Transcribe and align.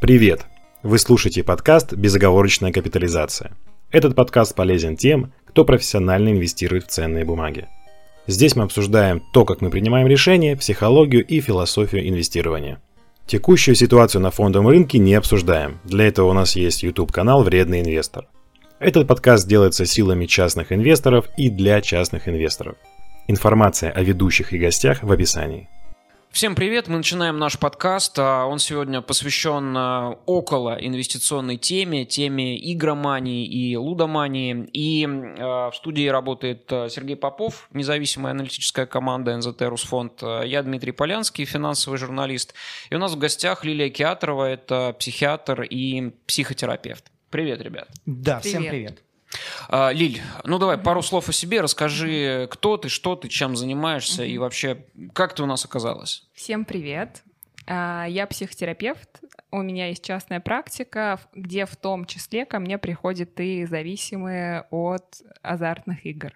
Привет! 0.00 0.46
Вы 0.82 0.98
слушаете 0.98 1.44
подкаст 1.44 1.92
«Безоговорочная 1.92 2.72
капитализация». 2.72 3.52
Этот 3.90 4.14
подкаст 4.14 4.54
полезен 4.54 4.96
тем, 4.96 5.34
кто 5.44 5.66
профессионально 5.66 6.30
инвестирует 6.30 6.84
в 6.84 6.86
ценные 6.86 7.26
бумаги. 7.26 7.68
Здесь 8.26 8.56
мы 8.56 8.62
обсуждаем 8.62 9.22
то, 9.34 9.44
как 9.44 9.60
мы 9.60 9.68
принимаем 9.68 10.06
решения, 10.06 10.56
психологию 10.56 11.22
и 11.26 11.42
философию 11.42 12.08
инвестирования. 12.08 12.80
Текущую 13.26 13.74
ситуацию 13.74 14.22
на 14.22 14.30
фондовом 14.30 14.68
рынке 14.68 14.96
не 14.96 15.12
обсуждаем. 15.12 15.78
Для 15.84 16.06
этого 16.06 16.30
у 16.30 16.32
нас 16.32 16.56
есть 16.56 16.82
YouTube-канал 16.82 17.42
«Вредный 17.42 17.80
инвестор». 17.80 18.26
Этот 18.78 19.06
подкаст 19.06 19.46
делается 19.46 19.84
силами 19.84 20.24
частных 20.24 20.72
инвесторов 20.72 21.26
и 21.36 21.50
для 21.50 21.82
частных 21.82 22.26
инвесторов. 22.26 22.76
Информация 23.28 23.90
о 23.90 24.02
ведущих 24.02 24.54
и 24.54 24.58
гостях 24.58 25.02
в 25.02 25.12
описании. 25.12 25.68
Всем 26.32 26.54
привет, 26.54 26.86
мы 26.86 26.98
начинаем 26.98 27.38
наш 27.38 27.58
подкаст. 27.58 28.16
А, 28.16 28.46
он 28.46 28.60
сегодня 28.60 29.02
посвящен 29.02 29.76
а, 29.76 30.10
около 30.26 30.78
инвестиционной 30.80 31.56
теме, 31.56 32.04
теме 32.04 32.56
игромании 32.72 33.44
и 33.44 33.76
лудомании. 33.76 34.68
И 34.72 35.04
а, 35.06 35.70
в 35.70 35.76
студии 35.76 36.06
работает 36.06 36.66
Сергей 36.68 37.16
Попов, 37.16 37.68
независимая 37.72 38.30
аналитическая 38.32 38.86
команда 38.86 39.36
НЗТ 39.36 39.62
Русфонд. 39.62 40.22
Я 40.22 40.62
Дмитрий 40.62 40.92
Полянский, 40.92 41.44
финансовый 41.44 41.96
журналист. 41.96 42.54
И 42.90 42.94
у 42.94 42.98
нас 42.98 43.12
в 43.12 43.18
гостях 43.18 43.64
Лилия 43.64 43.90
Киатрова, 43.90 44.44
это 44.44 44.94
психиатр 44.98 45.62
и 45.62 46.12
психотерапевт. 46.26 47.10
Привет, 47.30 47.60
ребят. 47.60 47.88
Да, 48.06 48.38
привет. 48.38 48.44
всем 48.44 48.70
привет. 48.70 49.02
А, 49.68 49.92
Лиль, 49.92 50.20
ну 50.44 50.58
давай 50.58 50.78
пару 50.78 51.02
слов 51.02 51.28
о 51.28 51.32
себе, 51.32 51.60
расскажи, 51.60 52.48
кто 52.50 52.76
ты, 52.76 52.88
что 52.88 53.16
ты, 53.16 53.28
чем 53.28 53.56
занимаешься 53.56 54.24
и 54.24 54.38
вообще, 54.38 54.84
как 55.12 55.34
ты 55.34 55.42
у 55.42 55.46
нас 55.46 55.64
оказалась? 55.64 56.26
Всем 56.34 56.64
привет. 56.64 57.22
А, 57.66 58.06
я 58.08 58.26
психотерапевт, 58.26 59.22
у 59.52 59.62
меня 59.62 59.88
есть 59.88 60.04
частная 60.04 60.40
практика, 60.40 61.20
где 61.34 61.66
в 61.66 61.76
том 61.76 62.04
числе 62.04 62.46
ко 62.46 62.58
мне 62.58 62.78
приходят 62.78 63.38
и 63.38 63.64
зависимые 63.64 64.66
от 64.70 65.22
азартных 65.42 66.04
игр. 66.06 66.32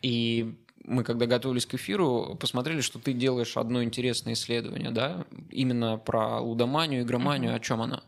И 0.00 0.54
мы, 0.84 1.04
когда 1.04 1.26
готовились 1.26 1.66
к 1.66 1.74
эфиру, 1.74 2.36
посмотрели, 2.40 2.80
что 2.80 2.98
ты 2.98 3.12
делаешь 3.12 3.56
одно 3.56 3.82
интересное 3.82 4.32
исследование, 4.32 4.90
да, 4.90 5.26
именно 5.50 5.98
про 5.98 6.40
лудоманию, 6.40 7.02
игроманию, 7.02 7.52
mm-hmm. 7.52 7.56
о 7.56 7.60
чем 7.60 7.82
она? 7.82 8.02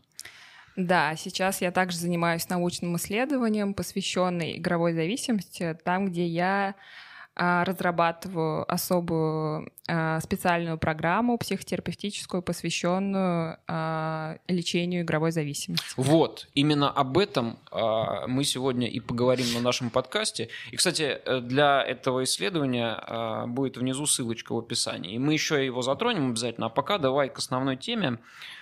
Да, 0.87 1.15
сейчас 1.17 1.61
я 1.61 1.71
также 1.73 1.99
занимаюсь 1.99 2.49
научным 2.49 2.97
исследованием, 2.97 3.75
посвященным 3.75 4.51
игровой 4.57 4.93
зависимости, 4.95 5.77
там, 5.85 6.07
где 6.07 6.27
я 6.27 6.75
а, 7.37 7.65
разрабатываю 7.65 8.71
особую 8.71 9.73
а, 9.89 10.21
специальную 10.21 10.79
программу 10.79 11.39
психотерапевтическую, 11.39 12.43
посвященную 12.43 13.57
а, 13.67 14.37
лечению 14.49 15.03
игровой 15.03 15.31
зависимости. 15.31 15.87
Вот, 15.97 16.49
именно 16.55 16.91
об 16.91 17.17
этом 17.17 17.59
мы 17.73 18.45
сегодня 18.45 18.89
и 18.89 19.01
поговорим 19.01 19.47
на 19.55 19.61
нашем 19.61 19.91
подкасте. 19.91 20.49
И, 20.71 20.77
кстати, 20.77 21.19
для 21.43 21.83
этого 21.83 22.25
исследования 22.25 23.47
будет 23.47 23.77
внизу 23.77 24.07
ссылочка 24.07 24.53
в 24.53 24.59
описании. 24.59 25.15
И 25.15 25.19
мы 25.19 25.33
еще 25.33 25.65
его 25.65 25.83
затронем 25.83 26.31
обязательно. 26.31 26.67
А 26.67 26.71
пока 26.71 26.99
давай 26.99 27.29
к 27.29 27.39
основной 27.39 27.77
теме 27.77 28.19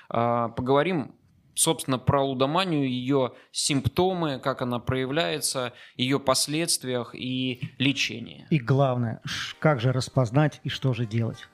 поговорим 0.09 1.15
собственно, 1.59 1.99
про 1.99 2.23
лудоманию, 2.23 2.89
ее 2.89 3.33
симптомы, 3.51 4.39
как 4.39 4.63
она 4.63 4.79
проявляется, 4.79 5.73
ее 5.97 6.21
последствиях 6.21 7.15
и 7.15 7.61
лечение. 7.79 8.47
И 8.51 8.59
главное, 8.59 9.21
как 9.59 9.81
же 9.81 9.93
распознать 9.93 10.61
и 10.63 10.69
что 10.69 10.95
же 10.95 11.05
делать? 11.05 11.49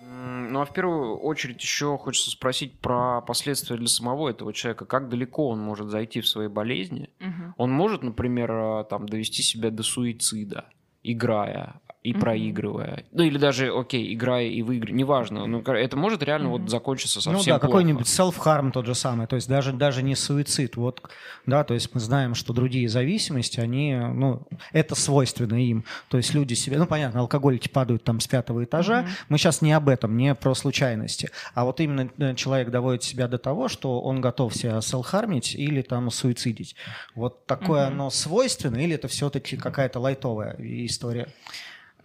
Ну 0.00 0.60
а 0.60 0.64
в 0.64 0.72
первую 0.72 1.18
очередь 1.18 1.60
еще 1.60 1.98
хочется 1.98 2.30
спросить 2.30 2.78
про 2.78 3.20
последствия 3.20 3.76
для 3.76 3.88
самого 3.88 4.30
этого 4.30 4.52
человека. 4.52 4.86
Как 4.86 5.08
далеко 5.08 5.48
он 5.48 5.58
может 5.58 5.88
зайти 5.88 6.20
в 6.20 6.28
своей 6.28 6.48
болезни? 6.48 7.10
Угу. 7.20 7.54
Он 7.56 7.72
может, 7.72 8.02
например, 8.02 8.52
э, 8.52 8.84
там, 8.88 9.06
довести 9.06 9.42
себя 9.42 9.70
до 9.70 9.82
суицида, 9.82 10.66
играя 11.02 11.80
и 12.06 12.12
mm-hmm. 12.12 12.20
проигрывая. 12.20 13.04
Ну 13.10 13.24
или 13.24 13.36
даже, 13.36 13.76
окей, 13.76 14.14
играя 14.14 14.46
и 14.46 14.62
выигрывая, 14.62 14.96
неважно. 14.96 15.46
Но 15.46 15.60
это 15.60 15.96
может 15.96 16.22
реально 16.22 16.46
mm-hmm. 16.46 16.60
вот 16.60 16.70
закончиться 16.70 17.20
совсем 17.20 17.32
Ну 17.32 17.42
да, 17.44 17.58
какой-нибудь 17.58 18.06
self-harm 18.06 18.70
тот 18.70 18.86
же 18.86 18.94
самый, 18.94 19.26
то 19.26 19.34
есть 19.34 19.48
даже, 19.48 19.72
даже 19.72 20.02
не 20.02 20.14
суицид. 20.14 20.76
Вот, 20.76 21.02
да, 21.46 21.64
то 21.64 21.74
есть 21.74 21.92
мы 21.94 22.00
знаем, 22.00 22.36
что 22.36 22.52
другие 22.52 22.88
зависимости, 22.88 23.58
они, 23.58 23.96
ну, 23.96 24.46
это 24.72 24.94
свойственно 24.94 25.60
им. 25.62 25.84
То 26.08 26.16
есть 26.16 26.32
люди 26.32 26.54
себе, 26.54 26.78
ну 26.78 26.86
понятно, 26.86 27.20
алкоголики 27.20 27.68
падают 27.68 28.04
там 28.04 28.20
с 28.20 28.28
пятого 28.28 28.62
этажа. 28.62 29.00
Mm-hmm. 29.00 29.24
Мы 29.28 29.38
сейчас 29.38 29.62
не 29.62 29.72
об 29.72 29.88
этом, 29.88 30.16
не 30.16 30.34
про 30.36 30.54
случайности. 30.54 31.30
А 31.54 31.64
вот 31.64 31.80
именно 31.80 32.08
э, 32.18 32.34
человек 32.36 32.70
доводит 32.70 33.02
себя 33.02 33.26
до 33.26 33.38
того, 33.38 33.66
что 33.66 34.00
он 34.00 34.20
готов 34.20 34.54
себя 34.54 34.78
self-harmить 34.78 35.56
или 35.56 35.82
там 35.82 36.10
суицидить. 36.10 36.76
Вот 37.16 37.46
такое 37.46 37.82
mm-hmm. 37.82 37.92
оно 37.92 38.10
свойственно 38.10 38.76
или 38.76 38.94
это 38.94 39.08
все-таки 39.08 39.56
какая-то 39.56 39.98
лайтовая 39.98 40.56
история? 40.58 41.28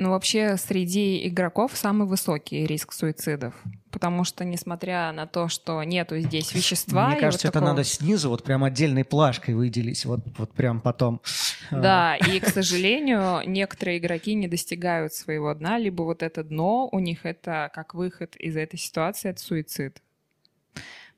Ну, 0.01 0.09
вообще, 0.09 0.57
среди 0.57 1.28
игроков 1.28 1.73
самый 1.75 2.07
высокий 2.07 2.66
риск 2.66 2.91
суицидов. 2.91 3.53
Потому 3.91 4.23
что, 4.23 4.44
несмотря 4.44 5.12
на 5.12 5.28
то, 5.28 5.47
что 5.47 5.84
нету 5.84 6.17
здесь 6.17 6.56
вещества... 6.56 7.09
Мне 7.09 7.19
кажется, 7.19 7.45
вот 7.45 7.51
это 7.51 7.59
такого... 7.59 7.69
надо 7.69 7.84
снизу 7.84 8.29
вот 8.31 8.44
прям 8.44 8.63
отдельной 8.63 9.06
плашкой 9.06 9.53
выделить, 9.53 10.03
вот, 10.06 10.22
вот 10.40 10.53
прям 10.53 10.81
потом. 10.81 11.22
Да, 11.69 12.16
и, 12.16 12.40
к 12.40 12.47
сожалению, 12.47 13.41
некоторые 13.45 14.00
игроки 14.00 14.34
не 14.34 14.47
достигают 14.47 15.13
своего 15.13 15.53
дна, 15.53 15.78
либо 15.78 16.01
вот 16.01 16.23
это 16.23 16.44
дно 16.44 16.90
у 16.91 16.97
них 16.97 17.28
это 17.28 17.69
как 17.72 17.94
выход 17.94 18.35
из 18.38 18.57
этой 18.57 18.79
ситуации, 18.79 19.29
это 19.29 19.40
суицид. 19.40 20.01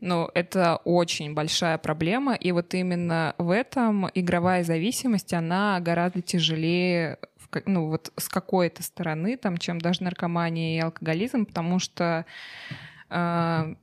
Ну, 0.01 0.29
это 0.33 0.81
очень 0.83 1.33
большая 1.33 1.77
проблема, 1.77 2.33
и 2.33 2.51
вот 2.51 2.73
именно 2.73 3.33
в 3.38 3.49
этом 3.49 4.09
игровая 4.13 4.66
зависимость, 4.66 5.31
она 5.31 5.79
гораздо 5.79 6.22
тяжелее 6.22 7.19
ну, 7.66 7.88
вот 7.90 8.12
с 8.18 8.28
какой-то 8.30 8.84
стороны, 8.84 9.38
там, 9.38 9.58
чем 9.58 9.80
даже 9.80 10.03
наркомания 10.03 10.78
и 10.78 10.81
алкоголизм, 10.81 11.46
потому 11.46 11.80
что 11.80 12.25
э, 13.09 13.75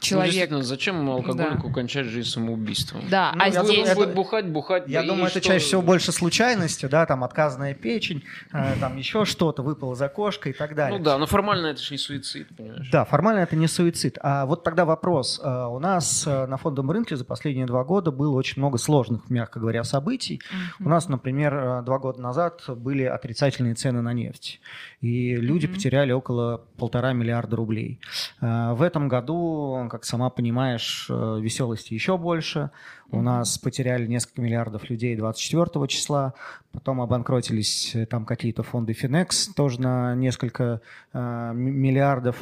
человек... 0.00 0.50
Ну, 0.50 0.62
зачем 0.62 1.08
алкоголику 1.08 1.68
да. 1.68 1.74
кончать 1.74 2.06
жизнь 2.06 2.28
самоубийством? 2.28 3.02
Да, 3.10 3.32
ну, 3.34 3.42
а 3.44 3.50
здесь... 3.50 3.88
Думаю, 3.88 3.94
будет 3.94 4.14
бухать, 4.14 4.46
бухать. 4.48 4.84
Я 4.86 5.02
думаю, 5.02 5.24
это 5.24 5.38
что... 5.38 5.40
чаще 5.40 5.64
всего 5.64 5.82
больше 5.82 6.12
случайностью, 6.12 6.88
да, 6.88 7.06
там 7.06 7.24
отказанная 7.24 7.74
печень, 7.74 8.22
э, 8.52 8.74
там 8.80 8.96
еще 8.96 9.24
что-то, 9.24 9.62
выпало 9.62 9.94
за 9.94 10.08
кошкой 10.08 10.52
и 10.52 10.54
так 10.54 10.74
далее. 10.74 10.98
Ну 10.98 11.04
да, 11.04 11.18
но 11.18 11.26
формально 11.26 11.68
это 11.68 11.80
же 11.80 11.94
не 11.94 11.98
суицид, 11.98 12.48
понимаешь? 12.56 12.88
Да, 12.90 13.04
формально 13.04 13.40
это 13.40 13.56
не 13.56 13.68
суицид. 13.68 14.18
А 14.20 14.46
вот 14.46 14.64
тогда 14.64 14.84
вопрос. 14.84 15.40
Э, 15.42 15.66
у 15.66 15.78
нас 15.78 16.26
э, 16.26 16.46
на 16.46 16.56
фондовом 16.56 16.90
рынке 16.90 17.16
за 17.16 17.24
последние 17.24 17.66
два 17.66 17.84
года 17.84 18.10
было 18.10 18.36
очень 18.36 18.60
много 18.60 18.78
сложных, 18.78 19.30
мягко 19.30 19.60
говоря, 19.60 19.84
событий. 19.84 20.40
Mm-hmm. 20.50 20.86
У 20.86 20.88
нас, 20.88 21.08
например, 21.08 21.54
э, 21.54 21.82
два 21.82 21.98
года 21.98 22.20
назад 22.20 22.62
были 22.68 23.04
отрицательные 23.04 23.74
цены 23.74 24.02
на 24.02 24.12
нефть, 24.12 24.60
и 25.00 25.36
люди 25.36 25.66
mm-hmm. 25.66 25.74
потеряли 25.74 26.12
около 26.12 26.62
полтора 26.76 27.12
миллиарда 27.12 27.56
рублей. 27.56 28.00
В 28.40 28.82
этом 28.82 29.08
году 29.08 29.79
как 29.88 30.04
сама 30.04 30.30
понимаешь, 30.30 31.06
э, 31.08 31.38
веселости 31.40 31.94
еще 31.94 32.18
больше. 32.18 32.70
У 33.10 33.22
нас 33.22 33.58
потеряли 33.58 34.06
несколько 34.06 34.42
миллиардов 34.42 34.88
людей 34.90 35.16
24 35.16 35.86
числа, 35.88 36.34
потом 36.72 37.00
обанкротились 37.00 37.94
э, 37.94 38.06
там 38.06 38.24
какие-то 38.24 38.62
фонды 38.62 38.92
Finex 38.92 39.52
тоже 39.54 39.80
на 39.80 40.14
несколько 40.14 40.80
э, 41.12 41.52
миллиардов. 41.54 42.36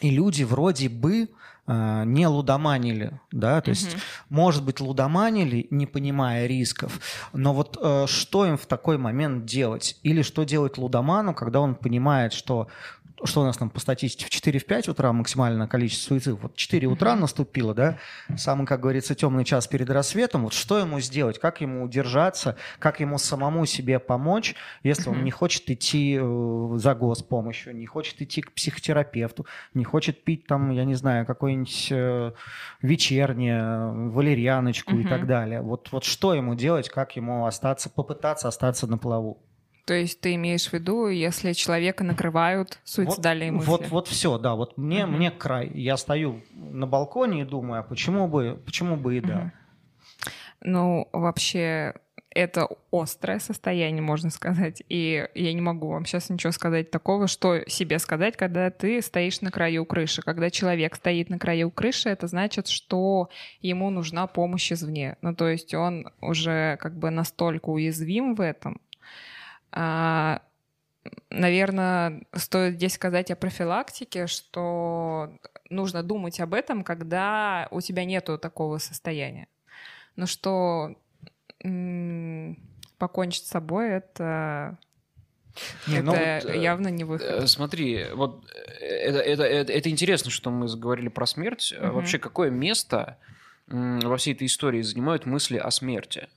И 0.00 0.10
люди 0.10 0.42
вроде 0.42 0.88
бы 0.88 1.28
э, 1.66 2.02
не 2.04 2.26
лудоманили, 2.26 3.20
да, 3.30 3.60
то 3.60 3.70
есть, 3.70 3.96
может 4.28 4.64
быть, 4.64 4.80
лудоманили, 4.80 5.68
не 5.70 5.86
понимая 5.86 6.46
рисков, 6.46 7.00
но 7.32 7.54
вот 7.54 7.78
э, 7.80 8.06
что 8.08 8.44
им 8.44 8.56
в 8.56 8.66
такой 8.66 8.98
момент 8.98 9.44
делать? 9.44 9.98
Или 10.02 10.22
что 10.22 10.42
делать 10.44 10.78
лудоману, 10.78 11.32
когда 11.32 11.60
он 11.60 11.76
понимает, 11.76 12.32
что 12.32 12.68
что 13.22 13.42
у 13.42 13.44
нас 13.44 13.56
там 13.56 13.70
по 13.70 13.80
статистике, 13.80 14.26
в 14.26 14.30
4-5 14.30 14.90
утра 14.90 15.12
максимальное 15.12 15.66
количество 15.66 16.08
суицидов, 16.08 16.42
вот 16.42 16.56
4 16.56 16.86
утра 16.86 17.14
наступило, 17.14 17.74
да, 17.74 17.98
самый, 18.36 18.66
как 18.66 18.80
говорится, 18.80 19.14
темный 19.14 19.44
час 19.44 19.66
перед 19.66 19.88
рассветом, 19.90 20.44
вот 20.44 20.52
что 20.52 20.78
ему 20.78 21.00
сделать, 21.00 21.38
как 21.38 21.60
ему 21.60 21.84
удержаться, 21.84 22.56
как 22.78 23.00
ему 23.00 23.18
самому 23.18 23.66
себе 23.66 23.98
помочь, 23.98 24.54
если 24.82 25.08
он 25.08 25.24
не 25.24 25.30
хочет 25.30 25.70
идти 25.70 26.18
э, 26.20 26.70
за 26.76 26.94
госпомощью, 26.94 27.76
не 27.76 27.86
хочет 27.86 28.20
идти 28.20 28.42
к 28.42 28.52
психотерапевту, 28.52 29.46
не 29.74 29.84
хочет 29.84 30.24
пить 30.24 30.46
там, 30.46 30.70
я 30.70 30.84
не 30.84 30.94
знаю, 30.94 31.24
какое-нибудь 31.24 31.88
э, 31.90 32.32
вечернее, 32.82 34.10
валерьяночку 34.10 34.96
и 34.96 35.04
так 35.04 35.26
далее. 35.26 35.60
Вот, 35.60 35.90
вот 35.92 36.04
что 36.04 36.34
ему 36.34 36.54
делать, 36.54 36.88
как 36.88 37.16
ему 37.16 37.46
остаться, 37.46 37.88
попытаться 37.88 38.48
остаться 38.48 38.86
на 38.86 38.98
плаву? 38.98 39.40
То 39.84 39.94
есть 39.94 40.20
ты 40.20 40.34
имеешь 40.34 40.66
в 40.66 40.72
виду, 40.72 41.08
если 41.08 41.52
человека 41.52 42.04
накрывают 42.04 42.78
суицидальные 42.84 43.52
вот, 43.52 43.58
мысли? 43.58 43.70
Вот, 43.70 43.88
вот 43.88 44.08
все, 44.08 44.38
да. 44.38 44.54
Вот 44.54 44.78
мне, 44.78 45.00
uh-huh. 45.00 45.06
мне 45.06 45.30
край. 45.30 45.70
Я 45.74 45.96
стою 45.96 46.40
на 46.52 46.86
балконе 46.86 47.42
и 47.42 47.44
думаю, 47.44 47.80
а 47.80 47.82
почему 47.82 48.26
бы, 48.26 48.60
почему 48.64 48.96
бы 48.96 49.18
и 49.18 49.20
да. 49.20 49.34
Uh-huh. 49.34 50.30
Ну, 50.66 51.08
вообще, 51.12 51.92
это 52.30 52.68
острое 52.90 53.38
состояние, 53.38 54.02
можно 54.02 54.30
сказать. 54.30 54.82
И 54.88 55.28
я 55.34 55.52
не 55.52 55.60
могу 55.60 55.88
вам 55.88 56.04
сейчас 56.04 56.30
ничего 56.30 56.52
сказать 56.52 56.90
такого, 56.90 57.28
что 57.28 57.60
себе 57.68 57.98
сказать, 57.98 58.36
когда 58.36 58.70
ты 58.70 59.00
стоишь 59.02 59.40
на 59.40 59.50
краю 59.50 59.84
крыши. 59.86 60.22
Когда 60.22 60.50
человек 60.50 60.96
стоит 60.96 61.30
на 61.30 61.38
краю 61.38 61.70
крыши, 61.70 62.08
это 62.08 62.26
значит, 62.26 62.68
что 62.68 63.28
ему 63.60 63.90
нужна 63.90 64.26
помощь 64.26 64.72
извне. 64.72 65.16
Ну, 65.22 65.34
то 65.34 65.48
есть 65.48 65.74
он 65.74 66.10
уже 66.20 66.76
как 66.80 66.98
бы 66.98 67.10
настолько 67.10 67.68
уязвим 67.68 68.34
в 68.34 68.40
этом. 68.40 68.80
А, 69.76 70.40
наверное, 71.30 72.22
стоит 72.32 72.74
здесь 72.74 72.94
сказать 72.94 73.30
о 73.30 73.36
профилактике, 73.36 74.28
что 74.28 75.36
нужно 75.68 76.02
думать 76.02 76.38
об 76.40 76.54
этом, 76.54 76.84
когда 76.84 77.66
у 77.72 77.80
тебя 77.80 78.04
нету 78.04 78.38
такого 78.38 78.78
состояния. 78.78 79.48
Ну 80.16 80.26
что 80.26 80.94
покончить 82.98 83.46
с 83.46 83.50
собой 83.50 83.88
это 83.88 84.78
не, 85.86 85.98
это 85.98 86.40
ну, 86.44 86.52
явно 86.52 86.88
не 86.88 87.04
выход. 87.04 87.26
Э, 87.26 87.46
смотри, 87.46 88.06
вот 88.12 88.44
э, 88.54 88.84
это, 88.84 89.18
это, 89.18 89.42
это, 89.44 89.72
это 89.72 89.90
интересно, 89.90 90.30
что 90.30 90.50
мы 90.50 90.68
заговорили 90.68 91.08
про 91.08 91.26
смерть. 91.26 91.72
Угу. 91.76 91.92
Вообще, 91.92 92.18
какое 92.18 92.50
место 92.50 93.18
во 93.66 94.16
всей 94.16 94.34
этой 94.34 94.46
истории 94.46 94.82
занимают 94.82 95.26
мысли 95.26 95.56
о 95.56 95.70
смерти? 95.70 96.28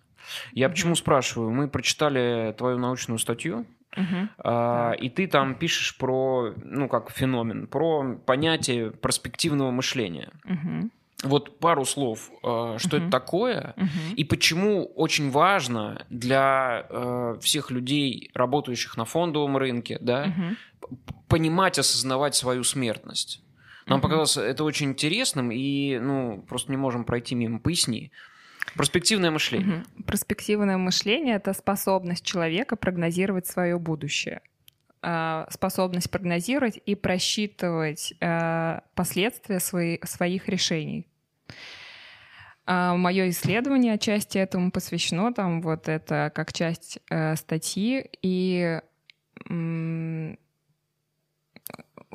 Я 0.53 0.69
почему 0.69 0.95
спрашиваю? 0.95 1.51
Мы 1.51 1.67
прочитали 1.67 2.53
твою 2.57 2.77
научную 2.77 3.19
статью, 3.19 3.65
угу. 3.95 4.29
а, 4.39 4.91
и 4.91 5.09
ты 5.09 5.27
там 5.27 5.55
пишешь 5.55 5.97
про, 5.97 6.53
ну, 6.63 6.87
как 6.87 7.11
феномен, 7.11 7.67
про 7.67 8.15
понятие 8.25 8.91
перспективного 8.91 9.71
мышления. 9.71 10.31
Угу. 10.45 10.89
Вот 11.23 11.59
пару 11.59 11.83
слов, 11.83 12.29
э, 12.43 12.77
что 12.77 12.97
uh-huh. 12.97 13.01
это 13.01 13.09
такое 13.09 13.73
uh-huh. 13.75 14.13
и 14.15 14.23
почему 14.23 14.85
очень 14.85 15.31
важно 15.31 16.05
для 16.11 16.85
э, 16.87 17.37
всех 17.41 17.71
людей, 17.71 18.29
работающих 18.35 18.97
на 18.97 19.05
фондовом 19.05 19.57
рынке, 19.57 19.97
да, 19.99 20.27
uh-huh. 20.27 20.95
понимать, 21.27 21.79
осознавать 21.79 22.35
свою 22.35 22.63
смертность. 22.63 23.41
Нам 23.87 23.97
uh-huh. 23.97 24.01
показалось 24.03 24.37
это 24.37 24.63
очень 24.63 24.89
интересным, 24.89 25.49
и 25.51 25.97
ну 25.97 26.45
просто 26.47 26.69
не 26.69 26.77
можем 26.77 27.03
пройти 27.03 27.33
мимо. 27.33 27.59
Поясни. 27.59 28.11
Перспективное 28.75 29.31
мышление. 29.31 29.85
Uh-huh. 29.97 30.03
Перспективное 30.03 30.77
мышление 30.77 31.35
это 31.35 31.53
способность 31.53 32.25
человека 32.25 32.75
прогнозировать 32.75 33.47
свое 33.47 33.77
будущее 33.79 34.41
а, 35.01 35.47
способность 35.49 36.09
прогнозировать 36.09 36.79
и 36.85 36.95
просчитывать 36.95 38.13
э, 38.19 38.79
последствия 38.95 39.59
свои, 39.59 39.99
своих 40.03 40.49
решений. 40.49 41.07
А 42.65 42.95
мое 42.95 43.29
исследование 43.29 43.93
отчасти 43.93 44.37
этому 44.37 44.71
посвящено, 44.71 45.33
там 45.33 45.61
вот 45.61 45.87
это 45.87 46.31
как 46.35 46.51
часть 46.51 46.99
э, 47.09 47.35
статьи, 47.35 48.09
и 48.21 48.81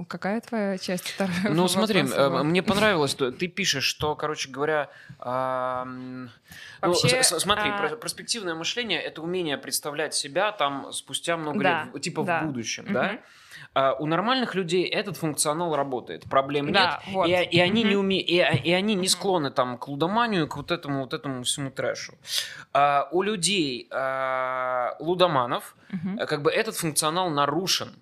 Какая 0.09 0.41
твоя 0.41 0.79
часть 0.79 1.11
вторая? 1.11 1.51
Ну, 1.51 1.69
смотри, 1.69 2.01
э, 2.01 2.43
мне 2.43 2.63
понравилось, 2.63 3.15
ты 3.15 3.49
пишешь, 3.49 3.85
что, 3.85 4.17
короче 4.17 4.49
говоря, 4.51 4.89
э, 5.21 6.29
Вообще, 6.81 7.23
ну, 7.31 7.39
смотри, 7.39 7.71
а... 7.71 7.97
перспективное 7.97 8.55
мышление 8.55 9.01
это 9.01 9.23
умение 9.23 9.59
представлять 9.59 10.15
себя 10.15 10.53
там 10.53 10.93
спустя 10.93 11.37
много 11.37 11.63
да, 11.63 11.89
лет, 11.93 12.03
типа 12.03 12.25
да. 12.25 12.41
в 12.41 12.47
будущем, 12.47 12.85
угу. 12.85 12.93
да? 12.95 13.19
Uh, 13.75 13.97
у 14.01 14.07
нормальных 14.07 14.55
людей 14.55 14.85
этот 14.85 15.17
функционал 15.17 15.75
работает, 15.75 16.25
проблем 16.29 16.73
да, 16.73 17.01
нет, 17.07 17.15
вот. 17.15 17.27
и, 17.27 17.31
и 17.31 17.59
они 17.59 17.85
mm 17.85 17.89
не 17.89 17.97
уме... 17.97 18.21
и, 18.21 18.37
и 18.37 18.73
они 18.73 18.95
не 18.95 19.09
склонны 19.09 19.51
там 19.51 19.79
к 19.79 19.89
лудоманию, 19.89 20.47
к 20.47 20.57
вот 20.57 20.71
этому 20.71 21.01
вот 21.01 21.15
этому 21.15 21.43
всему 21.45 21.71
трэшу. 21.71 22.13
Uh, 22.75 23.07
у 23.13 23.23
людей 23.23 23.89
uh, 23.91 24.91
лудоманов 24.99 25.75
mm 25.91 26.27
как 26.27 26.43
бы 26.43 26.51
этот 26.51 26.77
функционал 26.77 27.31
нарушен. 27.31 28.02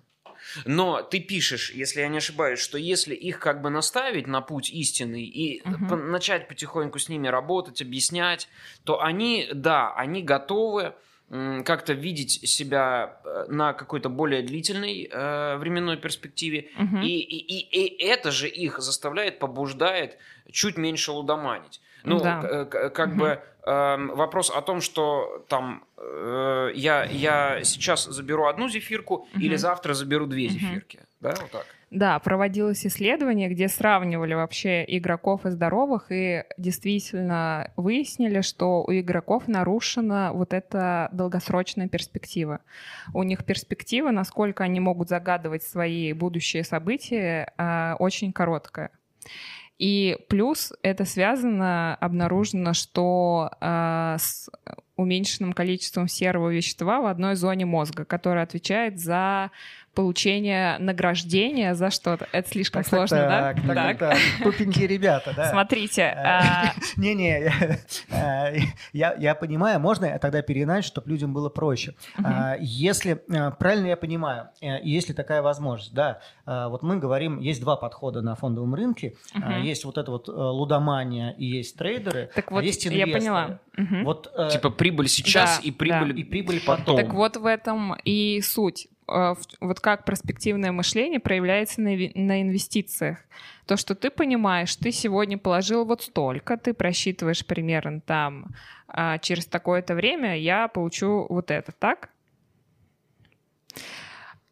Но 0.65 1.01
ты 1.01 1.19
пишешь, 1.19 1.71
если 1.71 2.01
я 2.01 2.07
не 2.07 2.17
ошибаюсь, 2.17 2.59
что 2.59 2.77
если 2.77 3.15
их 3.15 3.39
как 3.39 3.61
бы 3.61 3.69
наставить 3.69 4.27
на 4.27 4.41
путь 4.41 4.69
истинный 4.69 5.23
и 5.23 5.61
угу. 5.61 5.95
начать 5.95 6.47
потихоньку 6.47 6.99
с 6.99 7.09
ними 7.09 7.27
работать, 7.27 7.81
объяснять, 7.81 8.47
то 8.83 9.01
они, 9.01 9.49
да, 9.53 9.93
они 9.93 10.21
готовы 10.21 10.93
как-то 11.63 11.93
видеть 11.93 12.45
себя 12.49 13.21
э, 13.23 13.45
на 13.47 13.71
какой-то 13.71 14.09
более 14.09 14.41
длительной 14.41 15.09
э, 15.09 15.55
временной 15.57 15.95
перспективе, 15.95 16.69
угу. 16.77 16.97
и, 16.97 17.07
и, 17.07 17.37
и, 17.37 17.87
и 17.87 18.05
это 18.05 18.31
же 18.31 18.49
их 18.49 18.79
заставляет, 18.79 19.39
побуждает 19.39 20.17
чуть 20.51 20.75
меньше 20.77 21.13
лудоманить. 21.13 21.79
Ну, 22.03 22.19
да. 22.19 22.65
как 22.65 23.09
угу. 23.09 23.19
бы 23.19 23.27
э, 23.27 23.39
вопрос 23.65 24.49
о 24.49 24.61
том, 24.61 24.81
что 24.81 25.45
там 25.47 25.83
э, 25.97 26.71
я, 26.75 27.05
я 27.05 27.63
сейчас 27.63 28.05
заберу 28.05 28.47
одну 28.47 28.69
зефирку 28.69 29.15
угу. 29.15 29.27
или 29.35 29.55
завтра 29.55 29.93
заберу 29.93 30.25
две 30.25 30.47
угу. 30.47 30.53
зефирки. 30.53 30.99
Да, 31.19 31.35
вот 31.39 31.51
так. 31.51 31.65
Да, 31.91 32.17
проводилось 32.19 32.85
исследование, 32.85 33.49
где 33.49 33.67
сравнивали 33.67 34.33
вообще 34.33 34.85
игроков 34.87 35.45
и 35.45 35.49
здоровых, 35.49 36.05
и 36.09 36.45
действительно 36.57 37.69
выяснили, 37.75 38.39
что 38.39 38.81
у 38.83 38.93
игроков 38.93 39.49
нарушена 39.49 40.31
вот 40.33 40.53
эта 40.53 41.09
долгосрочная 41.11 41.89
перспектива. 41.89 42.61
У 43.13 43.23
них 43.23 43.43
перспектива, 43.43 44.11
насколько 44.11 44.63
они 44.63 44.79
могут 44.79 45.09
загадывать 45.09 45.63
свои 45.63 46.13
будущие 46.13 46.63
события, 46.63 47.53
э, 47.57 47.95
очень 47.99 48.31
короткая. 48.31 48.91
И 49.81 50.15
плюс 50.29 50.71
это 50.83 51.05
связано, 51.05 51.95
обнаружено, 51.95 52.73
что 52.73 53.49
э, 53.59 54.17
с 54.19 54.47
уменьшенным 54.95 55.53
количеством 55.53 56.07
серого 56.07 56.49
вещества 56.49 57.01
в 57.01 57.07
одной 57.07 57.35
зоне 57.35 57.65
мозга, 57.65 58.05
которая 58.05 58.43
отвечает 58.43 58.99
за 58.99 59.49
получение 59.93 60.77
награждения 60.79 61.75
за 61.75 61.89
что-то. 61.89 62.27
Это 62.31 62.49
слишком 62.49 62.83
так, 62.83 62.89
сложно, 62.89 63.17
так, 63.17 63.65
да? 63.65 63.73
Так, 63.73 63.75
так, 63.75 63.97
так. 63.97 64.17
Тупенькие 64.43 64.87
ребята, 64.87 65.33
да. 65.35 65.51
Смотрите. 65.51 66.01
Э, 66.01 66.23
а 66.23 66.73
Не-не, 66.97 67.51
э, 68.09 68.57
я, 68.93 69.13
я 69.13 69.35
понимаю, 69.35 69.79
можно 69.79 70.05
я 70.05 70.19
тогда 70.19 70.41
перенать, 70.41 70.85
чтобы 70.85 71.09
людям 71.09 71.33
было 71.33 71.49
проще. 71.49 71.93
А, 72.23 72.55
если, 72.59 73.21
э, 73.29 73.51
правильно 73.51 73.87
я 73.87 73.97
понимаю, 73.97 74.49
если 74.61 75.13
такая 75.13 75.41
возможность, 75.41 75.93
да, 75.93 76.21
вот 76.45 76.83
мы 76.83 76.97
говорим, 76.97 77.39
есть 77.39 77.61
два 77.61 77.75
подхода 77.75 78.21
на 78.21 78.35
фондовом 78.35 78.75
рынке. 78.75 79.15
Есть 79.61 79.85
вот 79.85 79.97
это 79.97 80.11
вот 80.11 80.27
лудомания 80.27 81.35
и 81.37 81.45
есть 81.45 81.77
трейдеры, 81.77 82.29
так 82.33 82.51
а 82.51 82.55
вот, 82.55 82.63
есть 82.63 82.85
инвесторы. 82.87 83.09
Я 83.09 83.17
поняла. 83.17 83.59
Вот, 84.03 84.31
типа 84.51 84.69
прибыль 84.69 85.07
сейчас 85.07 85.57
да, 85.57 85.63
и 85.63 85.71
прибыль, 85.71 86.13
да. 86.13 86.19
и 86.19 86.23
прибыль 86.23 86.61
потом. 86.65 86.97
Так 86.97 87.13
вот 87.13 87.37
в 87.37 87.45
этом 87.45 87.95
и 88.03 88.41
суть. 88.41 88.87
А, 89.11 89.35
вот 89.59 89.79
как 89.79 90.05
перспективное 90.05 90.71
мышление 90.71 91.19
проявляется 91.19 91.81
на, 91.81 91.91
на 91.91 92.41
инвестициях. 92.41 93.19
То, 93.65 93.77
что 93.77 93.95
ты 93.95 94.09
понимаешь, 94.09 94.75
ты 94.75 94.91
сегодня 94.91 95.37
положил 95.37 95.85
вот 95.85 96.01
столько, 96.01 96.57
ты 96.57 96.73
просчитываешь 96.73 97.45
примерно 97.45 98.01
там, 98.01 98.47
а 98.87 99.17
через 99.19 99.45
такое-то 99.45 99.95
время 99.95 100.37
я 100.37 100.67
получу 100.67 101.25
вот 101.29 101.51
это, 101.51 101.71
так? 101.71 102.09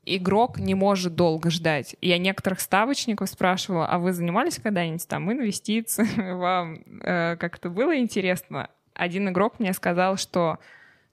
игрок 0.05 0.57
не 0.57 0.75
может 0.75 1.15
долго 1.15 1.49
ждать. 1.51 1.95
Я 2.01 2.17
некоторых 2.17 2.59
ставочников 2.59 3.29
спрашивала, 3.29 3.85
а 3.87 3.99
вы 3.99 4.11
занимались 4.11 4.57
когда-нибудь 4.57 5.07
там 5.07 5.31
инвестициями? 5.31 6.31
Вам 6.39 6.81
э, 7.01 7.37
как-то 7.37 7.69
было 7.69 7.97
интересно? 7.97 8.69
Один 8.95 9.29
игрок 9.29 9.59
мне 9.59 9.71
сказал, 9.73 10.17
что 10.17 10.57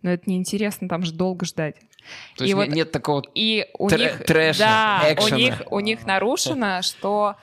ну 0.02 0.10
это 0.10 0.28
неинтересно, 0.30 0.88
там 0.88 1.02
же 1.02 1.12
долго 1.12 1.44
ждать. 1.44 1.76
То 2.36 2.44
есть 2.44 2.52
и 2.52 2.54
вот, 2.54 2.68
нет 2.68 2.92
такого 2.92 3.22
и 3.34 3.66
у 3.78 3.88
тр- 3.88 3.98
них, 3.98 4.24
трэша, 4.24 4.58
да, 4.60 5.00
экшена. 5.12 5.36
у 5.36 5.38
них, 5.38 5.62
у 5.70 5.80
них 5.80 6.06
нарушено, 6.06 6.82
что 6.82 7.36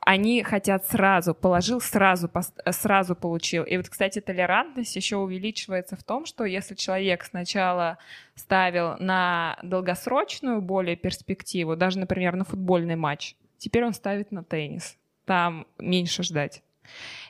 они 0.00 0.42
хотят 0.42 0.86
сразу, 0.86 1.34
положил 1.34 1.80
сразу, 1.80 2.30
сразу 2.70 3.14
получил. 3.14 3.64
И 3.64 3.76
вот, 3.76 3.90
кстати, 3.90 4.20
толерантность 4.20 4.96
еще 4.96 5.16
увеличивается 5.16 5.96
в 5.96 6.02
том, 6.02 6.24
что 6.24 6.44
если 6.44 6.74
человек 6.74 7.24
сначала 7.24 7.98
ставил 8.34 8.96
на 8.98 9.58
долгосрочную 9.62 10.62
более 10.62 10.96
перспективу, 10.96 11.76
даже, 11.76 11.98
например, 11.98 12.36
на 12.36 12.44
футбольный 12.44 12.96
матч, 12.96 13.34
теперь 13.58 13.84
он 13.84 13.92
ставит 13.92 14.32
на 14.32 14.42
теннис. 14.42 14.96
Там 15.26 15.66
меньше 15.78 16.22
ждать. 16.22 16.62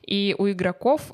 И 0.02 0.36
у 0.38 0.48
игроков 0.48 1.12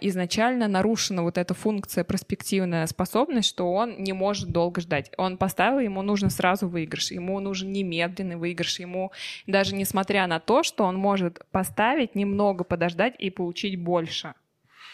изначально 0.00 0.68
нарушена 0.68 1.22
вот 1.22 1.38
эта 1.38 1.54
функция 1.54 2.04
проспективная 2.04 2.86
способность, 2.86 3.48
что 3.48 3.72
он 3.72 4.02
не 4.02 4.12
может 4.12 4.50
долго 4.50 4.80
ждать. 4.80 5.10
Он 5.16 5.36
поставил, 5.36 5.78
ему 5.78 6.02
нужно 6.02 6.30
сразу 6.30 6.68
выигрыш, 6.68 7.10
ему 7.10 7.38
нужен 7.40 7.72
немедленный 7.72 8.36
выигрыш, 8.36 8.80
ему 8.80 9.12
даже 9.46 9.74
несмотря 9.74 10.26
на 10.26 10.40
то, 10.40 10.62
что 10.62 10.84
он 10.84 10.96
может 10.96 11.44
поставить, 11.50 12.14
немного 12.14 12.64
подождать 12.64 13.14
и 13.18 13.30
получить 13.30 13.80
больше 13.80 14.34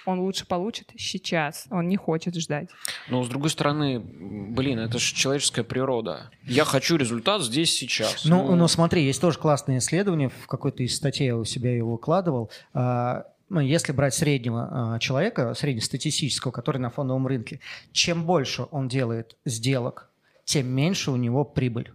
он 0.08 0.20
лучше 0.20 0.46
получит 0.46 0.90
сейчас, 0.96 1.66
он 1.70 1.86
не 1.86 1.96
хочет 1.96 2.34
ждать. 2.34 2.68
Но 3.08 3.22
с 3.24 3.28
другой 3.28 3.50
стороны, 3.50 4.00
блин, 4.00 4.78
это 4.78 4.98
же 4.98 5.14
человеческая 5.14 5.64
природа. 5.64 6.30
Я 6.44 6.64
хочу 6.64 6.96
результат 6.96 7.42
здесь 7.42 7.74
сейчас. 7.74 8.24
Ну, 8.24 8.46
ну, 8.46 8.56
ну 8.56 8.68
смотри, 8.68 9.04
есть 9.04 9.20
тоже 9.20 9.38
классное 9.38 9.78
исследование, 9.78 10.30
в 10.30 10.46
какой-то 10.46 10.82
из 10.82 10.96
статей 10.96 11.26
я 11.26 11.36
у 11.36 11.44
себя 11.44 11.76
его 11.76 11.92
выкладывал. 11.92 12.50
А, 12.72 13.26
ну, 13.48 13.60
если 13.60 13.92
брать 13.92 14.14
среднего 14.14 14.96
э, 14.96 14.98
человека, 14.98 15.54
среднестатистического, 15.54 16.52
который 16.52 16.78
на 16.78 16.90
фондовом 16.90 17.26
рынке, 17.26 17.60
чем 17.92 18.24
больше 18.24 18.66
он 18.70 18.88
делает 18.88 19.36
сделок, 19.44 20.10
тем 20.44 20.66
меньше 20.68 21.10
у 21.10 21.16
него 21.16 21.44
прибыль. 21.44 21.92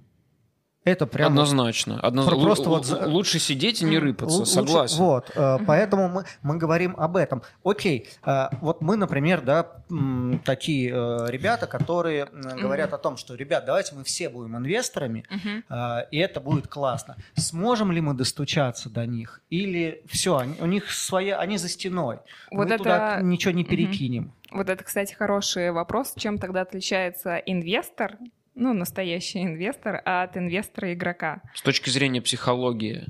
Это 0.86 1.08
прям 1.08 1.32
однозначно. 1.32 2.00
однозначно. 2.00 2.42
Просто 2.44 2.66
Л- 2.66 2.70
вот 2.72 2.86
за- 2.86 3.08
лучше 3.08 3.40
сидеть 3.40 3.82
и 3.82 3.86
не 3.86 3.98
рыпаться, 4.00 4.40
Лучше- 4.40 4.52
согласен. 4.52 4.98
Вот, 4.98 5.32
э, 5.34 5.58
поэтому 5.66 6.10
мы, 6.10 6.26
мы 6.42 6.58
говорим 6.58 6.96
об 6.98 7.16
этом. 7.16 7.42
Окей, 7.64 8.10
э, 8.26 8.48
вот 8.62 8.82
мы, 8.82 8.98
например, 8.98 9.42
да, 9.42 9.68
такие 10.44 10.90
э, 10.92 11.26
ребята, 11.30 11.68
которые 11.68 12.26
говорят 12.26 12.94
о 12.94 12.98
том, 12.98 13.16
что, 13.18 13.36
ребят, 13.36 13.66
давайте 13.66 13.96
мы 13.96 14.04
все 14.04 14.30
будем 14.30 14.58
инвесторами, 14.58 15.24
и 16.12 16.18
это 16.18 16.40
будет 16.42 16.68
классно. 16.68 17.16
Сможем 17.36 17.92
ли 17.92 18.02
мы 18.02 18.14
достучаться 18.14 18.90
до 18.90 19.06
них? 19.06 19.42
Или 19.50 20.04
все, 20.08 20.44
у 20.60 20.66
них 20.66 20.92
свои, 20.92 21.30
они 21.30 21.58
за 21.58 21.70
стеной. 21.70 22.20
Вот 22.52 22.68
мы 22.68 22.76
это- 22.76 22.78
туда 22.78 23.22
ничего 23.22 23.54
не 23.54 23.64
перекинем. 23.64 24.34
Вот 24.52 24.70
это, 24.70 24.84
кстати, 24.84 25.14
хороший 25.14 25.72
вопрос. 25.72 26.14
Чем 26.18 26.38
тогда 26.38 26.62
отличается 26.62 27.38
инвестор, 27.38 28.18
ну, 28.56 28.74
настоящий 28.74 29.44
инвестор, 29.44 30.02
от 30.06 30.38
инвестора-игрока? 30.38 31.42
С 31.54 31.62
точки 31.62 31.90
зрения 31.90 32.22
психологии. 32.22 33.06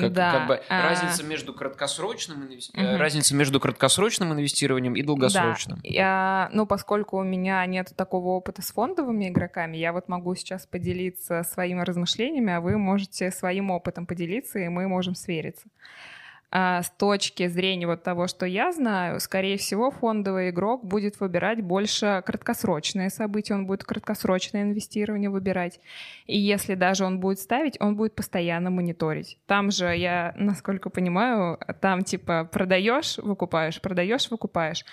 Как, 0.00 0.12
да. 0.12 0.32
как 0.32 0.48
бы 0.48 0.60
а, 0.68 0.82
разница 0.82 1.24
между 1.24 1.54
краткосрочным 1.54 2.42
Мгм. 2.42 2.96
разница 2.96 3.34
между 3.34 3.60
краткосрочным 3.60 4.32
инвестированием 4.32 4.94
и 4.94 5.02
долгосрочным. 5.02 5.78
Да. 5.78 5.88
Я, 5.88 6.50
ну, 6.52 6.66
поскольку 6.66 7.18
у 7.18 7.22
меня 7.22 7.64
нет 7.66 7.92
такого 7.96 8.28
опыта 8.28 8.62
с 8.62 8.72
фондовыми 8.72 9.28
игроками, 9.28 9.76
я 9.76 9.92
вот 9.92 10.08
могу 10.08 10.34
сейчас 10.34 10.66
поделиться 10.66 11.42
своими 11.44 11.80
размышлениями, 11.80 12.52
а 12.52 12.60
вы 12.60 12.76
можете 12.76 13.30
своим 13.30 13.70
опытом 13.70 14.06
поделиться, 14.06 14.58
и 14.58 14.68
мы 14.68 14.86
можем 14.86 15.14
свериться. 15.14 15.66
А 16.50 16.82
с 16.82 16.90
точки 16.90 17.48
зрения 17.48 17.86
вот 17.86 18.02
того, 18.02 18.28
что 18.28 18.46
я 18.46 18.72
знаю, 18.72 19.20
скорее 19.20 19.56
всего, 19.56 19.90
фондовый 19.90 20.50
игрок 20.50 20.84
будет 20.84 21.18
выбирать 21.18 21.60
больше 21.60 22.22
краткосрочные 22.24 23.10
события, 23.10 23.54
он 23.54 23.66
будет 23.66 23.84
краткосрочное 23.84 24.62
инвестирование 24.62 25.28
выбирать. 25.28 25.80
И 26.26 26.38
если 26.38 26.74
даже 26.74 27.04
он 27.04 27.18
будет 27.18 27.40
ставить, 27.40 27.80
он 27.80 27.96
будет 27.96 28.14
постоянно 28.14 28.70
мониторить. 28.70 29.38
Там 29.46 29.70
же, 29.70 29.86
я, 29.96 30.34
насколько 30.36 30.88
понимаю, 30.88 31.58
там 31.80 32.04
типа 32.04 32.48
продаешь, 32.50 33.18
выкупаешь, 33.18 33.80
продаешь, 33.80 34.30
выкупаешь. 34.30 34.84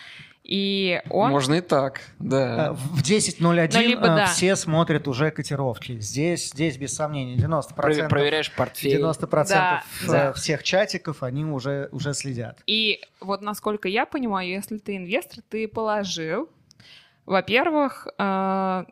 И 0.43 1.01
он... 1.09 1.31
Можно 1.31 1.53
и 1.55 1.61
так, 1.61 1.99
Э, 1.99 2.01
да. 2.19 2.73
В 2.73 3.01
10.01 3.01 3.39
Ну, 3.39 3.53
либо 3.81 4.01
э, 4.01 4.05
да. 4.07 4.25
все 4.25 4.55
смотрят 4.57 5.07
уже 5.07 5.31
котировки. 5.31 5.99
Здесь, 5.99 6.49
здесь 6.49 6.75
без 6.77 6.93
сомнений, 6.93 7.37
90%. 7.37 7.73
Прове- 7.77 8.09
Проверяешь 8.09 8.51
портфель. 8.51 8.99
90% 8.99 9.47
Да, 9.49 9.83
э, 10.03 10.07
да. 10.07 10.33
всех 10.33 10.63
чатиков, 10.63 11.23
они 11.23 11.45
уже, 11.45 11.87
уже 11.93 12.13
следят. 12.13 12.59
И 12.67 13.01
вот 13.21 13.41
насколько 13.41 13.87
я 13.87 14.05
понимаю, 14.05 14.49
если 14.49 14.79
ты 14.79 14.97
инвестор, 14.97 15.39
ты 15.47 15.67
положил, 15.69 16.49
во-первых, 17.25 18.07
э, 18.17 18.83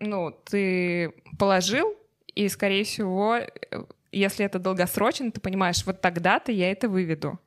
ну, 0.00 0.36
ты 0.44 1.12
положил, 1.38 1.94
и, 2.34 2.48
скорее 2.48 2.82
всего, 2.84 3.36
э, 3.36 3.46
если 4.10 4.44
это 4.44 4.58
долгосрочно, 4.58 5.30
ты 5.30 5.40
понимаешь, 5.40 5.84
вот 5.86 6.00
тогда-то 6.00 6.50
я 6.50 6.70
это 6.72 6.88
выведу. 6.88 7.38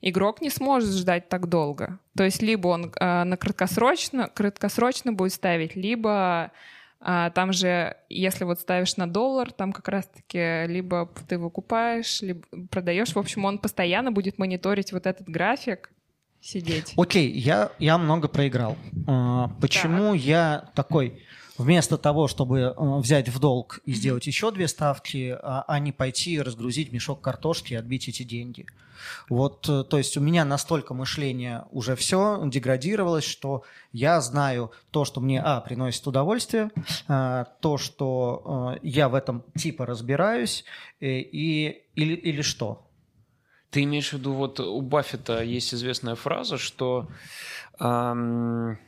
Игрок 0.00 0.40
не 0.40 0.50
сможет 0.50 0.90
ждать 0.90 1.28
так 1.28 1.48
долго. 1.48 1.98
То 2.16 2.24
есть 2.24 2.42
либо 2.42 2.68
он 2.68 2.92
э, 2.94 3.24
на 3.24 3.36
краткосрочно, 3.36 4.28
краткосрочно 4.28 5.12
будет 5.12 5.32
ставить, 5.32 5.76
либо 5.76 6.52
а, 7.00 7.30
там 7.30 7.52
же, 7.52 7.96
если 8.08 8.44
вот 8.44 8.58
ставишь 8.58 8.96
на 8.96 9.08
доллар, 9.08 9.52
там 9.52 9.72
как 9.72 9.88
раз-таки 9.88 10.66
либо 10.66 11.08
ты 11.28 11.38
выкупаешь, 11.38 12.20
либо 12.22 12.42
продаешь. 12.70 13.14
В 13.14 13.18
общем, 13.18 13.44
он 13.44 13.58
постоянно 13.58 14.10
будет 14.10 14.38
мониторить 14.38 14.92
вот 14.92 15.06
этот 15.06 15.28
график, 15.28 15.92
сидеть. 16.40 16.94
Окей, 16.96 17.30
я, 17.30 17.70
я 17.78 17.98
много 17.98 18.28
проиграл. 18.28 18.76
А, 19.06 19.48
Почему 19.60 20.14
я 20.14 20.70
такой, 20.74 21.22
вместо 21.58 21.98
того, 21.98 22.28
чтобы 22.28 22.58
э, 22.60 22.74
взять 22.76 23.28
в 23.28 23.38
долг 23.38 23.80
и 23.84 23.92
сделать 23.92 24.26
еще 24.26 24.50
две 24.50 24.68
ставки, 24.68 25.36
а 25.42 25.64
а 25.66 25.78
не 25.78 25.92
пойти 25.92 26.34
и 26.34 26.40
разгрузить 26.40 26.92
мешок 26.92 27.20
картошки 27.20 27.74
и 27.74 27.76
отбить 27.76 28.08
эти 28.08 28.22
деньги? 28.22 28.66
Вот, 29.28 29.68
э, 29.68 29.84
то 29.84 29.98
есть 29.98 30.16
у 30.16 30.20
меня 30.20 30.44
настолько 30.44 30.94
мышление 30.94 31.64
уже 31.70 31.96
все 31.96 32.40
деградировалось, 32.44 33.24
что 33.24 33.64
я 33.92 34.20
знаю 34.20 34.72
то, 34.90 35.04
что 35.04 35.20
мне, 35.20 35.40
а, 35.40 35.60
приносит 35.60 36.06
удовольствие, 36.06 36.70
а, 37.06 37.44
то, 37.60 37.78
что 37.78 38.76
э, 38.76 38.78
я 38.82 39.08
в 39.08 39.14
этом 39.14 39.44
типа 39.56 39.86
разбираюсь, 39.86 40.64
э, 41.00 41.18
и, 41.18 41.84
или, 41.94 42.14
или 42.14 42.42
что? 42.42 42.84
Ты 43.70 43.84
имеешь 43.84 44.10
в 44.10 44.12
виду, 44.14 44.32
вот 44.32 44.60
у 44.60 44.80
Баффета 44.80 45.42
есть 45.42 45.74
известная 45.74 46.14
фраза, 46.14 46.56
что 46.56 47.08
ам, 47.78 48.78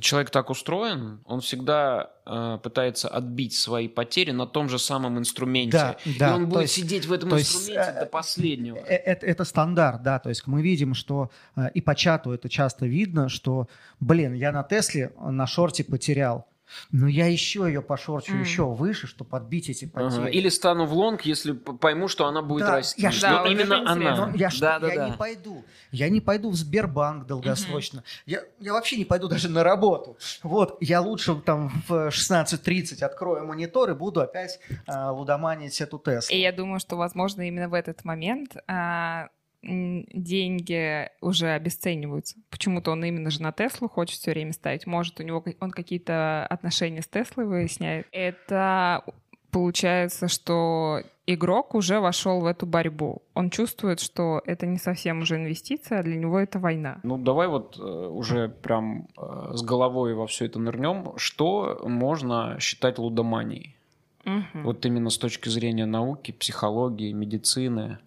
человек 0.00 0.30
так 0.30 0.50
устроен, 0.50 1.20
он 1.24 1.40
всегда 1.40 2.10
э, 2.26 2.58
пытается 2.62 3.08
отбить 3.08 3.54
свои 3.54 3.88
потери 3.88 4.32
на 4.32 4.46
том 4.46 4.68
же 4.68 4.78
самом 4.78 5.18
инструменте. 5.18 5.78
Да, 5.78 5.96
да, 6.18 6.30
И 6.30 6.32
он 6.34 6.46
будет 6.48 6.62
есть- 6.62 6.74
сидеть 6.74 7.06
в 7.06 7.12
этом 7.12 7.30
то 7.30 7.36
есть, 7.38 7.54
инструменте 7.54 7.90
э, 7.96 8.00
до 8.00 8.06
последнего. 8.06 8.76
Э, 8.76 8.80
Это, 8.96 9.26
это 9.26 9.44
стандарт, 9.44 10.02
да, 10.02 10.18
то 10.18 10.28
есть 10.28 10.46
мы 10.46 10.60
видим, 10.62 10.92
что 10.94 11.30
э, 11.56 11.70
и 11.72 11.80
по 11.80 11.94
чату 11.94 12.32
это 12.32 12.48
часто 12.50 12.86
видно, 12.86 13.28
что, 13.30 13.66
блин, 13.98 14.34
я 14.34 14.52
на 14.52 14.62
Тесле 14.62 15.12
на 15.20 15.46
шорте 15.46 15.84
потерял, 15.84 16.46
но 16.92 17.06
я 17.08 17.26
еще 17.26 17.60
ее 17.60 17.82
пошорчу 17.82 18.32
Мгм. 18.32 18.40
еще 18.42 18.64
выше, 18.66 19.06
чтобы 19.06 19.30
подбить 19.30 19.68
эти 19.68 19.90
Ага. 19.94 20.10
потери. 20.10 20.36
Или 20.36 20.48
стану 20.48 20.86
в 20.86 20.92
лонг, 20.92 21.22
если 21.22 21.52
пойму, 21.52 22.08
что 22.08 22.26
она 22.26 22.42
будет 22.42 22.66
Да, 22.66 22.76
расти. 22.76 23.02
я 23.02 23.10
Да, 23.20 23.42
вот 23.42 23.50
именно 23.50 23.82
она. 23.90 24.26
Но 24.26 24.34
я, 24.36 24.50
что, 24.50 24.60
да, 24.60 24.78
да, 24.78 24.88
я 24.88 24.94
да. 24.94 25.06
не 25.10 25.12
пойду. 25.16 25.64
Я 25.90 26.08
не 26.08 26.20
пойду 26.20 26.50
в 26.50 26.54
Сбербанк 26.56 27.26
долгосрочно. 27.26 28.04
Я, 28.26 28.42
я 28.60 28.72
вообще 28.72 28.96
не 28.96 29.04
пойду 29.04 29.28
даже 29.28 29.48
на 29.48 29.62
работу. 29.62 30.18
Вот, 30.42 30.76
я 30.80 31.00
лучше 31.00 31.34
там 31.36 31.70
в 31.88 32.08
16.30 32.08 33.02
открою 33.02 33.46
монитор 33.46 33.90
и 33.90 33.94
буду 33.94 34.20
опять 34.20 34.58
а, 34.86 35.12
лудоманить 35.12 35.80
эту 35.80 35.98
Теслу. 35.98 36.34
И 36.34 36.40
я 36.40 36.52
думаю, 36.52 36.80
что, 36.80 36.96
возможно, 36.96 37.46
именно 37.46 37.68
в 37.68 37.74
этот 37.74 38.04
момент 38.04 38.56
м, 38.66 39.28
деньги 39.62 41.08
уже 41.20 41.48
обесцениваются. 41.50 42.36
Почему-то 42.50 42.92
он 42.92 43.04
именно 43.04 43.30
же 43.30 43.42
на 43.42 43.52
Теслу 43.52 43.88
хочет 43.88 44.18
все 44.18 44.30
время 44.30 44.52
ставить. 44.52 44.86
Может, 44.86 45.20
у 45.20 45.22
него 45.22 45.44
он 45.60 45.70
какие-то 45.70 46.46
отношения 46.46 47.02
с 47.02 47.08
Теслой 47.08 47.46
выясняет. 47.46 48.06
Это 48.12 49.02
получается, 49.50 50.28
что 50.28 51.02
игрок 51.26 51.74
уже 51.74 52.00
вошел 52.00 52.40
в 52.40 52.46
эту 52.46 52.66
борьбу. 52.66 53.22
Он 53.34 53.50
чувствует, 53.50 54.00
что 54.00 54.40
это 54.46 54.66
не 54.66 54.78
совсем 54.78 55.20
уже 55.20 55.36
инвестиция, 55.36 56.00
а 56.00 56.02
для 56.02 56.16
него 56.16 56.38
это 56.38 56.58
война. 56.58 57.00
Ну, 57.02 57.18
давай 57.18 57.48
вот 57.48 57.78
э, 57.78 57.82
уже 57.82 58.48
прям 58.48 59.08
э, 59.16 59.50
с 59.54 59.62
головой 59.62 60.14
во 60.14 60.26
все 60.26 60.46
это 60.46 60.58
нырнем. 60.58 61.12
Что 61.16 61.80
можно 61.84 62.56
считать 62.60 62.98
лудоманией? 62.98 63.76
Мгм. 64.24 64.62
Вот 64.64 64.84
именно 64.84 65.10
с 65.10 65.18
точки 65.18 65.48
зрения 65.48 65.86
науки, 65.86 66.32
психологии, 66.32 67.12
медицины. 67.12 67.98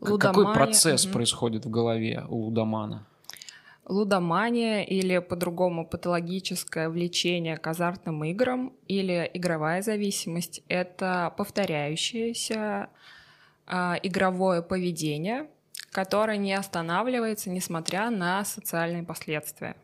Лудомания, 0.00 0.18
Какой 0.18 0.54
процесс 0.54 1.04
мгм. 1.04 1.12
происходит 1.14 1.64
в 1.64 1.70
голове 1.70 2.24
у 2.28 2.36
лудомана? 2.36 3.06
Лудомания 3.86 4.84
или 4.84 5.18
по-другому 5.18 5.86
патологическое 5.86 6.88
влечение 6.90 7.56
к 7.56 7.66
азартным 7.66 8.24
играм 8.24 8.72
или 8.88 9.30
игровая 9.32 9.80
зависимость— 9.80 10.62
это 10.68 11.32
повторяющееся 11.36 12.88
а, 13.66 13.96
игровое 14.02 14.62
поведение, 14.62 15.48
которое 15.92 16.36
не 16.36 16.52
останавливается, 16.52 17.48
несмотря 17.48 18.10
на 18.10 18.44
социальные 18.44 19.04
последствия. 19.04 19.76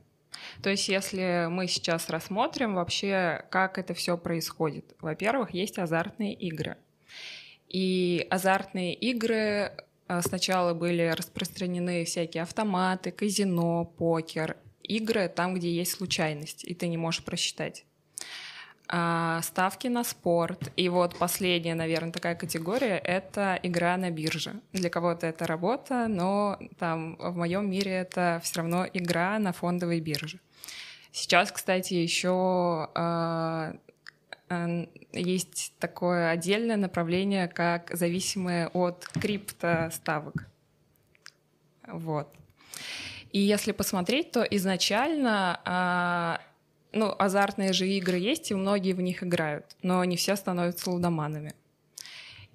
То 0.62 0.70
есть, 0.70 0.88
если 0.88 1.46
мы 1.48 1.68
сейчас 1.68 2.10
рассмотрим 2.10 2.74
вообще, 2.74 3.44
как 3.50 3.78
это 3.78 3.94
все 3.94 4.18
происходит. 4.18 4.96
Во-первых, 5.00 5.52
есть 5.52 5.78
азартные 5.78 6.34
игры. 6.34 6.76
И 7.68 8.26
азартные 8.30 8.94
игры 8.94 9.72
Сначала 10.20 10.74
были 10.74 11.14
распространены 11.16 12.04
всякие 12.04 12.42
автоматы, 12.42 13.10
казино, 13.10 13.84
покер, 13.84 14.56
игры 14.82 15.28
там, 15.28 15.54
где 15.54 15.72
есть 15.72 15.92
случайность, 15.92 16.64
и 16.64 16.74
ты 16.74 16.88
не 16.88 16.96
можешь 16.96 17.24
просчитать. 17.24 17.84
А, 18.88 19.40
Ставки 19.42 19.88
на 19.88 20.04
спорт. 20.04 20.70
И 20.76 20.88
вот 20.90 21.16
последняя, 21.18 21.74
наверное, 21.74 22.12
такая 22.12 22.34
категория— 22.34 22.98
это 23.04 23.58
игра 23.62 23.96
на 23.96 24.10
бирже. 24.10 24.60
Для 24.72 24.90
кого-то 24.90 25.26
это 25.26 25.46
работа, 25.46 26.08
но 26.08 26.58
там 26.78 27.16
в 27.16 27.36
моем 27.36 27.70
мире 27.70 27.92
это 27.92 28.40
все 28.42 28.58
равно 28.58 28.86
игра 28.92 29.38
на 29.38 29.52
фондовой 29.52 30.00
бирже. 30.00 30.40
Сейчас, 31.10 31.50
кстати, 31.50 31.94
еще 31.94 32.88
а, 32.94 33.76
есть 35.12 35.74
такое 35.78 36.30
отдельное 36.30 36.76
направление, 36.76 37.48
как 37.48 37.90
зависимое 37.92 38.68
от 38.68 39.06
криптоставок. 39.20 40.46
Вот. 41.86 42.28
И 43.32 43.38
если 43.38 43.72
посмотреть, 43.72 44.32
то 44.32 44.42
изначально 44.42 45.60
а, 45.64 46.40
ну, 46.92 47.14
азартные 47.18 47.72
же 47.72 47.88
игры 47.88 48.18
есть, 48.18 48.50
и 48.50 48.54
многие 48.54 48.92
в 48.92 49.00
них 49.00 49.22
играют, 49.22 49.64
но 49.82 50.04
не 50.04 50.16
все 50.16 50.36
становятся 50.36 50.90
лудоманами. 50.90 51.54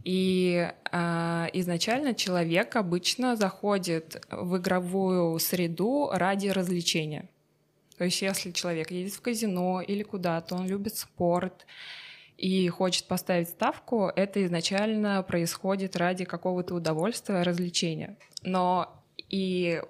И 0.04 0.72
э, 0.92 1.48
изначально 1.54 2.14
человек 2.14 2.76
обычно 2.76 3.36
заходит 3.36 4.26
в 4.32 4.58
игровую 4.58 5.38
среду 5.40 6.10
ради 6.14 6.48
развлечения. 6.48 7.28
То 7.98 8.06
есть 8.06 8.22
если 8.22 8.52
человек 8.52 8.92
едет 8.92 9.14
в 9.14 9.22
казино 9.22 9.82
или 9.82 10.04
куда-то, 10.04 10.56
он 10.56 10.68
любит 10.68 10.96
спорт 10.96 11.66
и 12.38 12.68
хочет 12.70 13.06
поставить 13.08 13.50
ставку, 13.50 14.12
это 14.16 14.46
изначально 14.46 15.24
происходит 15.24 15.96
ради 15.96 16.24
какого-то 16.26 16.76
удовольствия, 16.76 17.42
развлечения. 17.42 18.18
Но 18.44 19.04
и 19.30 19.82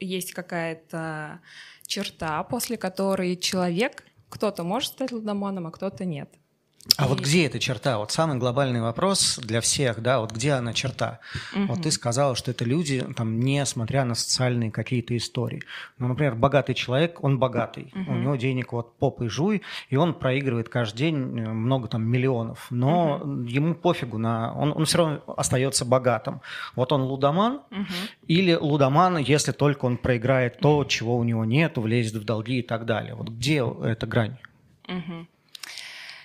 есть 0.00 0.32
какая-то 0.32 1.40
черта, 1.86 2.42
после 2.44 2.76
которой 2.76 3.36
человек, 3.36 4.04
кто-то 4.28 4.64
может 4.64 4.92
стать 4.92 5.12
лудоманом, 5.12 5.66
а 5.66 5.70
кто-то 5.70 6.04
нет. 6.04 6.30
А 6.96 7.04
и... 7.04 7.08
вот 7.08 7.20
где 7.20 7.46
эта 7.46 7.58
черта? 7.58 7.98
Вот 7.98 8.10
самый 8.10 8.38
глобальный 8.38 8.80
вопрос 8.80 9.38
для 9.38 9.60
всех, 9.60 10.00
да, 10.02 10.20
вот 10.20 10.32
где 10.32 10.52
она 10.52 10.72
черта? 10.72 11.20
Угу. 11.54 11.66
Вот 11.66 11.82
ты 11.82 11.90
сказала, 11.90 12.34
что 12.34 12.50
это 12.50 12.64
люди, 12.64 13.06
там, 13.16 13.40
несмотря 13.40 14.04
на 14.04 14.14
социальные 14.14 14.70
какие-то 14.70 15.16
истории. 15.16 15.62
Ну, 15.98 16.08
например, 16.08 16.34
богатый 16.34 16.74
человек, 16.74 17.22
он 17.22 17.38
богатый, 17.38 17.92
угу. 17.94 18.12
у 18.12 18.14
него 18.14 18.36
денег 18.36 18.72
вот 18.72 18.96
попой 18.96 19.28
жуй, 19.28 19.62
и 19.90 19.96
он 19.96 20.14
проигрывает 20.14 20.68
каждый 20.68 20.98
день 20.98 21.16
э, 21.16 21.48
много 21.48 21.88
там 21.88 22.02
миллионов, 22.02 22.66
но 22.70 23.16
угу. 23.16 23.42
ему 23.42 23.74
пофигу 23.74 24.18
на, 24.18 24.52
он, 24.54 24.72
он 24.72 24.84
все 24.86 24.98
равно 24.98 25.22
остается 25.36 25.84
богатым. 25.84 26.40
Вот 26.74 26.92
он 26.92 27.02
лудоман 27.02 27.60
угу. 27.70 27.86
или 28.26 28.54
лудоман, 28.54 29.18
если 29.18 29.52
только 29.52 29.84
он 29.84 29.98
проиграет 29.98 30.58
то, 30.58 30.84
чего 30.84 31.16
у 31.16 31.24
него 31.24 31.44
нет, 31.44 31.76
влезет 31.76 32.14
в 32.14 32.24
долги 32.24 32.60
и 32.60 32.62
так 32.62 32.86
далее. 32.86 33.14
Вот 33.14 33.28
где 33.28 33.64
эта 33.84 34.06
грань? 34.06 34.36
Угу. 34.88 35.26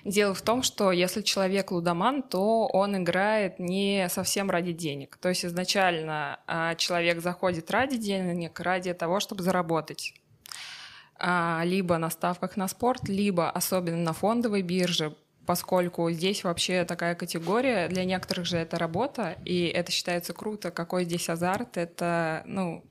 Дело 0.05 0.33
в 0.33 0.41
том, 0.41 0.63
что 0.63 0.91
если 0.91 1.21
человек 1.21 1.71
лудоман, 1.71 2.23
то 2.23 2.67
он 2.67 2.97
играет 2.97 3.57
не 3.59 4.07
совсем 4.09 4.51
ради 4.51 4.73
денег. 4.73 5.17
То 5.17 5.29
есть 5.29 5.45
изначально 5.45 6.41
а, 6.45 6.75
человек 6.75 7.21
заходит 7.21 7.71
ради 7.71 7.95
денег, 7.97 8.59
ради 8.59 8.93
того, 8.93 9.21
чтобы 9.21 9.43
заработать. 9.43 10.13
А, 11.17 11.61
либо 11.63 11.97
на 11.97 12.09
ставках 12.09 12.57
на 12.57 12.67
спорт, 12.67 13.07
либо 13.07 13.49
особенно 13.49 13.97
на 13.97 14.11
фондовой 14.11 14.61
бирже, 14.61 15.15
поскольку 15.45 16.11
здесь 16.11 16.43
вообще 16.43 16.83
такая 16.83 17.15
категория, 17.15 17.87
для 17.87 18.03
некоторых 18.03 18.45
же 18.45 18.57
это 18.57 18.77
работа, 18.77 19.37
и 19.45 19.67
это 19.67 19.93
считается 19.93 20.33
круто, 20.33 20.71
какой 20.71 21.05
здесь 21.05 21.29
азарт, 21.29 21.77
это, 21.77 22.43
ну, 22.45 22.83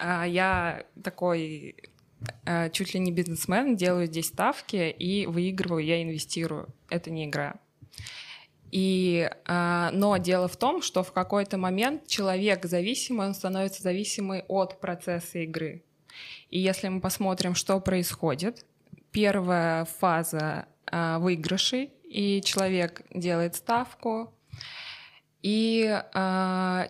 а, 0.00 0.24
я 0.24 0.84
такой 1.04 1.76
чуть 2.72 2.94
ли 2.94 3.00
не 3.00 3.12
бизнесмен, 3.12 3.76
делаю 3.76 4.06
здесь 4.06 4.28
ставки 4.28 4.90
и 4.90 5.26
выигрываю, 5.26 5.84
я 5.84 6.02
инвестирую. 6.02 6.68
Это 6.88 7.10
не 7.10 7.26
игра. 7.26 7.56
И, 8.74 9.30
э, 9.46 9.88
но 9.92 10.16
дело 10.16 10.48
в 10.48 10.56
том, 10.56 10.82
что 10.82 11.04
в 11.04 11.12
какой-то 11.12 11.58
момент 11.58 12.08
человек 12.08 12.64
зависимый, 12.64 13.28
он 13.28 13.34
становится 13.34 13.84
зависимый 13.84 14.42
от 14.48 14.80
процесса 14.80 15.38
игры. 15.38 15.84
И 16.50 16.58
если 16.58 16.88
мы 16.88 17.00
посмотрим, 17.00 17.54
что 17.54 17.78
происходит, 17.78 18.66
первая 19.12 19.84
фаза 19.84 20.66
э, 20.90 21.18
выигрышей, 21.18 21.92
и 22.02 22.42
человек 22.44 23.02
делает 23.12 23.54
ставку, 23.54 24.34
и 25.40 26.02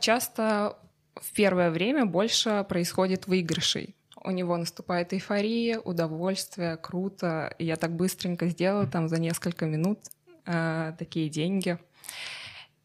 часто 0.00 0.78
в 1.16 1.32
первое 1.32 1.70
время 1.70 2.06
больше 2.06 2.64
происходит 2.66 3.26
выигрышей 3.26 3.94
у 4.24 4.30
него 4.30 4.56
наступает 4.56 5.12
эйфория, 5.12 5.78
удовольствие, 5.78 6.76
круто. 6.76 7.54
Я 7.58 7.76
так 7.76 7.94
быстренько 7.94 8.46
сделала 8.48 8.86
там 8.86 9.08
за 9.08 9.20
несколько 9.20 9.66
минут 9.66 10.00
э, 10.46 10.92
такие 10.98 11.28
деньги. 11.28 11.78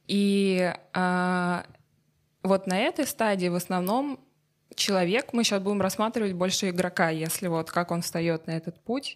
И 0.08 0.74
э, 0.94 1.64
вот 2.44 2.68
на 2.68 2.78
этой 2.78 3.08
стадии 3.08 3.48
в 3.48 3.56
основном 3.56 4.20
человек, 4.76 5.34
мы 5.34 5.44
сейчас 5.44 5.62
будем 5.62 5.82
рассматривать 5.82 6.34
больше 6.34 6.70
игрока, 6.70 7.10
если 7.10 7.48
вот 7.48 7.72
как 7.72 7.92
он 7.92 8.02
встает 8.02 8.48
на 8.48 8.52
этот 8.52 8.80
путь, 8.84 9.16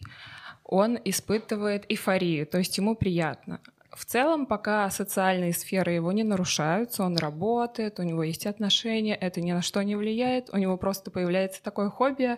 он 0.64 0.98
испытывает 1.04 1.86
эйфорию, 1.90 2.48
то 2.48 2.58
есть 2.58 2.78
ему 2.78 2.96
приятно. 2.96 3.60
В 3.96 4.06
целом, 4.06 4.48
пока 4.48 4.90
социальные 4.90 5.54
сферы 5.54 5.92
его 5.92 6.12
не 6.12 6.24
нарушаются, 6.24 7.04
он 7.04 7.16
работает, 7.18 8.00
у 8.00 8.04
него 8.04 8.24
есть 8.24 8.48
отношения, 8.48 9.14
это 9.14 9.40
ни 9.40 9.52
на 9.52 9.62
что 9.62 9.84
не 9.84 9.96
влияет, 9.96 10.50
у 10.52 10.58
него 10.58 10.78
просто 10.78 11.12
появляется 11.12 11.62
такое 11.62 11.90
хобби, 11.90 12.38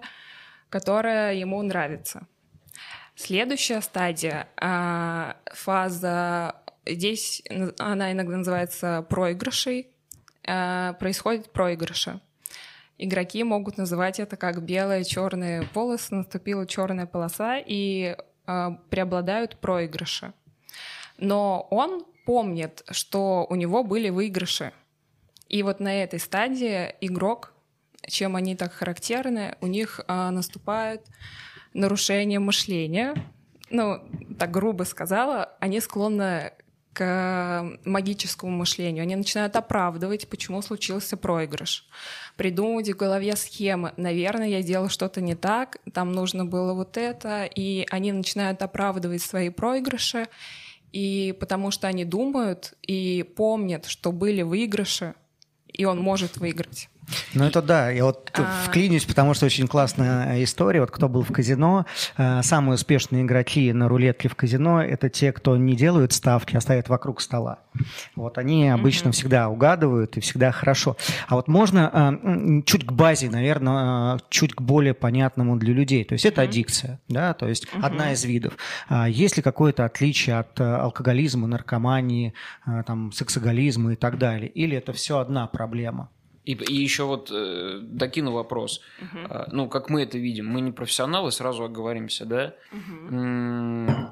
которое 0.70 1.34
ему 1.34 1.62
нравится. 1.62 2.28
Следующая 3.15 3.80
стадия, 3.80 4.50
а, 4.58 5.38
фаза, 5.54 6.58
здесь 6.86 7.41
она 7.80 8.12
иногда 8.12 8.38
называется 8.38 9.06
проигрышей, 9.10 9.88
а, 10.46 10.94
происходит 10.94 11.54
проигрыши. 11.54 12.20
Игроки 12.98 13.44
могут 13.46 13.78
называть 13.78 14.20
это 14.20 14.36
как 14.36 14.62
белые, 14.62 15.06
черные 15.06 15.63
полосы, 15.74 16.15
наступила 16.15 16.68
черная 16.68 17.06
полоса, 17.06 17.58
и 17.65 18.18
а, 18.46 18.72
преобладают 18.89 19.58
проигрыши 19.62 20.34
но 21.17 21.67
он 21.71 22.06
помнит, 22.25 22.84
что 22.91 23.45
у 23.49 23.56
него 23.56 23.84
были 23.84 24.10
выигрыши. 24.10 24.73
И 25.47 25.63
вот 25.63 25.80
на 25.80 26.04
этой 26.04 26.19
стадии 26.19 26.95
игрок, 27.01 27.54
чем 28.08 28.36
они 28.36 28.56
так 28.56 28.73
характерны, 28.73 29.56
у 29.62 29.67
них 29.67 30.01
а, 30.08 30.32
наступает 30.32 31.06
нарушение 31.73 32.39
мышления. 32.39 33.15
Ну, 33.69 33.99
так 34.39 34.51
грубо 34.51 34.84
сказала, 34.84 35.56
они 35.60 35.80
склонны 35.80 36.54
к 36.93 37.78
магическому 37.84 38.51
мышлению. 38.51 39.04
Они 39.04 39.17
начинают 39.17 39.56
оправдывать, 39.58 40.30
почему 40.30 40.62
случился 40.62 41.17
проигрыш. 41.17 41.86
Придумывать 42.38 42.89
в 42.89 42.95
голове 42.95 43.36
схемы. 43.36 43.93
Наверное, 43.97 44.47
я 44.47 44.63
делал 44.63 44.88
что-то 44.88 45.19
не 45.19 45.36
так, 45.36 45.78
там 45.93 46.13
нужно 46.13 46.45
было 46.45 46.73
вот 46.73 46.95
это. 46.95 47.43
И 47.43 47.86
они 47.91 48.13
начинают 48.13 48.62
оправдывать 48.62 49.21
свои 49.21 49.49
проигрыши 49.49 50.28
и 50.95 51.34
потому 51.34 51.71
что 51.71 51.88
они 51.88 52.05
думают 52.05 52.73
и 52.81 53.25
помнят, 53.36 53.86
что 53.86 54.13
были 54.13 54.43
выигрыши, 54.43 55.13
и 55.67 55.84
он 55.84 55.99
может 55.99 56.38
выиграть. 56.38 56.88
Ну 57.34 57.44
это 57.44 57.62
да, 57.62 57.89
я 57.89 58.06
вот 58.06 58.32
а... 58.34 58.63
вклинюсь, 58.65 59.06
потому 59.06 59.34
что 59.34 59.46
очень 59.46 59.68
классная 59.68 60.44
история. 60.44 60.82
Вот 60.82 60.91
кто 60.91 61.10
был 61.10 61.24
в 61.24 61.32
казино, 61.32 61.86
э, 62.18 62.41
самые 62.41 62.76
успешные 62.76 63.24
игроки 63.24 63.72
на 63.74 63.88
рулетке 63.88 64.30
в 64.30 64.36
казино– 64.36 64.82
это 64.84 65.10
те, 65.10 65.32
кто 65.32 65.58
не 65.58 65.76
делают 65.76 66.13
ставки, 66.13 66.56
а 66.56 66.62
стоят 66.62 66.89
вокруг 66.89 67.22
стола. 67.22 67.60
Вот 68.15 68.38
они 68.38 68.70
обычно 68.70 69.10
mm-hmm. 69.10 69.12
всегда 69.12 69.50
угадывают 69.50 70.18
и 70.18 70.20
всегда 70.22 70.52
хорошо. 70.52 70.98
А 71.28 71.36
вот 71.36 71.48
можно 71.48 72.20
э, 72.24 72.62
чуть 72.65 72.86
к 72.86 72.91
базе, 72.91 73.30
наверное, 73.30 74.15
э, 74.15 74.20
чуть 74.30 74.54
к 74.54 74.62
более 74.62 74.94
понятному 74.94 75.58
для 75.58 75.74
людей. 75.74 76.04
То 76.04 76.13
есть 76.13 76.26
это 76.26 76.41
mm-hmm. 76.41 76.46
аддикция, 76.46 77.00
да, 77.08 77.34
то 77.34 77.48
есть 77.48 77.65
mm-hmm. 77.65 77.82
одна 77.82 78.13
из 78.13 78.24
видов. 78.24 78.58
А 78.88 79.08
есть 79.08 79.38
ли 79.38 79.44
какое-то 79.44 79.86
отличие 79.86 80.38
от 80.38 80.60
алкоголизма, 80.60 81.48
наркомании, 81.48 82.34
там, 82.86 83.12
сексоголизма 83.12 83.94
и 83.94 83.96
так 83.96 84.18
далее? 84.18 84.50
Или 84.50 84.78
это 84.78 84.94
все 84.94 85.20
одна 85.20 85.48
проблема? 85.48 86.10
И, 86.45 86.53
и 86.53 86.75
еще 86.75 87.03
вот 87.05 87.31
э, 87.31 87.79
докину 87.81 88.31
вопрос. 88.31 88.81
Uh-huh. 89.01 89.27
Э, 89.29 89.49
ну, 89.51 89.67
как 89.67 89.89
мы 89.89 90.03
это 90.03 90.17
видим, 90.17 90.47
мы 90.47 90.62
не 90.62 90.71
профессионалы, 90.71 91.31
сразу 91.31 91.63
оговоримся, 91.63 92.25
да? 92.25 92.53
Uh-huh. 92.71 94.10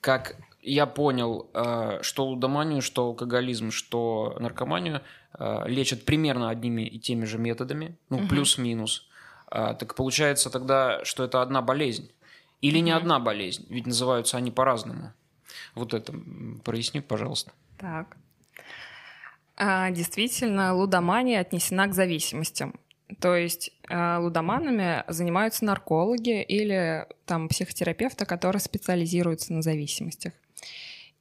как 0.00 0.36
я 0.62 0.86
понял, 0.86 1.50
э, 1.52 1.98
что 2.02 2.26
лудоманию, 2.26 2.82
что 2.82 3.04
алкоголизм, 3.04 3.70
что 3.70 4.36
наркоманию 4.40 5.02
э, 5.38 5.68
лечат 5.68 6.04
примерно 6.04 6.48
одними 6.48 6.82
и 6.82 6.98
теми 6.98 7.26
же 7.26 7.38
методами, 7.38 7.98
ну, 8.08 8.18
uh-huh. 8.18 8.28
плюс-минус. 8.28 9.06
Э, 9.50 9.74
так 9.78 9.94
получается 9.94 10.50
тогда, 10.50 11.04
что 11.04 11.24
это 11.24 11.42
одна 11.42 11.60
болезнь. 11.60 12.10
Или 12.62 12.78
uh-huh. 12.78 12.82
не 12.82 12.90
одна 12.92 13.18
болезнь, 13.20 13.66
ведь 13.68 13.86
называются 13.86 14.36
они 14.38 14.50
по-разному. 14.50 15.12
Вот 15.74 15.94
это 15.94 16.14
проясни, 16.64 17.00
пожалуйста. 17.00 17.52
Так. 17.78 18.16
А, 19.60 19.90
действительно, 19.90 20.72
лудомания 20.72 21.40
отнесена 21.40 21.88
к 21.88 21.94
зависимостям. 21.94 22.78
То 23.20 23.34
есть 23.34 23.72
э, 23.88 24.18
лудоманами 24.18 25.02
занимаются 25.08 25.64
наркологи 25.64 26.42
или 26.42 27.06
там 27.26 27.48
психотерапевты, 27.48 28.24
которые 28.24 28.60
специализируются 28.60 29.52
на 29.52 29.62
зависимостях. 29.62 30.32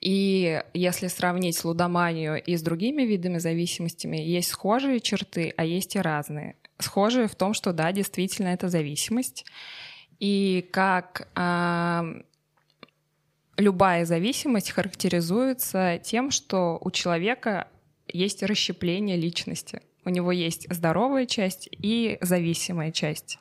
И 0.01 0.61
если 0.75 1.07
сравнить 1.07 1.63
лудоманию 1.65 2.39
и 2.39 2.55
с 2.55 2.61
другими 2.61 3.01
видами 3.01 3.39
зависимостями, 3.39 4.17
есть 4.17 4.49
схожие 4.49 4.99
черты, 4.99 5.53
а 5.57 5.65
есть 5.65 5.95
и 5.95 5.99
разные. 5.99 6.55
Схожие 6.77 7.27
в 7.27 7.33
том, 7.33 7.55
что 7.55 7.73
да, 7.73 7.91
действительно 7.91 8.49
это 8.49 8.69
зависимость. 8.69 9.45
И 10.19 10.69
как 10.71 11.27
э, 11.35 12.21
любая 13.57 14.05
зависимость 14.05 14.69
характеризуется 14.69 15.99
тем, 16.03 16.29
что 16.29 16.77
у 16.79 16.91
человека 16.91 17.67
есть 18.07 18.43
расщепление 18.43 19.17
личности. 19.17 19.81
У 20.05 20.09
него 20.09 20.31
есть 20.31 20.67
здоровая 20.73 21.25
часть 21.25 21.69
и 21.71 22.17
зависимая 22.21 22.91
часть. 22.91 23.39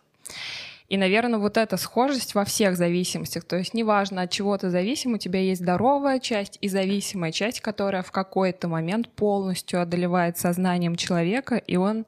И, 0.89 0.97
наверное, 0.97 1.41
вот 1.41 1.57
эта 1.57 1.77
схожесть 1.77 2.35
во 2.35 2.45
всех 2.45 2.77
зависимостях. 2.77 3.45
То 3.45 3.57
есть 3.57 3.75
неважно, 3.75 4.23
от 4.23 4.31
чего 4.31 4.57
ты 4.57 4.71
зависим, 4.71 5.15
у 5.15 5.19
тебя 5.19 5.41
есть 5.41 5.63
здоровая 5.63 6.21
часть 6.21 6.59
и 6.61 6.69
зависимая 6.69 7.33
часть, 7.33 7.61
которая 7.61 8.03
в 8.03 8.13
какой-то 8.13 8.69
момент 8.69 9.09
полностью 9.09 9.83
одолевает 9.83 10.39
сознанием 10.39 10.95
человека, 10.95 11.57
и 11.57 11.77
он 11.77 12.07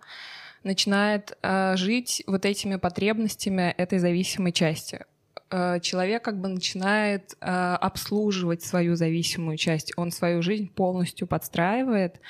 начинает 0.63 1.37
э, 1.43 1.77
жить 1.77 2.23
вот 2.27 2.45
этими 2.45 2.77
потребностями 2.77 3.75
этой 3.77 3.99
зависимой 3.99 4.53
части. 4.53 5.05
Э, 5.51 5.81
человек 5.81 6.25
как 6.25 6.41
бы 6.41 6.49
начинает 6.49 7.35
э, 7.41 7.47
обслуживать 7.47 8.63
свою 8.63 8.97
зависимую 8.97 9.57
часть. 9.57 9.93
Он 9.97 10.11
свою 10.11 10.43
жизнь 10.43 10.69
полностью 10.69 11.27
подстраивает 11.27 12.21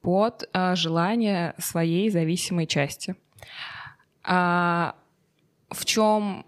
под 0.00 0.48
э, 0.52 0.74
желание 0.74 1.54
своей 1.58 2.10
зависимой 2.10 2.66
части. 2.66 3.16
А 4.22 4.96
в 5.70 5.84
чем 5.84 6.46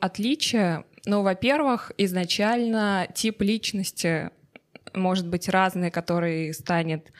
отличие? 0.00 0.84
Ну, 1.06 1.22
во-первых, 1.22 1.92
изначально 1.96 3.08
тип 3.14 3.40
личности 3.40 4.30
может 4.94 5.26
быть 5.26 5.48
разный, 5.48 5.90
который 5.90 6.52
станет... 6.52 7.12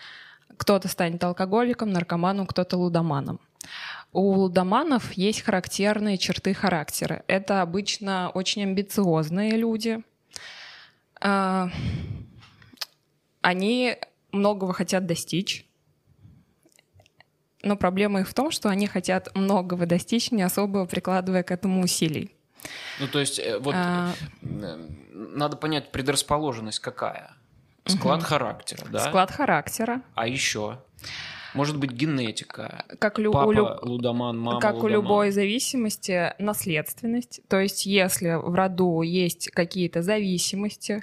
Кто-то 0.56 0.88
станет 0.88 1.24
алкоголиком, 1.24 1.90
наркоманом, 1.90 2.46
кто-то 2.46 2.76
лудоманом. 2.76 3.40
У 4.12 4.32
лудоманов 4.32 5.12
есть 5.12 5.42
характерные 5.42 6.18
черты 6.18 6.52
характера. 6.52 7.22
Это 7.28 7.62
обычно 7.62 8.30
очень 8.30 8.62
амбициозные 8.62 9.52
люди. 9.52 10.02
А, 11.20 11.70
они 13.40 13.96
многого 14.32 14.72
хотят 14.72 15.06
достичь. 15.06 15.66
Но 17.62 17.76
проблема 17.76 18.20
их 18.20 18.28
в 18.28 18.34
том, 18.34 18.50
что 18.50 18.68
они 18.68 18.86
хотят 18.86 19.34
многого 19.34 19.86
достичь, 19.86 20.30
не 20.30 20.42
особо 20.42 20.86
прикладывая 20.86 21.42
к 21.42 21.50
этому 21.50 21.82
усилий. 21.82 22.34
Ну, 22.98 23.08
то 23.08 23.20
есть, 23.20 23.38
э, 23.38 23.58
вот 23.58 23.74
а... 23.76 24.12
Э, 24.42 24.88
надо 25.12 25.56
понять, 25.56 25.92
предрасположенность 25.92 26.78
какая? 26.80 27.34
Склад 27.86 28.20
угу. 28.20 28.26
характера, 28.26 28.86
да? 28.90 29.00
Склад 29.00 29.30
характера. 29.30 30.02
А 30.14 30.26
еще? 30.26 30.78
Может 31.54 31.78
быть, 31.78 31.90
генетика. 31.92 32.84
Как 32.98 33.18
лю- 33.18 33.32
Папа 33.32 33.48
у 33.48 33.52
люб... 33.52 33.68
лудоман, 33.82 34.38
мама 34.38 34.60
Как 34.60 34.74
лудоман. 34.74 34.90
у 34.90 34.94
любой 34.94 35.30
зависимости, 35.30 36.32
наследственность. 36.38 37.40
То 37.48 37.58
есть, 37.60 37.86
если 37.86 38.34
в 38.34 38.54
роду 38.54 39.02
есть 39.02 39.50
какие-то 39.50 40.02
зависимости, 40.02 41.02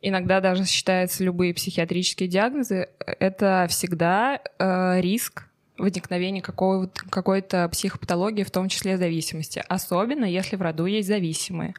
иногда 0.00 0.40
даже 0.40 0.64
считаются 0.66 1.24
любые 1.24 1.54
психиатрические 1.54 2.28
диагнозы, 2.28 2.88
это 2.98 3.66
всегда 3.68 4.40
э, 4.58 5.00
риск 5.00 5.48
возникновения 5.78 6.42
какого-то, 6.42 7.02
какой-то 7.08 7.68
психопатологии, 7.70 8.42
в 8.44 8.50
том 8.50 8.68
числе 8.68 8.96
зависимости. 8.98 9.64
Особенно, 9.68 10.24
если 10.24 10.56
в 10.56 10.62
роду 10.62 10.86
есть 10.86 11.08
зависимые. 11.08 11.74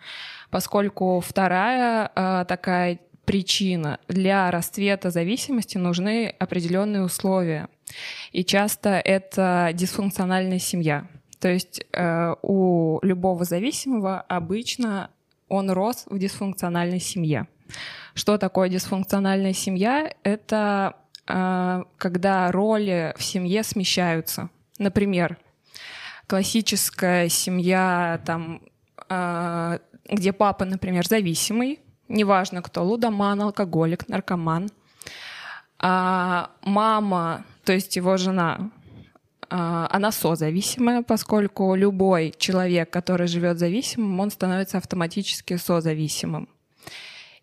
Поскольку 0.50 1.20
вторая 1.20 2.12
э, 2.16 2.46
такая 2.48 3.00
причина 3.26 4.00
для 4.08 4.52
расцвета 4.52 5.10
зависимости 5.10 5.78
нужны 5.78 6.34
определенные 6.40 7.04
условия. 7.04 7.70
И 8.32 8.44
часто 8.44 8.90
это 9.00 9.72
дисфункциональная 9.74 10.60
семья. 10.60 11.08
То 11.40 11.50
есть 11.50 11.86
э, 11.92 12.36
у 12.42 13.00
любого 13.02 13.44
зависимого 13.44 14.22
обычно 14.22 15.10
он 15.50 15.70
рос 15.72 16.06
в 16.10 16.18
дисфункциональной 16.18 17.00
семье. 17.00 17.48
Что 18.14 18.38
такое 18.38 18.70
дисфункциональная 18.70 19.54
семья? 19.54 20.14
Это 20.24 20.96
э, 21.28 21.84
когда 21.98 22.52
роли 22.52 23.14
в 23.18 23.24
семье 23.24 23.64
смещаются. 23.64 24.50
Например, 24.78 25.38
классическая 26.28 27.30
семья, 27.30 28.22
там, 28.26 28.62
э, 29.10 29.80
где 30.10 30.34
папа, 30.34 30.66
например, 30.66 31.08
зависимый, 31.08 31.80
неважно 32.14 32.62
кто, 32.62 32.84
лудоман, 32.84 33.42
алкоголик, 33.42 34.08
наркоман, 34.08 34.70
а 35.80 36.52
мама, 36.62 37.44
то 37.66 37.74
есть 37.74 37.96
его 37.98 38.18
жена, 38.18 38.72
а, 39.50 39.88
она 39.92 40.12
созависимая, 40.12 41.02
поскольку 41.02 41.76
любой 41.76 42.34
человек, 42.38 42.90
который 42.90 43.28
живет 43.28 43.60
зависимым, 43.60 44.20
он 44.20 44.32
становится 44.32 44.78
автоматически 44.78 45.58
созависимым. 45.58 46.48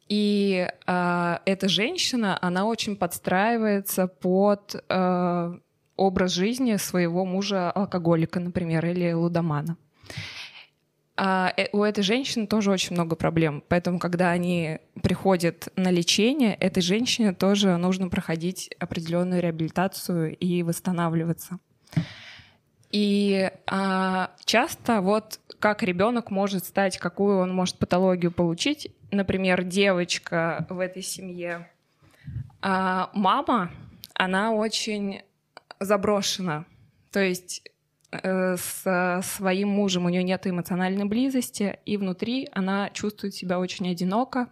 И 0.08 0.66
э, 0.86 1.38
эта 1.44 1.68
женщина, 1.68 2.36
она 2.42 2.64
очень 2.64 2.96
подстраивается 2.96 4.08
под 4.08 4.74
э, 4.88 5.58
образ 5.96 6.32
жизни 6.32 6.74
своего 6.78 7.24
мужа 7.24 7.70
алкоголика, 7.70 8.40
например, 8.40 8.86
или 8.86 9.12
лудомана. 9.12 9.76
А 11.22 11.52
э, 11.54 11.66
у 11.72 11.82
этой 11.82 12.02
женщины 12.02 12.46
тоже 12.46 12.70
очень 12.70 12.94
много 12.94 13.14
проблем. 13.14 13.62
Поэтому, 13.68 13.98
когда 13.98 14.30
они 14.30 14.78
приходят 15.02 15.68
на 15.76 15.90
лечение, 15.90 16.54
этой 16.54 16.82
женщине 16.82 17.34
тоже 17.34 17.76
нужно 17.76 18.08
проходить 18.08 18.74
определенную 18.78 19.42
реабилитацию 19.42 20.34
и 20.34 20.62
восстанавливаться. 20.62 21.58
И 22.90 23.50
а, 23.66 24.30
часто 24.46 25.02
вот 25.02 25.40
как 25.58 25.82
ребенок 25.82 26.30
может 26.30 26.64
стать, 26.64 26.96
какую 26.96 27.36
он 27.36 27.52
может 27.52 27.76
патологию 27.76 28.32
получить. 28.32 28.90
Например, 29.10 29.62
девочка 29.62 30.66
в 30.70 30.80
этой 30.80 31.02
семье. 31.02 31.70
А 32.62 33.10
мама, 33.12 33.70
она 34.14 34.52
очень 34.52 35.20
заброшена. 35.80 36.64
То 37.12 37.20
есть 37.20 37.69
с 38.12 39.20
своим 39.22 39.68
мужем 39.68 40.06
у 40.06 40.08
нее 40.08 40.22
нет 40.22 40.46
эмоциональной 40.46 41.04
близости, 41.04 41.78
и 41.86 41.96
внутри 41.96 42.48
она 42.52 42.90
чувствует 42.90 43.34
себя 43.34 43.58
очень 43.58 43.88
одиноко. 43.90 44.48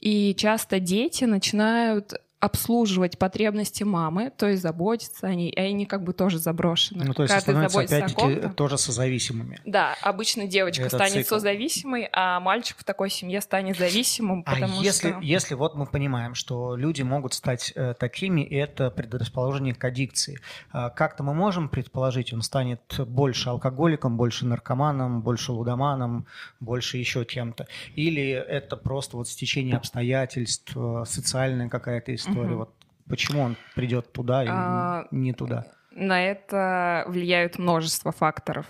И 0.00 0.34
часто 0.34 0.80
дети 0.80 1.24
начинают 1.24 2.14
обслуживать 2.44 3.18
потребности 3.18 3.84
мамы, 3.84 4.30
то 4.36 4.46
есть 4.46 4.60
заботиться 4.60 5.26
о 5.26 5.34
ней, 5.34 5.48
и 5.48 5.58
они 5.58 5.86
как 5.86 6.04
бы 6.04 6.12
тоже 6.12 6.38
заброшены. 6.38 7.02
Ну, 7.02 7.14
то 7.14 7.22
есть 7.22 7.32
Когда 7.32 7.68
становятся 7.68 7.80
опять-таки 7.80 8.54
тоже 8.54 8.76
созависимыми. 8.76 9.60
Да, 9.64 9.94
обычно 10.02 10.46
девочка 10.46 10.82
Этот 10.82 11.00
станет 11.00 11.24
цикл. 11.24 11.36
созависимой, 11.36 12.10
а 12.12 12.40
мальчик 12.40 12.76
в 12.76 12.84
такой 12.84 13.08
семье 13.08 13.40
станет 13.40 13.78
зависимым, 13.78 14.42
а 14.44 14.52
потому 14.52 14.82
если, 14.82 15.12
что... 15.12 15.20
если 15.20 15.54
вот 15.54 15.74
мы 15.74 15.86
понимаем, 15.86 16.34
что 16.34 16.76
люди 16.76 17.00
могут 17.00 17.32
стать 17.32 17.72
э, 17.74 17.94
такими, 17.98 18.42
и 18.42 18.56
это 18.56 18.90
предрасположение 18.90 19.74
к 19.74 19.82
аддикции, 19.82 20.38
э, 20.74 20.90
как-то 20.94 21.22
мы 21.22 21.32
можем 21.32 21.70
предположить, 21.70 22.34
он 22.34 22.42
станет 22.42 22.82
больше 22.98 23.48
алкоголиком, 23.48 24.18
больше 24.18 24.44
наркоманом, 24.44 25.22
больше 25.22 25.52
лудоманом, 25.52 26.26
больше 26.60 26.98
еще 26.98 27.24
кем-то? 27.24 27.66
Или 27.94 28.32
это 28.32 28.76
просто 28.76 29.16
вот 29.16 29.28
стечение 29.28 29.78
обстоятельств, 29.78 30.72
э, 30.76 31.04
социальная 31.06 31.70
какая-то 31.70 32.14
история? 32.14 32.33
История? 32.34 32.50
Угу. 32.50 32.58
Вот 32.58 32.74
почему 33.08 33.42
он 33.42 33.56
придет 33.74 34.12
туда 34.12 34.44
и 34.44 34.48
а, 34.50 35.06
не 35.10 35.32
туда? 35.32 35.66
На 35.92 36.22
это 36.22 37.04
влияют 37.06 37.58
множество 37.58 38.12
факторов. 38.12 38.66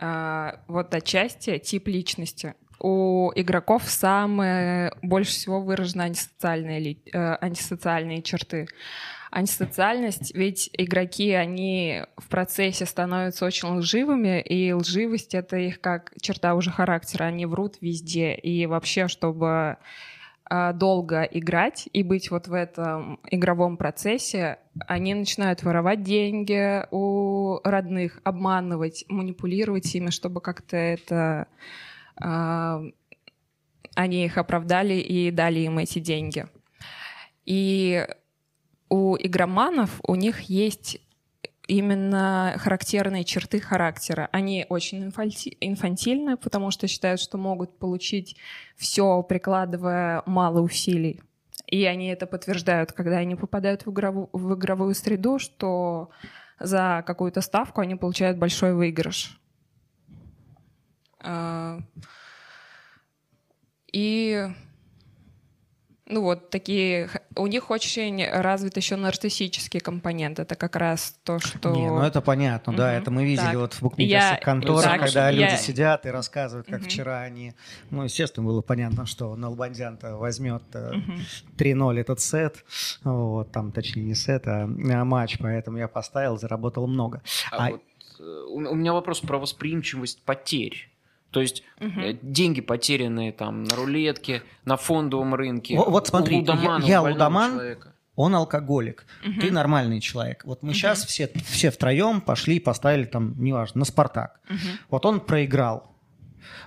А, 0.00 0.60
вот 0.68 0.94
отчасти 0.94 1.58
тип 1.58 1.88
личности. 1.88 2.54
У 2.80 3.30
игроков 3.34 3.84
самые 3.86 4.92
больше 5.00 5.32
всего 5.32 5.60
выражены 5.60 6.02
антисоциальные, 6.02 6.98
э, 7.12 7.36
антисоциальные 7.40 8.20
черты. 8.22 8.66
Антисоциальность, 9.30 10.34
ведь 10.34 10.70
игроки, 10.72 11.32
они 11.32 12.02
в 12.16 12.28
процессе 12.28 12.84
становятся 12.84 13.46
очень 13.46 13.68
лживыми, 13.68 14.40
и 14.40 14.72
лживость— 14.72 15.34
это 15.36 15.56
их 15.56 15.80
как 15.80 16.12
черта 16.20 16.54
уже 16.54 16.70
характера. 16.70 17.24
Они 17.24 17.46
врут 17.46 17.76
везде. 17.80 18.34
И 18.34 18.66
вообще, 18.66 19.08
чтобы 19.08 19.78
долго 20.48 21.22
играть 21.22 21.88
и 21.92 22.02
быть 22.02 22.30
вот 22.30 22.48
в 22.48 22.52
этом 22.52 23.18
игровом 23.30 23.76
процессе, 23.76 24.58
они 24.86 25.14
начинают 25.14 25.62
воровать 25.62 26.02
деньги 26.02 26.86
у 26.90 27.60
родных, 27.64 28.20
обманывать, 28.24 29.04
манипулировать 29.08 29.94
ими, 29.94 30.10
чтобы 30.10 30.40
как-то 30.40 30.76
это 30.76 31.48
а, 32.16 32.82
они 33.94 34.24
их 34.24 34.38
оправдали 34.38 34.94
и 34.94 35.30
дали 35.30 35.60
им 35.60 35.78
эти 35.78 35.98
деньги. 35.98 36.46
И 37.44 38.06
у 38.88 39.16
игроманов 39.16 40.00
у 40.06 40.14
них 40.14 40.42
есть 40.42 41.00
именно 41.66 42.54
характерные 42.58 43.24
черты 43.24 43.60
характера. 43.60 44.28
Они 44.32 44.66
очень 44.68 45.04
инфанти- 45.04 45.56
инфантильны, 45.60 46.36
потому 46.36 46.70
что 46.70 46.88
считают, 46.88 47.20
что 47.20 47.38
могут 47.38 47.78
получить 47.78 48.36
все, 48.76 49.22
прикладывая 49.22 50.22
мало 50.26 50.60
усилий. 50.60 51.20
И 51.66 51.84
они 51.84 52.08
это 52.08 52.26
подтверждают, 52.26 52.92
когда 52.92 53.16
они 53.18 53.36
попадают 53.36 53.86
в, 53.86 53.90
игрову, 53.90 54.28
в 54.32 54.54
игровую 54.54 54.94
среду, 54.94 55.38
что 55.38 56.10
за 56.60 57.02
какую-то 57.06 57.40
ставку 57.40 57.80
они 57.80 57.94
получают 57.94 58.38
большой 58.38 58.74
выигрыш. 58.74 59.40
А, 61.20 61.78
и 63.90 64.48
Ну 66.06 66.20
вот 66.20 66.50
такие, 66.50 67.08
у 67.34 67.46
них 67.46 67.70
очень 67.70 68.26
развит 68.26 68.76
еще 68.76 68.96
нарциссический 68.96 69.80
компонент. 69.80 70.38
Это 70.38 70.54
как 70.54 70.76
раз 70.76 71.16
то, 71.24 71.38
что... 71.38 71.70
Не, 71.70 71.88
ну 71.88 72.02
это 72.02 72.20
понятно, 72.20 72.72
угу. 72.74 72.78
да, 72.78 72.92
это 72.92 73.10
мы 73.10 73.24
видели 73.24 73.46
так. 73.46 73.56
вот 73.56 73.72
в 73.72 73.80
букмекерских 73.80 74.38
я... 74.38 74.44
конторах, 74.44 74.84
так, 74.84 75.00
когда 75.00 75.30
я... 75.30 75.48
люди 75.48 75.58
сидят 75.58 76.04
и 76.04 76.10
рассказывают, 76.10 76.66
как 76.66 76.80
угу. 76.80 76.90
вчера 76.90 77.22
они... 77.22 77.54
Ну, 77.90 78.04
естественно, 78.04 78.46
было 78.46 78.60
понятно, 78.60 79.06
что 79.06 79.34
Налбандян-то 79.34 80.16
возьмет 80.16 80.62
угу. 80.74 81.12
3-0 81.56 81.98
этот 81.98 82.20
сет, 82.20 82.64
вот, 83.02 83.50
там, 83.50 83.72
точнее, 83.72 84.02
не 84.02 84.14
сет, 84.14 84.46
а, 84.46 84.64
а 84.64 85.04
матч, 85.04 85.38
поэтому 85.38 85.78
я 85.78 85.88
поставил, 85.88 86.38
заработал 86.38 86.86
много. 86.86 87.22
А, 87.50 87.68
а... 87.68 87.70
Вот, 87.70 87.82
э, 88.20 88.44
у 88.50 88.74
меня 88.74 88.92
вопрос 88.92 89.20
про 89.20 89.38
восприимчивость 89.38 90.22
потерь. 90.22 90.93
То 91.34 91.40
есть 91.40 91.64
угу. 91.80 92.00
деньги 92.22 92.60
потерянные 92.60 93.32
там 93.32 93.64
на 93.64 93.74
рулетке, 93.74 94.44
на 94.64 94.76
фондовом 94.76 95.34
рынке. 95.34 95.76
Вот, 95.76 95.88
вот 95.88 96.06
смотри, 96.06 96.36
лудомана, 96.36 96.84
я, 96.84 96.88
я 96.88 97.02
лудоман, 97.02 97.50
человека. 97.50 97.92
он 98.14 98.36
алкоголик, 98.36 99.04
угу. 99.26 99.40
ты 99.40 99.50
нормальный 99.50 100.00
человек. 100.00 100.44
Вот 100.44 100.62
мы 100.62 100.68
угу. 100.68 100.74
сейчас 100.74 101.04
все, 101.04 101.28
все 101.44 101.72
втроем 101.72 102.20
пошли 102.20 102.56
и 102.56 102.60
поставили 102.60 103.04
там, 103.04 103.34
неважно, 103.36 103.80
на 103.80 103.84
«Спартак». 103.84 104.40
Угу. 104.48 104.58
Вот 104.90 105.06
он 105.06 105.18
проиграл. 105.18 105.92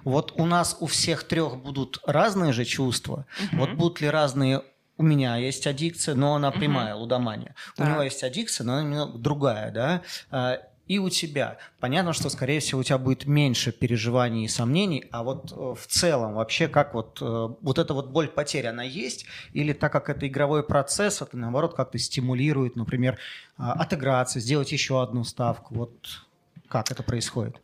Вот 0.04 0.34
у 0.36 0.46
нас 0.46 0.76
у 0.82 0.86
всех 0.86 1.24
трех 1.24 1.56
будут 1.56 2.02
разные 2.06 2.52
же 2.52 2.66
чувства. 2.66 3.26
Угу. 3.40 3.58
Вот 3.58 3.72
будут 3.72 4.02
ли 4.02 4.10
разные 4.10 4.64
у 4.98 5.04
меня 5.04 5.38
есть 5.38 5.66
аддикция, 5.66 6.16
но 6.16 6.36
она 6.36 6.52
прямая, 6.52 6.94
угу. 6.94 7.04
лудомания. 7.04 7.56
Да. 7.78 7.86
У 7.86 7.88
него 7.88 8.02
есть 8.02 8.22
аддикция, 8.22 8.66
но 8.66 8.74
она 8.74 8.84
немного 8.84 9.18
другая, 9.18 9.72
да. 9.72 10.60
И 10.88 11.00
у 11.00 11.10
тебя. 11.10 11.58
Понятно, 11.80 12.14
что, 12.14 12.30
скорее 12.30 12.60
всего, 12.60 12.80
у 12.82 12.84
тебя 12.84 12.98
будет 12.98 13.26
меньше 13.26 13.72
переживаний 13.72 14.46
и 14.46 14.48
сомнений, 14.48 15.06
а 15.12 15.24
вот 15.24 15.52
э, 15.52 15.56
в 15.56 15.88
целом 15.88 16.36
вообще 16.36 16.68
как 16.68 16.94
вот, 16.94 17.20
э, 17.22 17.48
вот 17.62 17.78
эта 17.78 17.94
вот 17.94 18.10
боль 18.10 18.28
потери, 18.28 18.68
она 18.68 18.84
есть? 18.84 19.26
Или 19.54 19.74
так 19.74 19.92
как 19.92 20.10
это 20.10 20.28
игровой 20.28 20.64
процесс, 20.64 21.22
это 21.22 21.36
наоборот 21.38 21.76
как-то 21.76 21.98
стимулирует, 21.98 22.76
например, 22.76 23.18
а, 23.58 23.74
отыграться, 23.74 24.40
сделать 24.40 24.72
еще 24.72 25.02
одну 25.02 25.24
ставку? 25.24 25.76
Вот 25.76 26.26
как 26.70 26.92
это 26.92 27.04
происходит? 27.04 27.58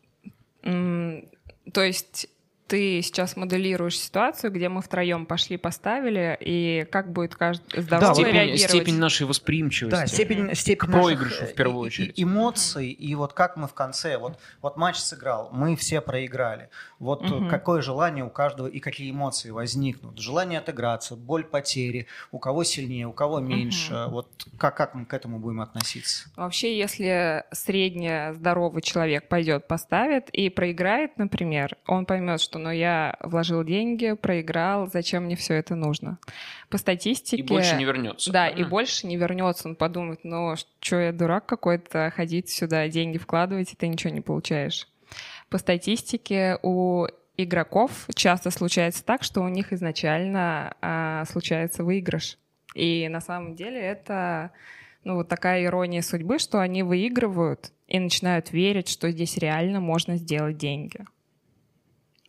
То 0.61 1.81
есть 1.81 2.27
ты 2.73 3.03
сейчас 3.03 3.35
моделируешь 3.35 3.99
ситуацию, 3.99 4.51
где 4.51 4.67
мы 4.67 4.81
втроем 4.81 5.27
пошли, 5.27 5.57
поставили, 5.57 6.35
и 6.39 6.87
как 6.91 7.11
будет 7.11 7.35
каждый 7.35 7.83
здоровый 7.83 8.23
да, 8.23 8.31
реагировать. 8.31 8.61
Степень 8.61 8.97
нашей 8.97 9.27
восприимчивости. 9.27 9.95
Да, 9.95 10.07
степень, 10.07 10.55
степень 10.55 10.89
к 10.89 10.91
проигрышу 10.91 11.45
в 11.45 11.53
первую 11.53 11.85
очередь. 11.85 12.13
Эмоций, 12.19 12.89
и 12.89 13.13
вот 13.13 13.33
как 13.33 13.57
мы 13.57 13.67
в 13.67 13.75
конце, 13.75 14.17
вот, 14.17 14.39
вот 14.63 14.75
матч 14.75 14.95
сыграл, 14.95 15.51
мы 15.51 15.75
все 15.75 16.01
проиграли. 16.01 16.69
Вот 16.97 17.21
угу. 17.29 17.47
какое 17.47 17.83
желание 17.83 18.25
у 18.25 18.31
каждого 18.31 18.65
и 18.65 18.79
какие 18.79 19.11
эмоции 19.11 19.51
возникнут. 19.51 20.17
Желание 20.17 20.57
отыграться, 20.57 21.15
боль 21.15 21.43
потери, 21.43 22.07
у 22.31 22.39
кого 22.39 22.63
сильнее, 22.63 23.05
у 23.05 23.13
кого 23.13 23.39
меньше. 23.39 23.93
Угу. 23.93 24.11
Вот 24.11 24.47
как, 24.57 24.75
как 24.75 24.95
мы 24.95 25.05
к 25.05 25.13
этому 25.13 25.37
будем 25.37 25.61
относиться? 25.61 26.27
Вообще, 26.35 26.75
если 26.75 27.43
средне 27.51 28.33
здоровый 28.33 28.81
человек 28.81 29.27
пойдет, 29.27 29.67
поставит 29.67 30.29
и 30.31 30.49
проиграет, 30.49 31.19
например, 31.19 31.77
он 31.85 32.07
поймет, 32.07 32.41
что 32.41 32.62
но 32.63 32.71
я 32.71 33.17
вложил 33.19 33.63
деньги, 33.63 34.13
проиграл, 34.13 34.87
зачем 34.87 35.25
мне 35.25 35.35
все 35.35 35.55
это 35.55 35.75
нужно? 35.75 36.17
По 36.69 36.77
статистике... 36.77 37.43
И 37.43 37.45
больше 37.45 37.75
не 37.75 37.83
вернется. 37.83 38.31
Да, 38.31 38.45
правильно? 38.45 38.65
и 38.65 38.69
больше 38.69 39.05
не 39.05 39.17
вернется. 39.17 39.67
Он 39.67 39.75
подумает, 39.75 40.21
ну, 40.23 40.55
что 40.79 40.99
я 40.99 41.11
дурак 41.11 41.45
какой-то, 41.45 42.11
ходить 42.15 42.49
сюда, 42.49 42.87
деньги 42.87 43.17
вкладывать, 43.17 43.73
и 43.73 43.75
ты 43.75 43.87
ничего 43.87 44.13
не 44.13 44.21
получаешь. 44.21 44.87
По 45.49 45.57
статистике 45.57 46.57
у 46.63 47.05
игроков 47.35 48.07
часто 48.15 48.49
случается 48.49 49.03
так, 49.03 49.23
что 49.23 49.41
у 49.41 49.49
них 49.49 49.73
изначально 49.73 50.75
а, 50.81 51.25
случается 51.25 51.83
выигрыш. 51.83 52.37
И 52.75 53.07
на 53.09 53.19
самом 53.19 53.55
деле 53.55 53.79
это 53.79 54.51
ну, 55.03 55.15
вот 55.15 55.27
такая 55.27 55.65
ирония 55.65 56.01
судьбы, 56.01 56.39
что 56.39 56.61
они 56.61 56.81
выигрывают 56.81 57.73
и 57.87 57.99
начинают 57.99 58.53
верить, 58.53 58.87
что 58.87 59.11
здесь 59.11 59.37
реально 59.37 59.81
можно 59.81 60.15
сделать 60.15 60.57
деньги 60.57 61.05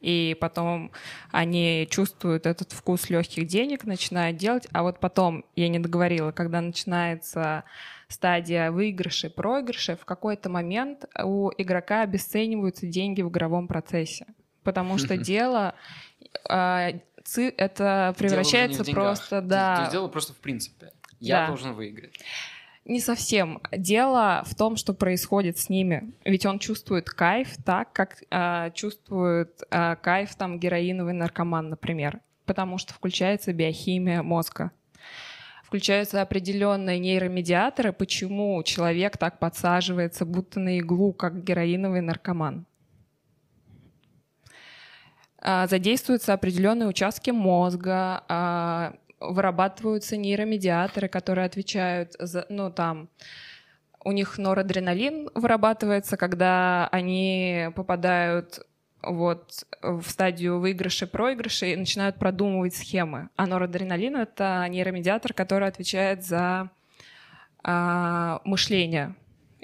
и 0.05 0.37
потом 0.39 0.93
они 1.31 1.89
чувствуют 1.91 2.45
этот 2.45 2.73
вкус 2.73 3.09
легких 3.09 3.47
денег, 3.47 3.85
начинают 3.85 4.37
делать, 4.37 4.69
а 4.73 4.83
вот 4.83 5.01
потом, 5.01 5.47
я 5.57 5.69
не 5.69 5.79
договорила, 5.79 6.31
когда 6.31 6.61
начинается 6.61 7.65
стадия 8.09 8.71
выигрышей, 8.71 9.31
проигрышей, 9.31 9.97
в 9.97 10.05
какой-то 10.05 10.51
момент 10.51 11.07
у 11.23 11.51
игрока 11.57 12.03
обесцениваются 12.03 12.87
деньги 12.87 13.23
в 13.23 13.31
игровом 13.31 13.67
процессе, 13.67 14.27
потому 14.63 14.99
что 14.99 15.17
дело 15.33 15.75
а, 16.49 16.91
это 17.57 18.15
превращается 18.19 18.85
просто, 18.85 19.41
да. 19.41 19.89
Дело 19.91 20.09
просто 20.09 20.35
в 20.35 20.37
принципе. 20.37 20.93
Я 21.19 21.47
должен 21.47 21.73
выиграть. 21.73 22.21
Не 22.85 23.01
совсем. 23.01 23.63
Дело 23.73 24.43
в 24.45 24.55
том, 24.55 24.77
что 24.77 24.93
происходит 24.93 25.57
с 25.57 25.71
ними. 25.71 26.13
Ведь 26.25 26.45
он 26.45 26.59
чувствует 26.59 27.09
кайф 27.09 27.57
так, 27.65 27.93
как 27.93 28.23
э, 28.31 28.71
чувствует 28.75 29.63
э, 29.71 29.97
кайф 29.97 30.35
там 30.35 30.59
героиновый 30.59 31.15
наркоман, 31.15 31.71
например. 31.71 32.21
Потому 32.45 32.77
что 32.77 32.93
включается 32.93 33.55
биохимия 33.55 34.23
мозга. 34.23 34.71
Включаются 35.65 36.21
определенные 36.21 36.99
нейромедиаторы, 36.99 37.95
почему 37.95 38.63
человек 38.63 39.17
так 39.17 39.39
подсаживается, 39.39 40.27
будто 40.27 40.61
на 40.61 40.79
иглу, 40.79 41.15
как 41.15 41.43
героиновый 41.43 42.03
наркоман 42.03 42.67
задействуются 45.45 46.33
определенные 46.33 46.89
участки 46.89 47.31
мозга, 47.31 48.95
вырабатываются 49.31 50.17
нейромедиаторы, 50.17 51.09
которые 51.09 51.47
отвечают 51.47 52.15
за, 52.19 52.47
ну, 52.49 52.71
там, 52.71 53.09
у 54.05 54.13
них 54.13 54.39
норадреналин 54.39 55.31
вырабатывается, 55.35 56.17
когда 56.17 56.89
они 56.93 57.69
попадают 57.75 58.61
вот 59.03 59.67
в 59.83 60.03
стадию 60.09 60.61
выигрыша-проигрыша 60.61 61.67
и 61.67 61.77
начинают 61.77 62.17
продумывать 62.17 62.75
схемы. 62.75 63.29
А 63.37 63.47
норадреналин— 63.47 64.17
это 64.17 64.67
нейромедиатор, 64.69 65.33
который 65.33 65.69
отвечает 65.69 66.25
за 66.25 66.71
а, 67.63 68.41
мышление. 68.45 69.15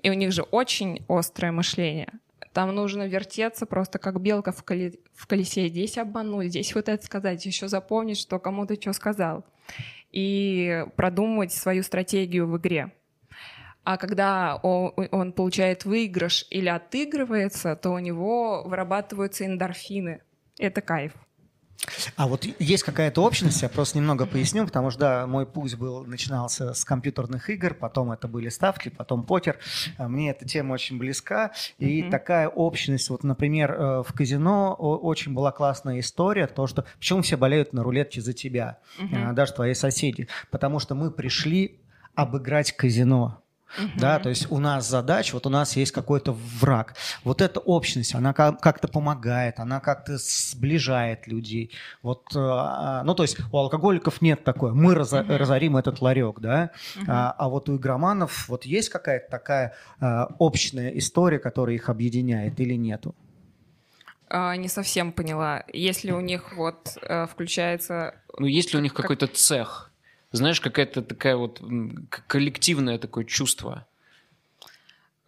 И 0.03 0.11
у 0.11 0.14
них 0.14 0.33
же 0.33 0.42
очень 0.42 1.05
острое 1.09 1.53
мышление. 1.53 2.09
Там 2.53 2.75
нужно 2.75 3.07
вертеться 3.07 3.65
просто 3.65 3.99
как 3.99 4.21
белка 4.21 4.53
в, 4.53 4.65
коле... 4.65 4.95
в 5.15 5.27
колесе. 5.27 5.69
Здесь 5.69 5.99
обмануть, 5.99 6.49
здесь 6.49 6.75
вот 6.75 6.89
это 6.89 7.05
сказать, 7.05 7.47
еще 7.47 7.69
запомнить, 7.69 8.19
что 8.19 8.39
кому-то 8.39 8.75
что 8.81 8.93
сказал. 8.93 9.45
И 10.11 10.85
продумывать 10.97 11.53
свою 11.53 11.83
стратегию 11.83 12.49
в 12.49 12.59
игре. 12.59 12.93
А 13.85 13.97
когда 13.97 14.57
он 14.57 15.33
получает 15.33 15.85
выигрыш 15.85 16.47
или 16.51 16.69
отыгрывается, 16.69 17.77
то 17.77 17.91
у 17.91 17.99
него 17.99 18.63
вырабатываются 18.65 19.47
эндорфины. 19.47 20.23
Это 20.59 20.81
кайф. 20.81 21.13
А 22.16 22.27
вот 22.27 22.47
есть 22.59 22.83
какая-то 22.83 23.23
общность, 23.23 23.62
я 23.62 23.69
просто 23.69 23.99
немного 23.99 24.27
поясню, 24.27 24.66
потому 24.66 24.90
что, 24.90 25.01
да, 25.01 25.27
мой 25.27 25.47
путь 25.47 25.77
был, 25.77 26.05
начинался 26.05 26.75
с 26.75 26.85
компьютерных 26.85 27.49
игр, 27.49 27.75
потом 27.75 28.12
это 28.12 28.29
были 28.29 28.49
ставки, 28.49 28.90
потом 28.90 29.25
покер. 29.25 29.59
А 29.97 30.09
мне 30.09 30.31
эта 30.31 30.45
тема 30.45 30.75
очень 30.75 30.99
близка, 30.99 31.53
и 31.79 32.03
mm-hmm. 32.03 32.11
такая 32.11 32.49
общность, 32.49 33.09
вот, 33.11 33.25
например, 33.25 33.73
э, 33.73 34.03
в 34.07 34.12
казино 34.12 34.75
очень 34.75 35.33
была 35.33 35.53
классная 35.53 36.01
история, 36.01 36.47
то, 36.47 36.66
что 36.66 36.85
почему 36.99 37.23
все 37.23 37.37
болеют 37.37 37.73
на 37.73 37.83
рулетке 37.83 38.21
за 38.21 38.33
тебя, 38.33 38.79
mm-hmm. 38.99 39.33
даже 39.33 39.55
твои 39.55 39.75
соседи, 39.75 40.29
потому 40.51 40.79
что 40.81 40.95
мы 40.95 41.11
пришли 41.11 41.81
обыграть 42.14 42.73
казино. 42.73 43.39
Угу. 43.78 44.00
Да, 44.00 44.18
то 44.18 44.28
есть 44.28 44.50
у 44.50 44.59
нас 44.59 44.88
задача, 44.88 45.35
вот 45.35 45.46
у 45.46 45.50
нас 45.50 45.76
есть 45.76 45.92
какой-то 45.92 46.33
враг. 46.33 46.94
Вот 47.24 47.40
эта 47.40 47.61
общность, 47.61 48.14
она 48.14 48.33
как-то 48.33 48.88
помогает, 48.88 49.61
она 49.61 49.80
как-то 49.80 50.18
сближает 50.18 51.26
людей. 51.26 51.72
Вот, 52.02 52.24
а, 52.35 53.02
ну, 53.04 53.14
то 53.14 53.22
есть 53.22 53.38
у 53.52 53.56
алкоголиков 53.56 54.20
нет 54.22 54.44
такой, 54.44 54.72
мы 54.72 54.94
разо- 54.94 55.22
угу. 55.22 55.37
разорим 55.37 55.76
этот 55.76 56.00
ларек, 56.00 56.40
да, 56.40 56.70
угу. 56.96 57.06
а, 57.09 57.35
а 57.37 57.48
вот 57.48 57.68
у 57.68 57.76
игроманов 57.76 58.48
вот 58.48 58.64
есть 58.64 58.88
какая-то 58.88 59.30
такая 59.30 59.74
а, 60.00 60.28
общая 60.38 60.96
история, 60.98 61.38
которая 61.38 61.76
их 61.76 61.88
объединяет 61.88 62.59
или 62.61 62.74
нету? 62.74 63.14
А, 64.28 64.54
не 64.56 64.68
совсем 64.68 65.12
поняла. 65.12 65.64
Если 65.72 66.12
у 66.12 66.20
них 66.20 66.56
вот 66.56 66.96
э, 67.02 67.26
включается... 67.26 68.14
Ну, 68.38 68.46
есть 68.46 68.72
ли 68.72 68.78
у 68.78 68.83
них 68.83 68.94
как... 68.94 69.02
какой-то 69.02 69.26
цех? 69.26 69.89
Знаешь, 70.33 70.61
какая-то 70.61 71.03
такая 71.03 71.37
вот 71.37 71.62
коллективное 72.27 72.99
такое 72.99 73.25
чувство? 73.25 73.87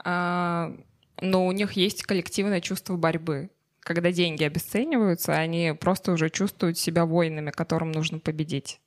А, 0.04 0.72
но 1.20 1.46
у 1.46 1.52
них 1.52 1.72
есть 1.72 2.02
коллективное 2.04 2.60
чувство 2.60 2.96
борьбы. 2.96 3.50
Когда 3.80 4.12
деньги 4.12 4.44
обесцениваются, 4.44 5.32
они 5.32 5.74
просто 5.78 6.12
уже 6.12 6.30
чувствуют 6.30 6.78
себя 6.78 7.04
воинами, 7.04 7.50
которым 7.50 7.90
нужно 7.90 8.20
победить. 8.20 8.80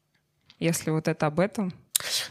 Если 0.60 0.90
вот 0.90 1.08
это 1.08 1.28
об 1.28 1.40
этом. 1.40 1.74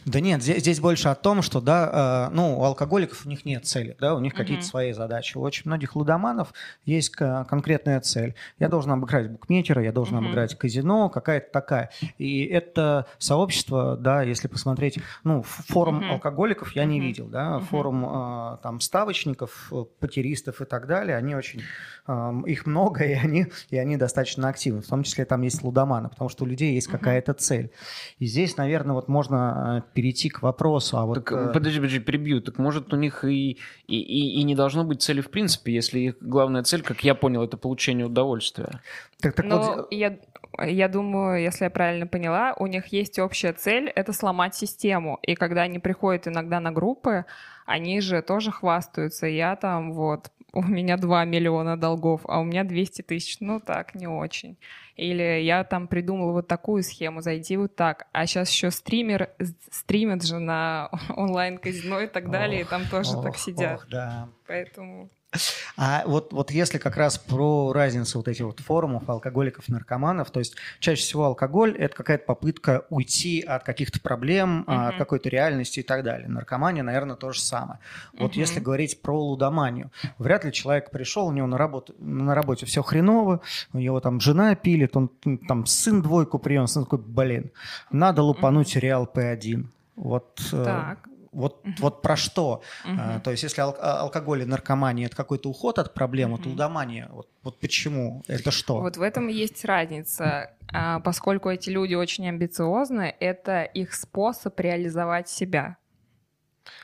Да 0.04 0.20
нет, 0.20 0.42
здесь, 0.42 0.58
здесь 0.60 0.80
больше 0.80 1.08
о 1.08 1.14
том, 1.14 1.40
что, 1.40 1.60
да, 1.60 2.28
э, 2.30 2.34
ну, 2.34 2.58
у 2.60 2.64
алкоголиков 2.64 3.24
у 3.24 3.28
них 3.28 3.44
нет 3.46 3.66
цели, 3.66 3.96
да, 3.98 4.14
у 4.14 4.20
них 4.20 4.34
какие-то 4.34 4.62
Мгм. 4.62 4.68
свои 4.68 4.92
задачи. 4.92 5.36
У 5.38 5.40
очень 5.40 5.62
многих 5.64 5.96
лудоманов 5.96 6.52
есть 6.84 7.10
конкретная 7.10 8.00
цель. 8.00 8.34
Я 8.58 8.68
должен 8.68 8.92
обыграть 8.92 9.30
букмекера, 9.30 9.82
я 9.82 9.92
должен 9.92 10.16
Мгм. 10.16 10.26
обыграть 10.26 10.56
казино, 10.58 11.08
какая-то 11.08 11.50
такая. 11.50 11.90
И 12.18 12.44
это 12.44 13.06
сообщество, 13.18 13.96
да, 13.96 14.22
если 14.22 14.48
посмотреть, 14.48 14.98
ну, 15.24 15.42
форум 15.42 15.96
Мгм. 15.96 16.10
алкоголиков 16.12 16.72
я 16.76 16.84
не 16.84 17.00
видел, 17.00 17.26
да, 17.26 17.60
форум 17.60 18.04
э, 18.04 18.58
там 18.62 18.80
ставочников, 18.80 19.68
э, 19.72 19.84
покеристов 19.98 20.60
и 20.60 20.64
так 20.66 20.86
далее, 20.86 21.16
они 21.16 21.34
очень, 21.34 21.62
эм, 22.06 22.42
их 22.42 22.66
много, 22.66 23.04
и 23.04 23.12
они, 23.14 23.46
и 23.70 23.78
они 23.78 23.96
достаточно 23.96 24.48
активны. 24.48 24.82
В 24.82 24.86
том 24.86 25.02
числе 25.02 25.24
там 25.24 25.40
есть 25.42 25.62
лудоманы, 25.62 26.10
потому 26.10 26.28
что 26.28 26.44
у 26.44 26.46
людей 26.46 26.74
есть 26.74 26.88
какая-то 26.88 27.32
цель. 27.32 27.70
И 28.18 28.26
здесь, 28.26 28.56
наверное, 28.58 28.94
вот 28.94 29.08
можно 29.08 29.53
э, 29.54 29.80
перейти 29.92 30.28
к 30.28 30.42
вопросу, 30.42 30.98
а 30.98 31.06
вот... 31.06 31.14
Так, 31.14 31.32
э, 31.32 31.52
подожди, 31.52 31.78
подожди, 31.78 32.00
перебью. 32.00 32.40
Так 32.40 32.58
может 32.58 32.92
у 32.92 32.96
них 32.96 33.24
и, 33.24 33.58
и, 33.86 34.00
и, 34.00 34.40
и 34.40 34.42
не 34.42 34.54
должно 34.54 34.84
быть 34.84 35.02
цели 35.02 35.20
в 35.20 35.30
принципе, 35.30 35.72
если 35.72 36.00
их 36.00 36.16
главная 36.20 36.62
цель, 36.62 36.82
как 36.82 37.04
я 37.04 37.14
понял, 37.14 37.42
это 37.42 37.56
получение 37.56 38.06
удовольствия. 38.06 38.80
так, 39.20 39.34
так 39.34 39.46
Но 39.46 39.58
вот, 39.58 39.92
я, 39.92 40.18
я 40.58 40.88
думаю, 40.88 41.42
если 41.42 41.64
я 41.64 41.70
правильно 41.70 42.06
поняла, 42.06 42.54
у 42.58 42.66
них 42.66 42.86
есть 42.88 43.18
общая 43.18 43.52
цель— 43.52 43.88
это 43.94 44.12
сломать 44.12 44.54
систему. 44.54 45.18
И 45.22 45.34
когда 45.34 45.62
они 45.62 45.78
приходят 45.78 46.28
иногда 46.28 46.60
на 46.60 46.72
группы, 46.72 47.24
они 47.66 48.00
же 48.00 48.22
тоже 48.22 48.50
хвастаются. 48.50 49.26
Я 49.26 49.56
там 49.56 49.92
вот, 49.92 50.30
у 50.54 50.62
меня 50.62 50.96
2 50.96 51.24
миллиона 51.24 51.76
долгов, 51.76 52.22
а 52.24 52.40
у 52.40 52.44
меня 52.44 52.64
200 52.64 53.02
тысяч. 53.02 53.38
Ну 53.40 53.60
так, 53.60 53.94
не 53.94 54.06
очень. 54.06 54.56
Или 54.96 55.40
я 55.42 55.64
там 55.64 55.88
придумала 55.88 56.32
вот 56.32 56.46
такую 56.46 56.82
схему, 56.82 57.20
зайди 57.20 57.56
вот 57.56 57.74
так. 57.74 58.06
А 58.12 58.26
сейчас 58.26 58.50
еще 58.50 58.70
стример 58.70 59.30
стримят 59.70 60.24
же 60.24 60.38
на 60.38 60.90
онлайн-казино 61.16 62.00
и 62.00 62.06
так 62.06 62.30
далее, 62.30 62.62
и 62.62 62.64
там 62.64 62.82
тоже 62.90 63.12
так 63.12 63.30
ох, 63.30 63.38
сидят. 63.38 63.80
ох, 63.80 63.88
да. 63.88 64.28
Поэтому... 64.46 65.10
А 65.76 66.04
вот, 66.06 66.32
вот 66.32 66.50
если 66.50 66.78
как 66.78 66.96
раз 66.96 67.18
про 67.18 67.72
разницу 67.72 68.18
вот 68.18 68.28
этих 68.28 68.44
вот 68.44 68.60
форумов 68.60 69.08
алкоголиков, 69.08 69.68
наркоманов, 69.68 70.30
то 70.30 70.38
есть 70.38 70.54
чаще 70.78 71.02
всего 71.02 71.24
алкоголь– 71.24 71.76
это 71.78 71.94
какая-то 71.96 72.24
попытка 72.24 72.84
уйти 72.90 73.40
от 73.40 73.64
каких-то 73.64 74.00
проблем, 74.00 74.64
а, 74.66 74.90
от 74.90 74.96
какой-то 74.96 75.28
реальности 75.28 75.80
и 75.80 75.82
так 75.82 76.04
далее. 76.04 76.28
Наркомания, 76.28 76.82
наверное, 76.82 77.16
то 77.16 77.32
же 77.32 77.40
самое. 77.40 77.80
Вот 78.12 78.32
Мгм. 78.32 78.40
если 78.40 78.60
говорить 78.60 79.02
про 79.02 79.20
лудоманию, 79.20 79.90
вряд 80.18 80.44
ли 80.44 80.52
человек 80.52 80.90
пришел, 80.90 81.26
у 81.26 81.32
него 81.32 81.46
на, 81.46 81.58
работу, 81.58 81.94
на 81.98 82.34
работе 82.34 82.66
все 82.66 82.82
хреново, 82.82 83.40
у 83.72 83.78
него 83.78 84.00
там 84.00 84.20
жена 84.20 84.54
пилит, 84.54 84.96
он 84.96 85.08
там 85.48 85.66
сын 85.66 86.02
двойку 86.02 86.38
прием, 86.38 86.66
сын 86.66 86.84
такой, 86.84 87.00
блин, 87.00 87.50
надо 87.90 88.22
лупануть 88.22 88.76
Реал 88.76 89.08
П1. 89.12 89.66
Вот, 89.96 90.40
э, 90.52 90.96
Вот, 91.34 91.62
вот 91.78 92.00
про 92.02 92.16
что? 92.16 92.62
Мгм. 92.84 93.00
А, 93.00 93.20
То 93.20 93.30
есть, 93.32 93.42
если 93.42 93.60
ал- 93.60 93.76
а- 93.80 94.00
алкоголь 94.00 94.42
и 94.42 94.44
наркомания 94.44 95.06
это 95.06 95.16
какой-то 95.16 95.48
уход 95.50 95.78
от 95.78 95.92
проблем, 95.94 96.30
Мгм. 96.32 96.50
лудомания, 96.50 97.08
вот, 97.12 97.28
вот 97.42 97.58
почему? 97.60 98.22
Это 98.28 98.50
что? 98.50 98.80
Вот 98.80 98.96
в 98.96 99.02
этом 99.02 99.28
и 99.28 99.32
есть 99.32 99.64
разница. 99.64 100.52
А, 100.72 101.00
Поскольку 101.00 101.50
эти 101.50 101.70
люди 101.70 101.94
очень 101.94 102.28
амбициозны, 102.28 103.14
это 103.20 103.62
их 103.64 103.94
способ 103.94 104.58
реализовать 104.60 105.28
себя. 105.28 105.76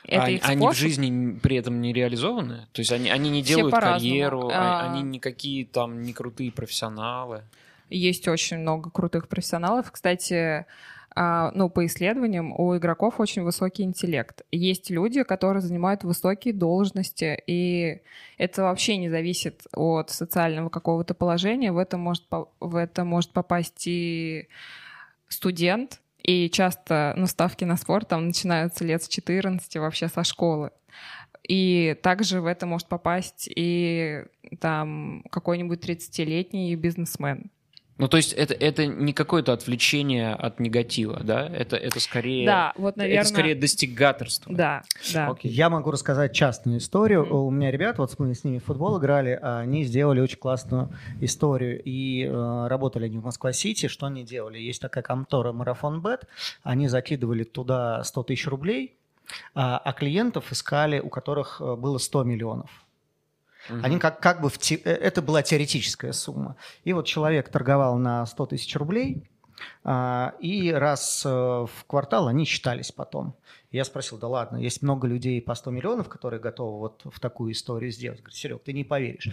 Это 0.03 0.23
А 0.25 0.29
их 0.29 0.41
они 0.45 0.57
в 0.57 0.69
способ- 0.69 0.77
жизни 0.79 1.39
при 1.39 1.55
этом 1.57 1.81
не 1.81 1.91
реализованы? 1.93 2.67
То 2.71 2.81
есть 2.81 2.91
они, 2.91 3.09
они 3.09 3.29
не 3.29 3.41
делают 3.41 3.73
карьеру, 3.75 4.49
а- 4.49 4.81
А. 4.81 4.91
они 4.91 5.01
никакие 5.01 5.65
там 5.65 6.01
не 6.03 6.13
крутые 6.13 6.51
профессионалы. 6.51 7.43
Есть 7.89 8.27
очень 8.27 8.59
много 8.59 8.89
крутых 8.89 9.27
профессионалов. 9.27 9.91
Кстати, 9.91 10.65
ну, 11.15 11.69
по 11.69 11.85
исследованиям, 11.85 12.53
у 12.57 12.77
игроков 12.77 13.19
очень 13.19 13.43
высокий 13.43 13.83
интеллект. 13.83 14.43
Есть 14.51 14.89
люди, 14.89 15.23
которые 15.23 15.61
занимают 15.61 16.03
высокие 16.03 16.53
должности, 16.53 17.41
и 17.47 18.01
это 18.37 18.63
вообще 18.63 18.97
не 18.97 19.09
зависит 19.09 19.63
от 19.73 20.09
социального 20.09 20.69
какого-то 20.69 21.13
положения. 21.13 21.71
В 21.71 21.77
это 21.77 21.97
может, 21.97 22.23
в 22.59 22.75
это 22.75 23.03
может 23.03 23.31
попасть 23.31 23.87
и 23.87 24.47
студент, 25.27 25.99
и 26.23 26.49
часто 26.49 27.13
ну, 27.17 27.25
ставки 27.27 27.65
на 27.65 27.77
спорт 27.77 28.07
там 28.07 28.27
начинаются 28.27 28.85
лет 28.85 29.03
с 29.03 29.07
14, 29.07 29.77
вообще 29.77 30.07
со 30.07 30.23
школы. 30.23 30.71
И 31.47 31.97
также 32.03 32.39
в 32.39 32.45
это 32.45 32.65
может 32.65 32.87
попасть 32.87 33.49
и 33.53 34.23
там 34.59 35.23
какой-нибудь 35.31 35.83
30-летний 35.83 36.75
бизнесмен. 36.75 37.51
Ну, 38.01 38.07
то 38.07 38.17
есть 38.17 38.33
это, 38.33 38.55
это 38.55 38.87
не 38.87 39.13
какое-то 39.13 39.53
отвлечение 39.53 40.33
от 40.33 40.59
негатива, 40.59 41.19
да? 41.23 41.45
Это, 41.45 41.75
это 41.75 41.99
скорее... 41.99 42.47
Да, 42.47 42.73
вот, 42.75 42.97
наверное... 42.97 43.21
Это 43.21 43.29
скорее 43.29 43.53
достигаторство. 43.53 44.51
Да, 44.51 44.81
да. 45.13 45.27
Окей. 45.29 45.51
Я 45.51 45.69
могу 45.69 45.91
рассказать 45.91 46.33
частную 46.33 46.79
историю. 46.79 47.27
Мгм. 47.27 47.35
У 47.35 47.51
меня 47.51 47.69
ребята, 47.69 48.01
вот 48.01 48.17
мы 48.17 48.33
с 48.33 48.43
ними 48.43 48.57
в 48.57 48.65
футбол 48.65 48.99
играли, 48.99 49.37
а 49.39 49.59
они 49.59 49.83
сделали 49.83 50.19
очень 50.19 50.39
классную 50.39 50.89
историю. 51.19 51.79
И 51.85 52.25
э, 52.25 52.67
работали 52.67 53.05
они 53.05 53.19
в 53.19 53.23
Москва-Сити. 53.23 53.85
Что 53.85 54.07
они 54.07 54.23
делали? 54.23 54.57
Есть 54.57 54.81
такая 54.81 55.03
контора 55.03 55.51
Марафон 55.51 56.01
Бет. 56.01 56.25
Они 56.63 56.87
закидывали 56.87 57.43
туда 57.43 58.03
100 58.03 58.23
тысяч 58.23 58.47
рублей, 58.47 58.97
а, 59.53 59.77
а 59.77 59.93
клиентов 59.93 60.51
искали, 60.51 60.99
у 60.99 61.09
которых 61.09 61.61
э, 61.61 61.75
было 61.75 61.99
100 61.99 62.23
миллионов. 62.23 62.71
Мгм. 63.69 63.85
Они 63.85 63.99
как, 63.99 64.19
как 64.19 64.41
бы 64.41 64.49
в 64.49 64.57
те- 64.57 64.81
э, 64.83 64.91
это 64.91 65.21
была 65.21 65.41
теоретическая 65.41 66.13
сумма. 66.13 66.55
И 66.83 66.93
вот 66.93 67.05
человек 67.05 67.49
торговал 67.49 67.97
на 67.97 68.25
100 68.25 68.47
тысяч 68.47 68.75
рублей, 68.75 69.27
а, 69.83 70.33
и 70.39 70.71
раз 70.71 71.23
э, 71.25 71.29
в 71.29 71.85
квартал 71.87 72.27
они 72.27 72.45
считались 72.45 72.91
потом. 72.91 73.35
Я 73.71 73.85
спросил, 73.85 74.17
да 74.17 74.27
ладно, 74.27 74.57
есть 74.57 74.81
много 74.81 75.07
людей 75.07 75.41
по 75.41 75.55
100 75.55 75.71
миллионов, 75.71 76.09
которые 76.09 76.39
готовы 76.39 76.79
вот 76.79 77.01
в 77.05 77.19
такую 77.19 77.53
историю 77.53 77.91
сделать. 77.91 78.19
Говорит, 78.19 78.37
Серег, 78.37 78.63
ты 78.63 78.73
не 78.73 78.83
поверишь. 78.83 79.29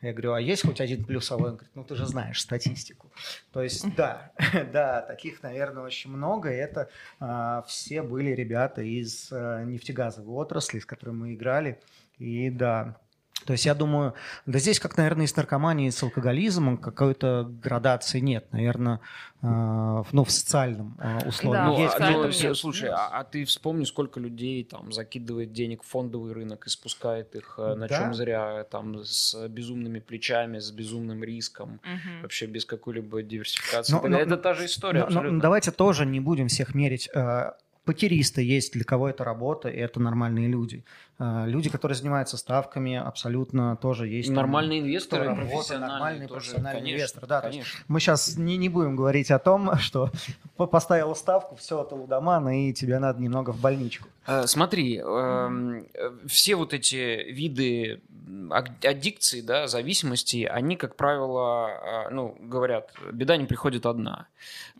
Я 0.00 0.12
говорю, 0.12 0.34
а 0.34 0.40
есть 0.40 0.64
хоть 0.64 0.80
один 0.80 1.04
плюсовой? 1.04 1.50
Он 1.50 1.56
говорит, 1.56 1.74
ну 1.74 1.82
ты 1.84 1.96
же 1.96 2.06
знаешь 2.06 2.40
статистику. 2.40 3.10
То 3.52 3.62
есть 3.62 3.94
да, 3.96 4.30
да, 4.72 5.02
таких, 5.02 5.42
наверное, 5.42 5.82
очень 5.82 6.10
много. 6.10 6.52
И 6.52 6.56
это 6.56 6.88
а, 7.18 7.62
все 7.62 8.02
были 8.02 8.30
ребята 8.30 8.82
из 8.82 9.32
а, 9.32 9.64
нефтегазовой 9.64 10.36
отрасли, 10.36 10.78
с 10.78 10.86
которыми 10.86 11.16
мы 11.16 11.34
играли. 11.34 11.80
И 12.18 12.48
да, 12.50 12.96
то 13.44 13.52
есть 13.52 13.64
я 13.66 13.74
думаю, 13.74 14.14
да 14.46 14.58
здесь, 14.58 14.78
как, 14.80 14.96
наверное, 14.96 15.24
и 15.24 15.28
с 15.28 15.34
наркоманией, 15.36 15.88
и 15.88 15.90
с 15.92 16.02
алкоголизмом, 16.02 16.76
какой-то 16.76 17.48
градации 17.62 18.20
нет. 18.20 18.46
Наверное, 18.52 19.00
э, 19.42 19.46
в- 19.46 20.06
ну, 20.12 20.24
в 20.24 20.30
социальном 20.30 20.96
э, 21.00 21.26
условии 21.28 21.56
Да, 21.56 21.66
Ну, 21.66 21.78
есть. 21.78 21.94
в 21.94 22.00
ну, 22.00 22.32
с- 22.32 22.42
нет. 22.42 22.56
слушай, 22.56 22.90
а, 22.90 23.08
а 23.08 23.24
ты 23.24 23.44
вспомни, 23.44 23.84
сколько 23.84 24.20
людей 24.20 24.64
там 24.64 24.92
закидывает 24.92 25.52
денег 25.52 25.82
в 25.82 25.86
фондовый 25.86 26.32
рынок 26.34 26.66
и 26.66 26.70
спускает 26.70 27.34
их 27.36 27.54
э, 27.58 27.74
на 27.74 27.86
Да. 27.88 27.96
чем 27.98 28.14
зря, 28.14 28.64
там 28.64 29.02
с 29.04 29.34
безумными 29.48 30.00
плечами, 30.00 30.58
с 30.58 30.70
безумным 30.70 31.22
риском, 31.24 31.80
Мгм. 31.84 32.22
вообще 32.22 32.46
без 32.46 32.64
какой-либо 32.64 33.22
диверсификации. 33.22 33.92
Но- 33.94 34.02
но- 34.08 34.18
это 34.18 34.36
та 34.36 34.54
же 34.54 34.66
история 34.66 35.00
Но- 35.00 35.06
но 35.06 35.18
абсолютно. 35.20 35.40
давайте 35.40 35.70
тоже 35.70 36.04
не 36.06 36.20
будем 36.20 36.48
всех 36.48 36.74
мерить. 36.74 37.08
Э, 37.14 37.52
Покеристы 37.88 38.42
есть, 38.42 38.74
для 38.74 38.84
кого 38.84 39.08
это 39.08 39.24
работа, 39.24 39.70
и 39.70 39.78
это 39.78 39.98
нормальные 39.98 40.46
люди. 40.46 40.84
Э, 41.18 41.44
Люди, 41.46 41.70
которые 41.70 41.96
занимаются 41.96 42.36
ставками, 42.36 42.96
абсолютно 42.96 43.76
тоже 43.76 44.06
есть. 44.08 44.28
там, 44.28 44.36
Нормальные 44.36 44.80
инвесторы, 44.80 45.22
кто 45.22 45.30
работа, 45.36 45.50
профессиональные 45.54 45.88
нормальные 45.90 46.28
тоже, 46.28 46.40
профессиональные 46.40 46.80
конечно, 46.82 46.96
инвесторы, 46.98 47.26
да, 47.26 47.40
конечно. 47.40 47.80
Мы 47.88 48.00
сейчас 48.00 48.36
не, 48.36 48.58
не 48.58 48.68
будем 48.68 48.94
говорить 48.94 49.30
о 49.30 49.38
том, 49.38 49.74
что 49.78 50.10
по- 50.58 50.66
поставила 50.66 51.14
ставку, 51.14 51.56
все, 51.56 51.82
ты 51.84 51.94
лудоман, 51.94 52.46
и 52.50 52.74
тебе 52.74 52.98
надо 52.98 53.22
немного 53.22 53.52
в 53.52 53.60
больничку. 53.62 54.06
Э, 54.26 54.46
Смотри, 54.46 54.98
эм, 54.98 55.86
э, 55.94 56.10
все 56.26 56.56
вот 56.56 56.74
эти 56.74 57.24
виды 57.32 58.02
аддикции, 58.50 59.40
да, 59.40 59.66
зависимости, 59.66 60.44
они, 60.44 60.76
как 60.76 60.96
правило, 60.96 62.06
э, 62.06 62.10
ну, 62.10 62.36
говорят, 62.40 62.92
беда 63.12 63.36
не 63.36 63.46
приходит 63.46 63.86
одна. 63.86 64.26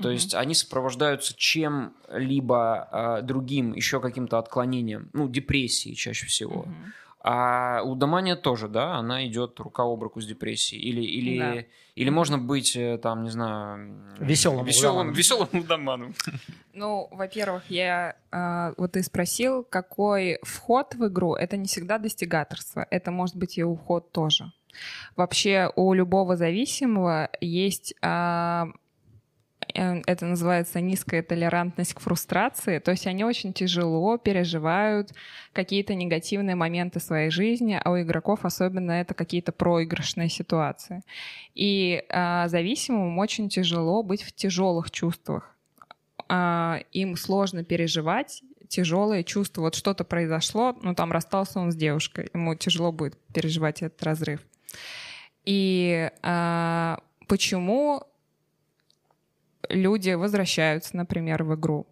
То 0.00 0.08
Мгм. 0.08 0.12
есть 0.12 0.34
они 0.34 0.54
сопровождаются 0.54 1.34
чем-либо 1.36 2.88
э, 2.90 3.22
другим, 3.22 3.74
еще 3.74 4.00
каким-то 4.00 4.38
отклонением, 4.38 5.08
ну, 5.12 5.28
депрессией 5.28 5.94
чаще 5.94 6.26
всего. 6.26 6.62
Мгм. 6.62 6.92
А 7.20 7.80
лудомания 7.82 8.36
тоже, 8.36 8.68
да, 8.68 8.94
она 8.96 9.26
идет 9.26 9.58
рука 9.60 9.82
об 9.82 10.02
руку 10.02 10.20
с 10.20 10.26
депрессией. 10.26 10.80
Или, 10.80 11.02
или, 11.02 11.38
Да. 11.38 11.64
или 11.96 12.10
можно 12.10 12.38
быть, 12.38 12.76
э, 12.76 12.96
там, 12.98 13.24
не 13.24 13.30
знаю... 13.30 14.14
Веселым, 14.20 14.66
лудоманом. 14.66 15.12
веселым 15.12 15.48
лудоманом. 15.52 16.14
Ну, 16.74 17.08
во-первых, 17.10 17.64
я 17.70 18.14
а, 18.30 18.72
вот 18.76 18.92
ты 18.92 19.02
спросил, 19.02 19.64
какой 19.64 20.38
вход 20.44 20.94
в 20.94 21.08
игру. 21.08 21.34
Это 21.34 21.56
не 21.56 21.66
всегда 21.66 21.98
достигаторство, 21.98 22.86
это 22.88 23.10
может 23.10 23.34
быть 23.34 23.58
и 23.58 23.64
уход 23.64 24.12
тоже. 24.12 24.52
Вообще 25.16 25.72
у 25.74 25.92
любого 25.92 26.36
зависимого 26.36 27.30
есть 27.40 27.94
а, 28.00 28.66
э, 28.66 28.72
это 29.74 30.26
называется 30.26 30.80
низкая 30.80 31.22
толерантность 31.22 31.94
к 31.94 32.00
фрустрации, 32.00 32.78
то 32.78 32.90
есть 32.90 33.06
они 33.06 33.24
очень 33.24 33.52
тяжело 33.52 34.16
переживают 34.18 35.12
какие-то 35.52 35.94
негативные 35.94 36.56
моменты 36.56 37.00
своей 37.00 37.30
жизни, 37.30 37.80
а 37.82 37.90
у 37.90 38.00
игроков 38.00 38.44
особенно 38.44 38.92
это 38.92 39.14
какие-то 39.14 39.52
проигрышные 39.52 40.28
ситуации. 40.28 41.02
И 41.54 42.04
а, 42.08 42.48
зависимым 42.48 43.18
очень 43.18 43.48
тяжело 43.48 44.02
быть 44.02 44.22
в 44.22 44.32
тяжелых 44.32 44.90
чувствах 44.90 45.54
э, 46.28 46.82
им 46.92 47.16
сложно 47.16 47.64
переживать 47.64 48.42
тяжелые 48.68 49.24
чувства. 49.24 49.62
Вот 49.62 49.74
что-то 49.74 50.04
произошло, 50.04 50.76
ну 50.82 50.94
там 50.94 51.10
расстался 51.10 51.58
он 51.58 51.72
с 51.72 51.76
девушкой, 51.76 52.30
ему 52.34 52.54
тяжело 52.54 52.92
будет 52.92 53.16
переживать 53.32 53.82
этот 53.82 54.02
разрыв. 54.02 54.40
И 55.44 56.10
э, 56.22 56.96
почему 57.26 58.02
люди 59.68 60.10
возвращаются, 60.10 60.96
например, 60.96 61.44
в 61.44 61.54
игру? 61.54 61.86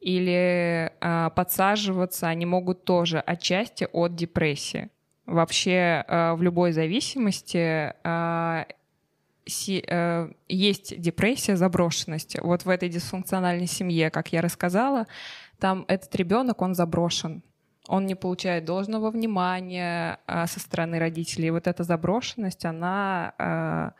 Или 0.00 0.90
э, 1.00 1.30
подсаживаться 1.34 2.26
они 2.26 2.46
могут 2.46 2.84
тоже 2.84 3.20
отчасти 3.20 3.88
от 3.92 4.16
депрессии. 4.16 4.90
Вообще 5.26 6.04
э, 6.06 6.34
в 6.34 6.42
любой 6.42 6.72
зависимости 6.72 7.92
э, 8.02 8.64
си, 9.46 9.84
э, 9.86 10.28
есть 10.48 11.00
депрессия, 11.00 11.56
заброшенность. 11.56 12.36
Вот 12.40 12.64
в 12.64 12.68
этой 12.68 12.88
дисфункциональной 12.88 13.66
семье, 13.66 14.10
как 14.10 14.32
я 14.32 14.42
рассказала, 14.42 15.06
там 15.58 15.84
этот 15.88 16.14
ребенок, 16.16 16.60
он 16.62 16.74
заброшен. 16.74 17.42
Он 17.88 18.06
не 18.06 18.14
получает 18.14 18.64
должного 18.64 19.10
внимания 19.10 20.18
э, 20.26 20.46
со 20.46 20.60
стороны 20.60 20.98
родителей. 20.98 21.48
И 21.48 21.50
вот 21.50 21.66
эта 21.66 21.84
заброшенность, 21.84 22.64
она 22.64 23.34
э, 23.38 23.90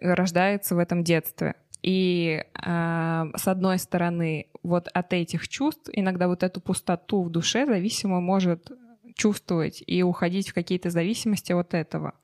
рождается 0.00 0.74
в 0.74 0.78
этом 0.78 1.04
детстве. 1.04 1.54
И 1.82 2.44
э, 2.54 3.24
с 3.36 3.48
одной 3.48 3.78
стороны, 3.78 4.46
вот 4.62 4.88
от 4.88 5.12
этих 5.12 5.48
чувств 5.48 5.88
иногда 5.92 6.28
вот 6.28 6.42
эту 6.42 6.60
пустоту 6.60 7.22
в 7.22 7.30
душе 7.30 7.66
зависимо 7.66 8.20
может 8.20 8.70
чувствовать 9.14 9.82
и 9.86 10.02
уходить 10.02 10.50
в 10.50 10.54
какие-то 10.54 10.90
зависимости 10.90 11.52
от 11.52 11.74
этого. 11.74 12.14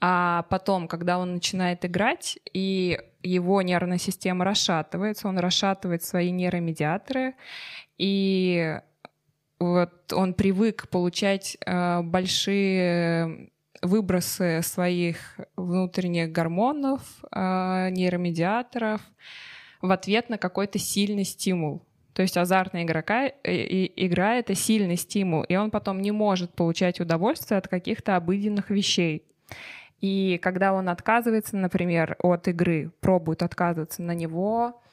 А 0.00 0.42
потом, 0.50 0.88
когда 0.88 1.18
он 1.18 1.34
начинает 1.34 1.84
играть, 1.84 2.38
и 2.52 2.98
его 3.22 3.62
нервная 3.62 3.98
система 3.98 4.44
расшатывается, 4.44 5.28
он 5.28 5.38
расшатывает 5.38 6.02
свои 6.02 6.30
нейромедиаторы, 6.30 7.34
и 7.96 8.78
вот 9.58 10.12
он 10.12 10.34
привык 10.34 10.88
получать 10.88 11.56
э, 11.64 12.02
большие 12.02 13.50
выбросы 13.82 14.60
своих 14.62 15.38
внутренних 15.56 16.32
гормонов, 16.32 17.00
э, 17.30 17.90
нейромедиаторов 17.90 19.00
в 19.82 19.90
ответ 19.90 20.28
на 20.28 20.38
какой-то 20.38 20.78
сильный 20.78 21.24
стимул. 21.24 21.82
То 22.12 22.22
есть 22.22 22.36
азартная 22.36 22.84
игрока, 22.84 23.26
э, 23.26 23.32
игра— 23.96 24.34
это 24.36 24.54
сильный 24.54 24.96
стимул, 24.96 25.42
и 25.42 25.56
он 25.56 25.70
потом 25.70 26.00
не 26.00 26.12
может 26.12 26.54
получать 26.54 27.00
удовольствие 27.00 27.58
от 27.58 27.68
каких-то 27.68 28.16
обыденных 28.16 28.70
вещей. 28.70 29.24
И 30.00 30.38
когда 30.42 30.72
он 30.72 30.88
отказывается, 30.88 31.56
например, 31.56 32.16
от 32.20 32.48
игры, 32.48 32.92
пробует 33.00 33.42
отказываться 33.42 34.02
на 34.02 34.12
него, 34.12 34.64
а, 34.66 34.85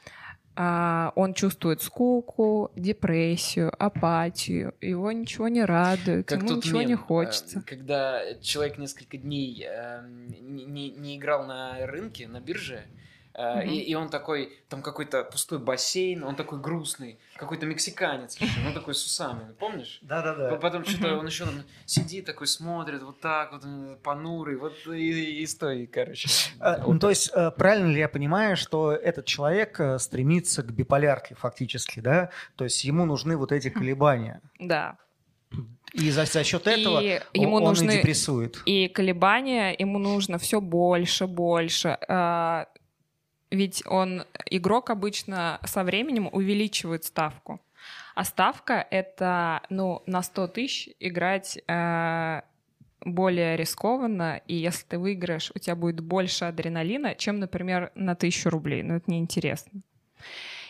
он 0.56 1.34
чувствует 1.34 1.82
скуку, 1.82 2.72
депрессию, 2.76 3.74
апатию, 3.78 4.76
его 4.82 5.12
ничего 5.12 5.48
не 5.48 5.66
радует, 5.66 6.28
как 6.28 6.44
ему 6.44 6.58
ничего 6.58 6.80
мем, 6.80 6.90
не 6.90 6.96
хочется. 6.96 7.60
Э, 7.60 7.62
когда 7.64 8.36
человек 8.36 8.78
несколько 8.78 9.18
дней 9.18 9.66
э, 9.68 10.04
не, 10.08 10.92
не 10.92 11.18
играл 11.18 11.46
на 11.46 11.86
рынке, 11.88 12.28
на 12.28 12.40
бирже, 12.40 12.84
Uh-huh. 13.36 13.66
И, 13.66 13.80
и 13.80 13.96
он 13.96 14.10
такой, 14.10 14.54
там 14.70 14.84
какой-то 14.84 15.24
пустой 15.24 15.58
бассейн, 15.58 16.24
он 16.24 16.36
такой 16.36 16.60
грустный, 16.60 17.18
какой-то 17.36 17.66
мексиканец, 17.66 18.38
ну 18.64 18.74
такой 18.74 18.94
с 18.94 19.04
усами, 19.04 19.54
помнишь? 19.58 20.00
Да-да-да. 20.04 20.56
Потом 20.58 20.86
что-то 20.86 21.18
он 21.18 21.26
еще 21.26 21.46
там 21.46 21.64
сидит 21.86 22.26
такой, 22.26 22.46
смотрит 22.46 23.02
вот 23.02 23.22
так 23.22 23.52
вот, 23.54 23.64
понурый, 24.04 24.58
вот 24.58 24.74
и, 24.86 25.42
и 25.42 25.48
стоит, 25.48 25.90
короче. 25.92 26.30
А, 26.60 26.78
вот. 26.84 26.94
Ну, 26.94 27.00
то 27.00 27.10
есть 27.10 27.32
э, 27.34 27.50
правильно 27.58 27.92
ли 27.92 27.98
я 27.98 28.08
понимаю, 28.08 28.56
что 28.56 28.92
этот 28.92 29.26
человек 29.26 29.80
э, 29.80 29.98
стремится 29.98 30.62
к 30.62 30.72
биполярке 30.72 31.34
фактически, 31.34 32.02
да? 32.02 32.30
То 32.56 32.66
есть 32.66 32.84
ему 32.84 33.06
нужны 33.06 33.36
вот 33.36 33.52
эти 33.52 33.70
колебания. 33.70 34.42
Да. 34.60 34.98
И 35.94 36.12
за, 36.12 36.26
за 36.26 36.44
счет 36.44 36.68
этого 36.68 37.00
и 37.02 37.20
ему 37.34 37.56
он 37.56 37.64
нужны, 37.64 37.92
и 37.92 37.98
депрессует. 37.98 38.62
И 38.66 38.88
колебания 38.90 39.76
ему 39.78 39.98
нужно 39.98 40.38
все 40.38 40.62
больше, 40.62 41.26
больше. 41.28 41.98
Ведь 43.54 43.84
он, 43.86 44.24
игрок 44.50 44.90
обычно 44.90 45.60
со 45.64 45.84
временем 45.84 46.28
увеличивает 46.32 47.04
ставку. 47.04 47.62
А 48.16 48.24
ставка— 48.24 48.88
это, 48.90 49.62
ну, 49.70 50.02
на 50.08 50.24
100 50.24 50.48
тысяч 50.48 50.90
играть 51.00 51.60
э, 51.68 52.42
более 53.02 53.56
рискованно, 53.56 54.42
и 54.48 54.56
если 54.56 54.86
ты 54.88 54.98
выиграешь, 54.98 55.52
у 55.54 55.60
тебя 55.60 55.76
будет 55.76 56.00
больше 56.00 56.46
адреналина, 56.46 57.14
чем, 57.14 57.40
например, 57.40 57.92
на 57.94 58.14
1000 58.14 58.50
рублей. 58.50 58.82
Ну, 58.82 58.96
это 58.96 59.12
неинтересно. 59.12 59.82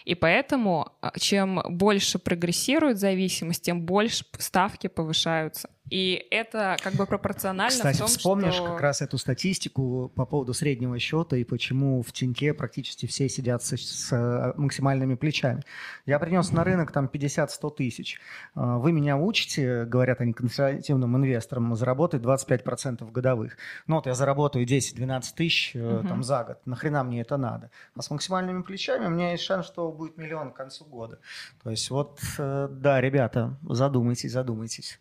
И 0.04 0.16
поэтому, 0.16 0.92
а, 1.00 1.18
чем 1.18 1.62
больше 1.70 2.20
прогрессирует 2.20 2.98
зависимость, 3.00 3.64
тем 3.64 3.84
больше 3.84 4.26
ставки 4.38 4.88
повышаются. 4.88 5.70
И 5.90 6.28
это 6.32 6.78
как 6.82 6.94
бы 6.94 7.06
пропорционально 7.06 7.70
Кстати, 7.70 7.98
в 7.98 8.00
том, 8.00 8.08
вспомнишь 8.08 8.54
что... 8.54 8.68
как 8.68 8.82
раз 8.82 9.02
эту 9.02 9.18
статистику 9.18 10.12
по 10.16 10.26
поводу 10.26 10.54
среднего 10.54 10.98
счета 10.98 11.36
и 11.36 11.44
почему 11.44 12.02
в 12.02 12.12
Тиньке 12.14 12.54
практически 12.54 13.06
все 13.06 13.28
сидят 13.28 13.64
с, 13.64 13.76
с 13.76 14.14
э, 14.14 14.54
максимальными 14.56 15.16
плечами. 15.16 15.64
Я 16.06 16.20
принес 16.20 16.52
на 16.52 16.64
рынок 16.64 16.92
там 16.92 17.10
50-100 17.14 17.76
тысяч. 17.76 18.20
А, 18.56 18.78
вы 18.78 18.94
меня 18.94 19.18
учите, 19.18 19.84
говорят 19.84 20.22
они 20.22 20.32
консервативным 20.32 21.18
инвесторам, 21.18 21.76
заработать 21.76 22.22
25% 22.22 23.12
годовых. 23.12 23.58
Ну 23.86 23.96
вот 23.96 24.06
я 24.06 24.14
заработаю 24.14 24.66
10-12 24.66 25.24
тысяч 25.36 25.76
угу. 25.76 26.08
там 26.08 26.24
за 26.24 26.46
год. 26.46 26.66
Нахрена 26.66 27.04
мне 27.04 27.22
это 27.22 27.36
надо? 27.36 27.72
А 27.96 28.02
с 28.02 28.10
максимальными 28.10 28.62
плечами 28.62 29.08
у 29.08 29.10
меня 29.10 29.32
есть 29.32 29.44
шанс, 29.44 29.66
что 29.66 29.92
будет 29.92 30.18
миллион 30.18 30.52
к 30.52 30.56
концу 30.56 30.86
года. 30.86 31.20
То 31.62 31.70
есть 31.70 31.90
вот, 31.90 32.20
э, 32.38 32.70
да, 32.72 33.02
ребята, 33.02 33.58
задумайтесь, 33.64 34.32
задумайтесь. 34.32 35.00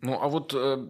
Ну, 0.00 0.20
а 0.20 0.28
вот, 0.28 0.52
э, 0.54 0.86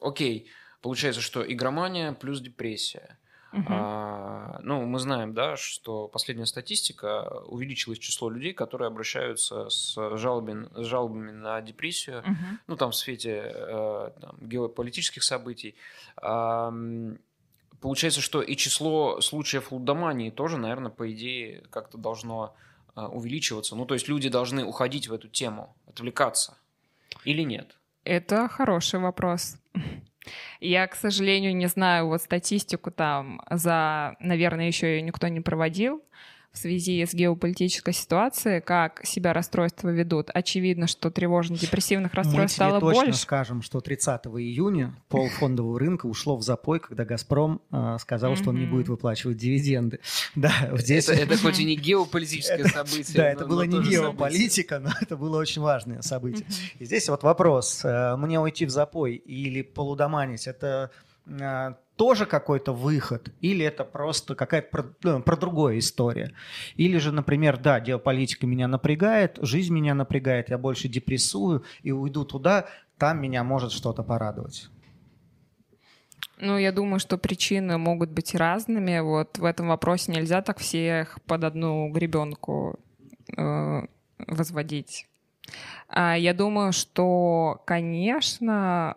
окей, 0.00 0.48
получается, 0.82 1.20
что 1.20 1.40
игромания 1.42 2.12
плюс 2.12 2.40
депрессия. 2.40 3.18
Угу. 3.52 3.64
А, 3.68 4.58
ну, 4.62 4.84
мы 4.84 4.98
знаем, 4.98 5.32
да, 5.32 5.56
что 5.56 6.08
последняя 6.08 6.46
статистика 6.46 7.42
увеличилось 7.46 7.98
число 7.98 8.28
людей, 8.28 8.52
которые 8.52 8.88
обращаются 8.88 9.70
с 9.70 9.94
жалобами, 10.18 10.68
с 10.74 10.84
жалобами 10.84 11.30
на 11.30 11.60
депрессию, 11.62 12.20
угу. 12.20 12.36
ну, 12.66 12.76
там, 12.76 12.90
в 12.90 12.96
свете 12.96 13.42
э, 13.44 14.10
там, 14.20 14.36
геополитических 14.40 15.22
событий. 15.22 15.76
А, 16.16 16.72
получается, 17.80 18.20
что 18.20 18.42
и 18.42 18.56
число 18.56 19.20
случаев 19.20 19.72
лудомании 19.72 20.30
тоже, 20.30 20.58
наверное, 20.58 20.90
по 20.90 21.10
идее, 21.10 21.62
как-то 21.70 21.98
должно 21.98 22.54
увеличиваться? 22.96 23.76
Ну, 23.76 23.84
то 23.86 23.94
есть 23.94 24.08
люди 24.08 24.28
должны 24.28 24.64
уходить 24.64 25.08
в 25.08 25.12
эту 25.12 25.28
тему, 25.28 25.76
отвлекаться 25.86 26.56
или 27.24 27.42
нет? 27.42 27.76
Это 28.04 28.48
хороший 28.48 29.00
вопрос. 29.00 29.56
Я, 30.60 30.86
к 30.86 30.94
сожалению, 30.94 31.54
не 31.54 31.66
знаю 31.66 32.08
вот 32.08 32.22
статистику 32.22 32.90
там 32.90 33.40
за, 33.50 34.16
наверное, 34.20 34.66
еще 34.66 34.96
ее 34.96 35.02
никто 35.02 35.28
не 35.28 35.40
проводил 35.40 36.02
в 36.56 36.58
связи 36.58 37.04
с 37.04 37.12
геополитической 37.12 37.92
ситуацией, 37.92 38.62
как 38.62 39.04
себя 39.04 39.34
расстройства 39.34 39.90
ведут. 39.90 40.30
Очевидно, 40.32 40.86
что 40.86 41.10
тревожно-депрессивных 41.10 42.14
расстройств 42.14 42.56
стало 42.56 42.80
больше. 42.80 43.00
Мы 43.00 43.06
точно 43.08 43.20
скажем, 43.20 43.62
что 43.62 43.82
30 43.82 44.22
июня 44.38 44.96
пол 45.08 45.28
фондового 45.28 45.78
рынка 45.78 46.06
ушло 46.06 46.34
в 46.34 46.42
запой, 46.42 46.80
когда 46.80 47.04
«Газпром» 47.04 47.60
э, 47.70 47.98
сказал, 48.00 48.36
что 48.36 48.50
он 48.50 48.58
не 48.58 48.64
будет 48.64 48.88
выплачивать 48.88 49.36
дивиденды. 49.36 50.00
Да, 50.34 50.50
здесь... 50.78 51.10
Это, 51.10 51.22
это 51.22 51.36
хоть 51.36 51.58
и 51.60 51.64
не 51.64 51.76
геополитическое 51.76 52.64
событие. 52.64 53.14
Да, 53.14 53.28
это 53.28 53.44
было 53.44 53.62
не 53.62 53.82
геополитика, 53.82 54.78
но 54.78 54.90
это 54.98 55.18
было 55.18 55.38
очень 55.38 55.60
важное 55.60 56.00
событие. 56.00 56.46
И 56.78 56.86
здесь 56.86 57.06
вот 57.10 57.22
вопрос, 57.22 57.84
э, 57.84 58.16
мне 58.16 58.40
уйти 58.40 58.64
в 58.64 58.70
запой 58.70 59.16
или 59.16 59.60
полудоманить, 59.60 60.46
это 60.46 60.90
тоже 61.96 62.26
какой-то 62.26 62.72
выход, 62.72 63.32
или 63.40 63.64
это 63.64 63.84
просто 63.84 64.34
какая-то 64.34 64.68
про, 64.70 64.84
ну, 65.02 65.22
про 65.22 65.36
другое 65.36 65.78
история. 65.78 66.32
Или 66.76 66.98
же, 66.98 67.10
например, 67.10 67.56
да, 67.56 67.80
геополитика 67.80 68.46
меня 68.46 68.68
напрягает, 68.68 69.38
жизнь 69.40 69.72
меня 69.72 69.94
напрягает, 69.94 70.50
я 70.50 70.58
больше 70.58 70.88
депрессую 70.88 71.64
и 71.82 71.92
уйду 71.92 72.24
туда, 72.24 72.66
там 72.98 73.20
меня 73.20 73.44
может 73.44 73.72
что-то 73.72 74.02
порадовать. 74.02 74.68
Ну, 76.38 76.58
я 76.58 76.70
думаю, 76.70 77.00
что 77.00 77.16
причины 77.16 77.78
могут 77.78 78.10
быть 78.10 78.34
разными. 78.34 79.00
Вот 79.00 79.38
в 79.38 79.44
этом 79.44 79.68
вопросе 79.68 80.12
нельзя 80.12 80.42
так 80.42 80.58
всех 80.58 81.18
под 81.26 81.44
одну 81.44 81.88
гребенку 81.90 82.78
э, 83.36 83.82
возводить. 84.18 85.08
А 85.88 86.14
я 86.14 86.34
думаю, 86.34 86.72
что, 86.72 87.62
конечно, 87.64 88.96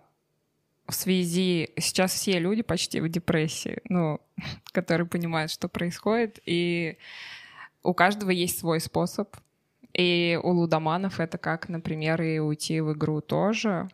в 0.89 0.95
связи... 0.95 1.71
Сейчас 1.77 2.13
все 2.13 2.39
люди 2.39 2.61
почти 2.61 2.99
в 3.01 3.09
депрессии, 3.09 3.79
ну, 3.85 4.19
которые 4.71 5.07
понимают, 5.07 5.51
что 5.51 5.67
происходит, 5.67 6.39
и 6.45 6.97
у 7.83 7.93
каждого 7.93 8.31
есть 8.31 8.59
свой 8.59 8.79
способ. 8.79 9.35
И 9.93 10.39
у 10.43 10.51
лудоманов 10.51 11.19
это 11.19 11.37
как, 11.37 11.67
например, 11.67 12.21
и 12.21 12.39
уйти 12.39 12.79
в 12.79 12.93
игру 12.93 13.21
тоже. 13.21 13.89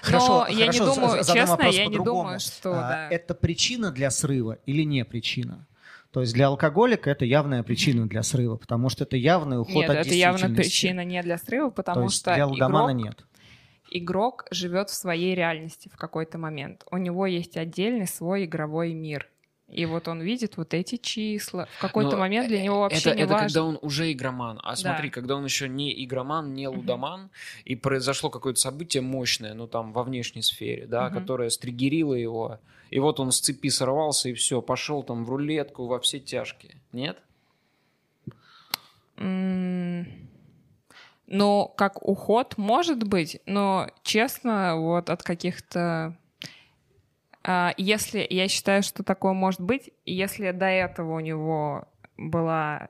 Хорошо, 0.00 0.46
Но 0.48 0.48
я 0.48 0.66
хорошо, 0.66 0.84
не 0.84 0.94
думаю, 0.94 1.24
честно, 1.24 1.62
я 1.64 1.86
не 1.86 1.98
думаю, 1.98 2.40
что... 2.40 2.74
А, 2.74 2.80
да. 2.80 3.08
Это 3.10 3.34
причина 3.34 3.90
для 3.90 4.10
срыва 4.10 4.58
или 4.66 4.82
не 4.82 5.04
причина? 5.04 5.66
То 6.12 6.20
есть 6.20 6.32
для 6.32 6.46
алкоголика 6.46 7.10
это 7.10 7.24
явная 7.24 7.64
причина 7.64 8.06
для 8.06 8.22
срыва, 8.22 8.56
потому 8.56 8.88
что 8.88 9.02
это 9.02 9.16
явный 9.16 9.60
уход 9.60 9.74
Нет, 9.74 9.90
от 9.90 9.96
это 9.96 10.14
явно 10.14 10.38
действительности. 10.38 10.70
причина 10.70 11.04
не 11.04 11.22
для 11.22 11.38
срыва, 11.38 11.70
То 11.70 11.74
потому 11.74 12.04
есть 12.04 12.18
что 12.18 12.34
для 12.34 12.46
лудомана 12.46 12.92
игрок, 12.92 13.04
нет. 13.04 13.24
Игрок 13.94 14.46
живет 14.50 14.90
в 14.90 14.94
своей 14.94 15.34
реальности 15.34 15.88
в 15.88 15.96
какой-то 15.96 16.36
момент. 16.38 16.84
У 16.90 16.96
него 16.98 17.26
есть 17.26 17.56
отдельный 17.56 18.06
свой 18.06 18.44
игровой 18.44 18.92
мир. 18.92 19.28
И 19.68 19.86
вот 19.86 20.08
он 20.08 20.20
видит 20.20 20.56
вот 20.58 20.74
эти 20.74 20.96
числа. 20.98 21.66
В 21.78 21.80
какой-то 21.80 22.12
Но 22.12 22.18
момент 22.18 22.48
для 22.48 22.62
него 22.62 22.80
вообще 22.80 22.98
это, 23.10 23.14
не 23.16 23.22
это 23.22 23.32
важно. 23.32 23.46
когда 23.48 23.64
он 23.64 23.78
уже 23.80 24.12
игроман. 24.12 24.60
А 24.62 24.76
смотри, 24.76 25.08
Да. 25.08 25.14
когда 25.14 25.36
он 25.36 25.44
еще 25.44 25.68
не 25.68 26.04
игроман, 26.04 26.52
не 26.52 26.68
лудоман, 26.68 27.30
и 27.64 27.74
произошло 27.74 28.28
какое-то 28.30 28.60
событие 28.60 29.02
мощное, 29.02 29.54
ну 29.54 29.66
там 29.66 29.92
во 29.92 30.02
внешней 30.04 30.42
сфере, 30.42 30.86
да, 30.86 31.08
Мгм. 31.08 31.18
которое 31.18 31.50
стригерило 31.50 32.14
его. 32.14 32.58
И 32.90 33.00
вот 33.00 33.18
он 33.20 33.32
с 33.32 33.40
цепи 33.40 33.70
сорвался, 33.70 34.28
и 34.28 34.34
все, 34.34 34.60
пошел 34.60 35.02
там 35.02 35.24
в 35.24 35.30
рулетку 35.30 35.86
во 35.86 35.98
все 35.98 36.20
тяжкие. 36.20 36.76
Нет? 36.92 37.18
Ну, 41.26 41.72
как 41.76 42.06
уход 42.06 42.58
может 42.58 43.02
быть, 43.04 43.40
но 43.46 43.88
честно, 44.02 44.76
вот 44.76 45.08
от 45.08 45.22
каких-то... 45.22 46.16
а, 47.42 47.72
Если 47.76 48.26
я 48.28 48.48
считаю, 48.48 48.82
что 48.82 49.02
такое 49.02 49.32
может 49.32 49.60
быть, 49.60 49.90
если 50.04 50.50
до 50.50 50.66
этого 50.66 51.16
у 51.16 51.20
него 51.20 51.88
была, 52.18 52.88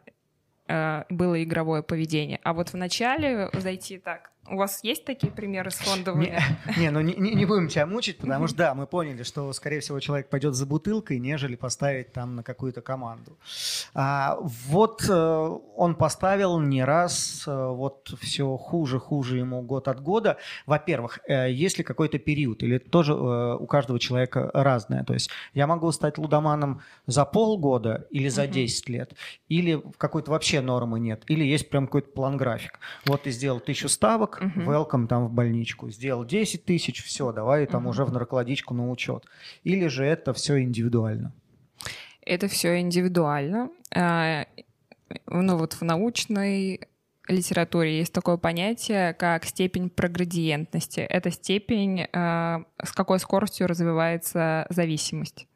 э, 0.68 1.04
было 1.08 1.42
игровое 1.42 1.82
поведение, 1.82 2.40
а 2.42 2.52
вот 2.54 2.70
в 2.70 2.76
начале 2.76 3.50
зайти 3.52 3.98
так, 3.98 4.32
у 4.50 4.56
вас 4.56 4.82
есть 4.84 5.04
такие 5.04 5.32
примеры 5.32 5.70
с 5.70 5.76
фондовыми? 5.76 6.26
Не, 6.76 6.76
не, 6.80 6.90
ну 6.90 7.00
не, 7.00 7.14
не- 7.14 7.44
будем 7.46 7.68
тебя 7.68 7.86
мучить, 7.86 8.18
потому 8.18 8.46
что 8.46 8.56
да, 8.56 8.74
мы 8.74 8.86
поняли, 8.86 9.22
что, 9.22 9.52
скорее 9.52 9.80
всего, 9.80 10.00
человек 10.00 10.28
пойдет 10.28 10.54
за 10.54 10.66
бутылкой, 10.66 11.18
нежели 11.18 11.56
поставить 11.56 12.12
там 12.12 12.36
на 12.36 12.42
какую-то 12.42 12.80
команду. 12.82 13.36
А, 13.94 14.38
вот 14.40 15.04
э, 15.08 15.58
он 15.76 15.94
поставил 15.94 16.60
не 16.60 16.84
раз, 16.84 17.44
э, 17.46 17.68
вот 17.68 18.12
все 18.20 18.56
хуже, 18.56 18.98
хуже 18.98 19.38
ему 19.38 19.62
год 19.62 19.88
от 19.88 20.00
года. 20.00 20.36
Во-первых, 20.66 21.20
э, 21.28 21.50
есть 21.50 21.78
ли 21.78 21.84
какой-то 21.84 22.18
период, 22.18 22.62
или 22.62 22.76
это 22.76 22.90
тоже 22.90 23.14
у 23.14 23.66
каждого 23.66 23.98
человека 23.98 24.50
разное? 24.52 25.04
То 25.04 25.14
есть 25.14 25.30
я 25.54 25.66
могу 25.66 25.90
стать 25.92 26.18
лудоманом 26.18 26.82
за 27.06 27.24
полгода 27.24 28.06
или 28.10 28.28
за 28.28 28.44
Мгм. 28.44 28.52
10 28.52 28.88
лет, 28.88 29.12
или 29.48 29.82
какой-то 29.96 30.30
вообще 30.30 30.60
нормы 30.60 31.00
нет, 31.00 31.22
или 31.28 31.44
есть 31.44 31.70
прям 31.70 31.86
какой-то 31.86 32.10
план-график. 32.10 32.78
Вот 33.06 33.22
ты 33.22 33.30
сделал 33.30 33.60
тысячу 33.60 33.88
ставок, 33.88 34.33
Мгм. 34.40 34.68
welcome 34.68 35.06
там 35.06 35.26
в 35.26 35.32
больничку. 35.32 35.90
Сделал 35.90 36.24
10 36.24 36.64
тысяч, 36.64 37.02
все, 37.04 37.32
давай 37.32 37.66
там 37.66 37.86
уже 37.86 38.04
в 38.04 38.12
наркологичку 38.12 38.74
на 38.74 38.90
учет. 38.90 39.24
Или 39.62 39.86
же 39.86 40.04
это 40.04 40.32
все 40.32 40.62
индивидуально? 40.62 41.32
Это 42.22 42.48
все 42.48 42.78
индивидуально. 42.80 43.70
А, 43.94 44.46
Ну 45.26 45.56
вот 45.56 45.74
в 45.74 45.82
научной 45.82 46.80
литературе 47.28 47.98
есть 47.98 48.12
такое 48.12 48.36
понятие, 48.36 49.14
как 49.14 49.44
степень 49.44 49.88
проградиентности. 49.90 51.00
Это 51.00 51.30
степень, 51.30 52.06
а, 52.12 52.64
с 52.82 52.92
какой 52.92 53.18
скоростью 53.18 53.66
развивается 53.66 54.66
зависимость. 54.70 55.46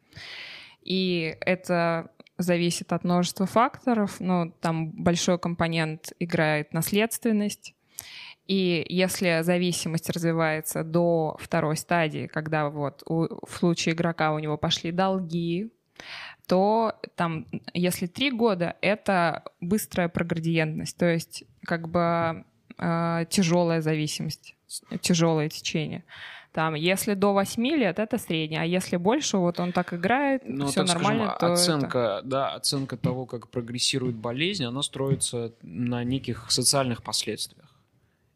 И 0.83 1.35
это 1.41 2.09
зависит 2.37 2.93
от 2.93 3.03
множества 3.03 3.45
факторов, 3.45 4.19
но 4.19 4.51
там 4.61 4.91
большой 4.91 5.37
компонент 5.37 6.13
играет 6.19 6.73
наследственность. 6.73 7.75
И 8.49 8.83
если 8.89 9.41
зависимость 9.43 10.09
развивается 10.09 10.83
до 10.83 11.37
второй 11.39 11.77
стадии, 11.77 12.25
когда 12.25 12.69
вот 12.69 13.03
у- 13.05 13.45
в 13.45 13.57
случае 13.59 13.93
игрока 13.93 14.31
у 14.33 14.39
него 14.39 14.57
пошли 14.57 14.91
долги, 14.91 15.69
то 16.47 16.93
там, 17.15 17.45
если 17.75 18.07
три 18.07 18.31
года, 18.31 18.75
это 18.81 19.43
быстрая 19.61 20.09
проградиентность, 20.09 20.97
то 20.97 21.05
есть 21.05 21.43
как 21.63 21.89
бы 21.89 22.43
тяжелая 23.29 23.81
зависимость, 23.81 24.55
тяжелое 25.01 25.49
течение. 25.49 26.03
Там, 26.51 26.73
если 26.73 27.13
до 27.13 27.33
8 27.33 27.75
лет, 27.75 27.99
это 27.99 28.17
среднее, 28.17 28.61
а 28.61 28.65
если 28.65 28.97
больше, 28.97 29.37
вот 29.37 29.59
он 29.59 29.71
так 29.73 29.93
играет, 29.93 30.41
Ну, 30.45 30.65
все 30.65 30.81
так 30.83 30.89
скажем, 30.89 31.03
нормально, 31.17 31.35
это- 31.35 31.53
оценка, 31.53 32.21
да, 32.23 32.55
оценка 32.55 32.97
того, 32.97 33.27
как 33.27 33.49
прогрессирует 33.49 34.15
болезнь, 34.15 34.65
она 34.65 34.81
строится 34.81 35.51
на 35.61 36.03
неких 36.03 36.49
социальных 36.49 37.03
последствиях 37.03 37.68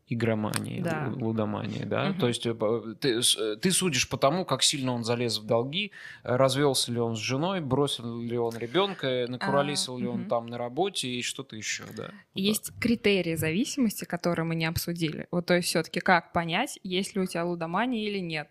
игромании, 0.08 0.82
Да. 0.82 1.08
лу- 1.08 1.24
лудомании, 1.24 1.84
да. 1.86 2.10
Мгм. 2.10 2.20
То 2.20 2.28
есть 2.28 2.46
э, 2.46 2.54
ты, 3.00 3.20
э, 3.20 3.56
ты 3.56 3.72
судишь 3.72 4.10
по 4.10 4.18
тому, 4.18 4.46
как 4.46 4.62
сильно 4.64 4.94
он 4.94 5.04
залез 5.04 5.40
в 5.40 5.46
долги, 5.46 5.92
э, 6.24 6.36
развелся 6.36 6.92
ли 6.92 7.00
он 7.00 7.16
с 7.16 7.20
женой, 7.20 7.62
бросил 7.62 8.20
ли 8.20 8.38
он 8.38 8.58
ребенка, 8.58 9.26
накуролесил 9.28 9.98
ли 9.98 10.08
он 10.08 10.22
мгм. 10.22 10.30
там 10.30 10.48
на 10.48 10.58
работе 10.58 11.08
и 11.08 11.22
что-то 11.22 11.56
еще, 11.56 11.84
да. 11.96 12.04
Вот 12.34 12.42
Есть 12.42 12.72
критерии 12.80 13.36
зависимости, 13.36 14.06
которые 14.06 14.46
мы 14.46 14.56
не 14.56 14.66
обсудили. 14.66 15.28
Вот 15.32 15.46
то 15.46 15.56
есть 15.56 15.70
все-таки 15.70 16.00
как 16.00 16.34
понять, 16.34 16.80
есть 16.84 17.16
ли 17.16 17.22
у 17.22 17.26
тебя 17.26 17.46
лудомания 17.46 18.06
или 18.06 18.20
нет. 18.20 18.50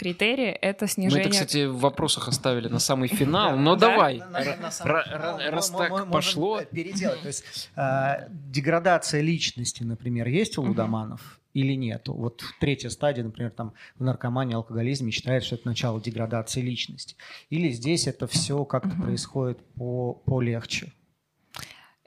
Критерии— 0.00 0.48
это 0.62 0.86
Мы 0.86 0.88
снижение... 0.88 1.20
это, 1.26 1.30
кстати, 1.30 1.66
в 1.66 1.78
вопросах 1.78 2.26
оставили 2.28 2.68
на 2.68 2.78
самый 2.78 3.08
финал, 3.08 3.56
но 3.58 3.76
Да? 3.76 3.88
давай. 3.90 4.22
Мы- 4.32 5.50
раз 5.50 5.70
мы- 5.70 5.78
так 5.78 5.90
мы 5.90 6.06
пошло. 6.10 6.62
переделать. 6.62 7.20
То 7.20 7.26
есть 7.26 7.70
э, 7.76 8.28
деградация 8.30 9.20
личности, 9.20 9.82
например, 9.82 10.26
есть 10.28 10.56
у 10.56 10.62
лудоманов 10.62 11.38
или 11.52 11.74
нету? 11.74 12.14
Вот 12.14 12.42
третья 12.60 12.88
стадия, 12.88 13.22
например, 13.24 13.50
там 13.50 13.74
в 13.98 14.02
наркомании, 14.04 14.54
алкоголизме 14.54 15.10
считает, 15.10 15.44
что 15.44 15.56
это 15.56 15.68
начало 15.68 16.00
деградации 16.00 16.62
личности. 16.62 17.16
Или 17.50 17.68
здесь 17.68 18.06
это 18.06 18.26
все 18.26 18.64
как-то 18.64 18.96
происходит 18.96 19.58
по 19.74 20.14
полегче? 20.14 20.92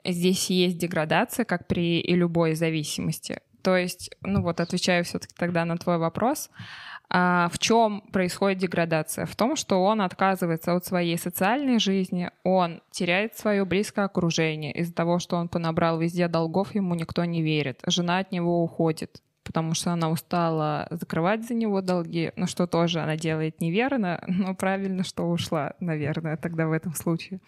Здесь 0.04 0.50
есть 0.50 0.78
деградация, 0.78 1.44
как 1.44 1.68
при 1.68 2.00
и 2.00 2.14
любой 2.16 2.54
зависимости. 2.56 3.40
То 3.64 3.78
есть, 3.78 4.10
ну 4.20 4.42
вот 4.42 4.60
отвечаю 4.60 5.04
все-таки 5.04 5.34
тогда 5.36 5.64
на 5.64 5.78
твой 5.78 5.96
вопрос. 5.96 6.50
А 7.08 7.48
в 7.50 7.58
чем 7.58 8.02
происходит 8.12 8.58
деградация? 8.58 9.24
В 9.24 9.34
том, 9.36 9.56
что 9.56 9.82
он 9.82 10.02
отказывается 10.02 10.74
от 10.74 10.84
своей 10.84 11.16
социальной 11.16 11.78
жизни, 11.78 12.30
он 12.42 12.82
теряет 12.90 13.38
свое 13.38 13.64
близкое 13.64 14.04
окружение 14.04 14.72
из-за 14.72 14.92
того, 14.92 15.18
что 15.18 15.36
он 15.36 15.48
понабрал 15.48 15.98
везде 15.98 16.28
долгов, 16.28 16.74
ему 16.74 16.94
никто 16.94 17.24
не 17.24 17.42
верит. 17.42 17.80
Жена 17.86 18.18
от 18.18 18.30
него 18.30 18.62
уходит 18.62 19.22
потому 19.46 19.74
что 19.74 19.92
она 19.92 20.08
устала 20.08 20.88
закрывать 20.90 21.46
за 21.46 21.52
него 21.52 21.82
долги, 21.82 22.32
ну 22.34 22.46
что 22.46 22.66
тоже 22.66 23.00
она 23.00 23.14
делает 23.14 23.60
неверно, 23.60 24.24
но 24.26 24.54
правильно, 24.54 25.04
что 25.04 25.30
ушла, 25.30 25.74
наверное, 25.80 26.38
тогда 26.38 26.66
в 26.66 26.72
этом 26.72 26.94
случае 26.94 27.40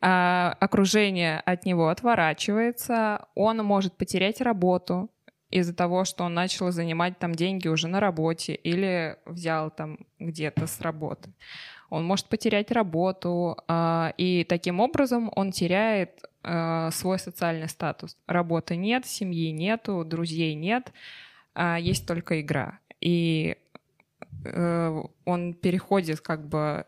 а, 0.00 0.56
окружение 0.58 1.38
от 1.40 1.64
него 1.64 1.88
отворачивается, 1.90 3.26
он 3.36 3.58
может 3.58 3.96
потерять 3.96 4.40
работу 4.40 5.08
из-за 5.56 5.74
того, 5.74 6.04
что 6.04 6.24
он 6.24 6.34
начал 6.34 6.70
занимать 6.70 7.18
там 7.18 7.34
деньги 7.34 7.68
уже 7.68 7.88
на 7.88 7.98
работе 7.98 8.54
или 8.54 9.16
взял 9.24 9.70
там 9.70 9.98
где-то 10.18 10.66
с 10.66 10.80
работы. 10.82 11.32
Он 11.88 12.04
может 12.04 12.26
потерять 12.26 12.70
работу, 12.70 13.56
а, 13.66 14.12
и 14.18 14.44
таким 14.44 14.80
образом 14.80 15.30
он 15.34 15.52
теряет 15.52 16.24
а, 16.42 16.90
свой 16.90 17.18
социальный 17.18 17.68
статус. 17.68 18.18
Работы 18.26 18.76
нет, 18.76 19.06
семьи 19.06 19.50
нету, 19.50 20.04
друзей 20.04 20.54
нет, 20.54 20.92
а 21.54 21.78
есть 21.78 22.06
только 22.06 22.40
игра. 22.42 22.80
И 23.00 23.56
э, 24.44 25.02
он 25.24 25.54
переходит 25.54 26.20
как 26.20 26.46
бы 26.46 26.84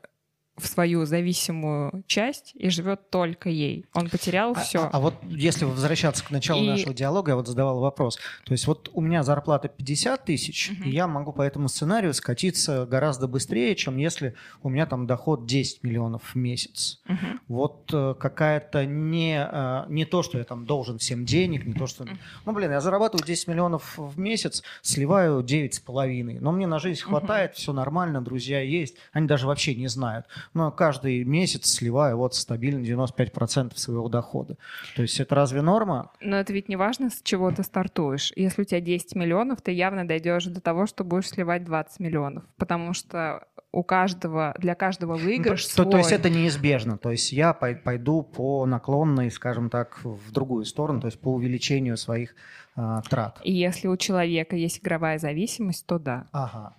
в 0.58 0.66
свою 0.66 1.04
зависимую 1.06 2.02
часть 2.06 2.52
и 2.54 2.68
живет 2.70 3.10
только 3.10 3.48
ей. 3.48 3.86
Он 3.94 4.08
потерял 4.08 4.52
А- 4.52 4.60
все. 4.60 4.80
А, 4.80 4.90
а 4.92 5.00
вот 5.00 5.14
если 5.24 5.64
возвращаться 5.64 6.24
к 6.24 6.30
началу 6.30 6.62
И- 6.62 6.68
нашего 6.68 6.94
диалога, 6.94 7.32
я 7.32 7.36
вот 7.36 7.46
задавал 7.46 7.80
вопрос. 7.80 8.18
То 8.44 8.52
есть 8.52 8.66
вот 8.66 8.90
у 8.92 9.00
меня 9.00 9.22
зарплата 9.22 9.68
50 9.68 10.24
тысяч, 10.24 10.70
Мгм. 10.70 10.82
и 10.84 10.90
я 10.90 11.06
могу 11.06 11.32
по 11.32 11.42
этому 11.42 11.68
сценарию 11.68 12.12
скатиться 12.14 12.86
гораздо 12.86 13.28
быстрее, 13.28 13.74
чем 13.76 13.96
если 13.96 14.34
у 14.62 14.68
меня 14.68 14.86
там 14.86 15.06
доход 15.06 15.46
10 15.46 15.82
миллионов 15.84 16.22
в 16.32 16.34
месяц. 16.36 17.00
Вот 17.46 17.90
э, 17.92 18.14
какая-то 18.18 18.84
не, 18.84 19.48
э, 19.50 19.84
не 19.88 20.04
то, 20.04 20.22
что 20.22 20.38
я 20.38 20.44
там 20.44 20.66
должен 20.66 20.98
всем 20.98 21.24
денег, 21.24 21.64
не 21.66 21.74
то, 21.74 21.86
что... 21.86 22.06
Ну, 22.44 22.52
блин, 22.52 22.70
я 22.70 22.80
зарабатываю 22.80 23.24
10 23.26 23.48
миллионов 23.48 23.94
в 23.96 24.18
месяц, 24.18 24.62
сливаю 24.82 25.42
9,5. 25.42 26.38
Но 26.40 26.52
мне 26.52 26.66
на 26.66 26.78
жизнь 26.78 27.00
хватает, 27.02 27.54
все 27.54 27.72
нормально, 27.72 28.20
друзья 28.22 28.60
есть. 28.60 28.96
Они 29.12 29.26
даже 29.26 29.46
вообще 29.46 29.74
не 29.74 29.88
знают. 29.88 30.26
Но 30.54 30.70
каждый 30.70 31.24
месяц 31.24 31.66
сливаю 31.66 32.16
вот 32.18 32.34
стабильно 32.34 32.84
95% 32.84 33.76
своего 33.76 34.08
дохода. 34.08 34.56
То 34.96 35.02
есть 35.02 35.20
это 35.20 35.34
разве 35.34 35.62
норма? 35.62 36.12
Но 36.20 36.36
это 36.36 36.52
ведь 36.52 36.68
не 36.68 36.76
важно, 36.76 37.10
с 37.10 37.20
чего 37.22 37.50
ты 37.50 37.62
стартуешь. 37.62 38.32
Если 38.36 38.62
у 38.62 38.64
тебя 38.64 38.80
10 38.80 39.14
миллионов, 39.14 39.62
ты 39.62 39.72
явно 39.72 40.06
дойдешь 40.06 40.44
до 40.44 40.60
того, 40.60 40.86
что 40.86 41.04
будешь 41.04 41.28
сливать 41.28 41.64
20 41.64 42.00
миллионов. 42.00 42.44
Потому 42.56 42.92
что 42.92 43.46
у 43.70 43.82
каждого, 43.82 44.54
для 44.58 44.74
каждого 44.74 45.16
выигрыш 45.16 45.66
то, 45.66 45.84
то 45.84 45.98
есть 45.98 46.08
свой. 46.08 46.18
это 46.18 46.30
неизбежно. 46.30 46.96
То 46.96 47.10
есть 47.10 47.32
я 47.32 47.52
пой- 47.52 47.76
пойду 47.76 48.22
по 48.22 48.64
наклонной, 48.66 49.30
скажем 49.30 49.68
так, 49.70 50.02
в 50.04 50.32
другую 50.32 50.64
сторону, 50.64 51.00
то 51.00 51.06
есть 51.06 51.20
по 51.20 51.32
увеличению 51.34 51.96
своих 51.96 52.34
а, 52.74 53.02
трат. 53.02 53.40
И 53.44 53.52
если 53.52 53.88
у 53.88 53.96
человека 53.96 54.56
есть 54.56 54.78
игровая 54.80 55.18
зависимость, 55.18 55.86
то 55.86 55.98
да. 55.98 56.26
Ага. 56.32 56.74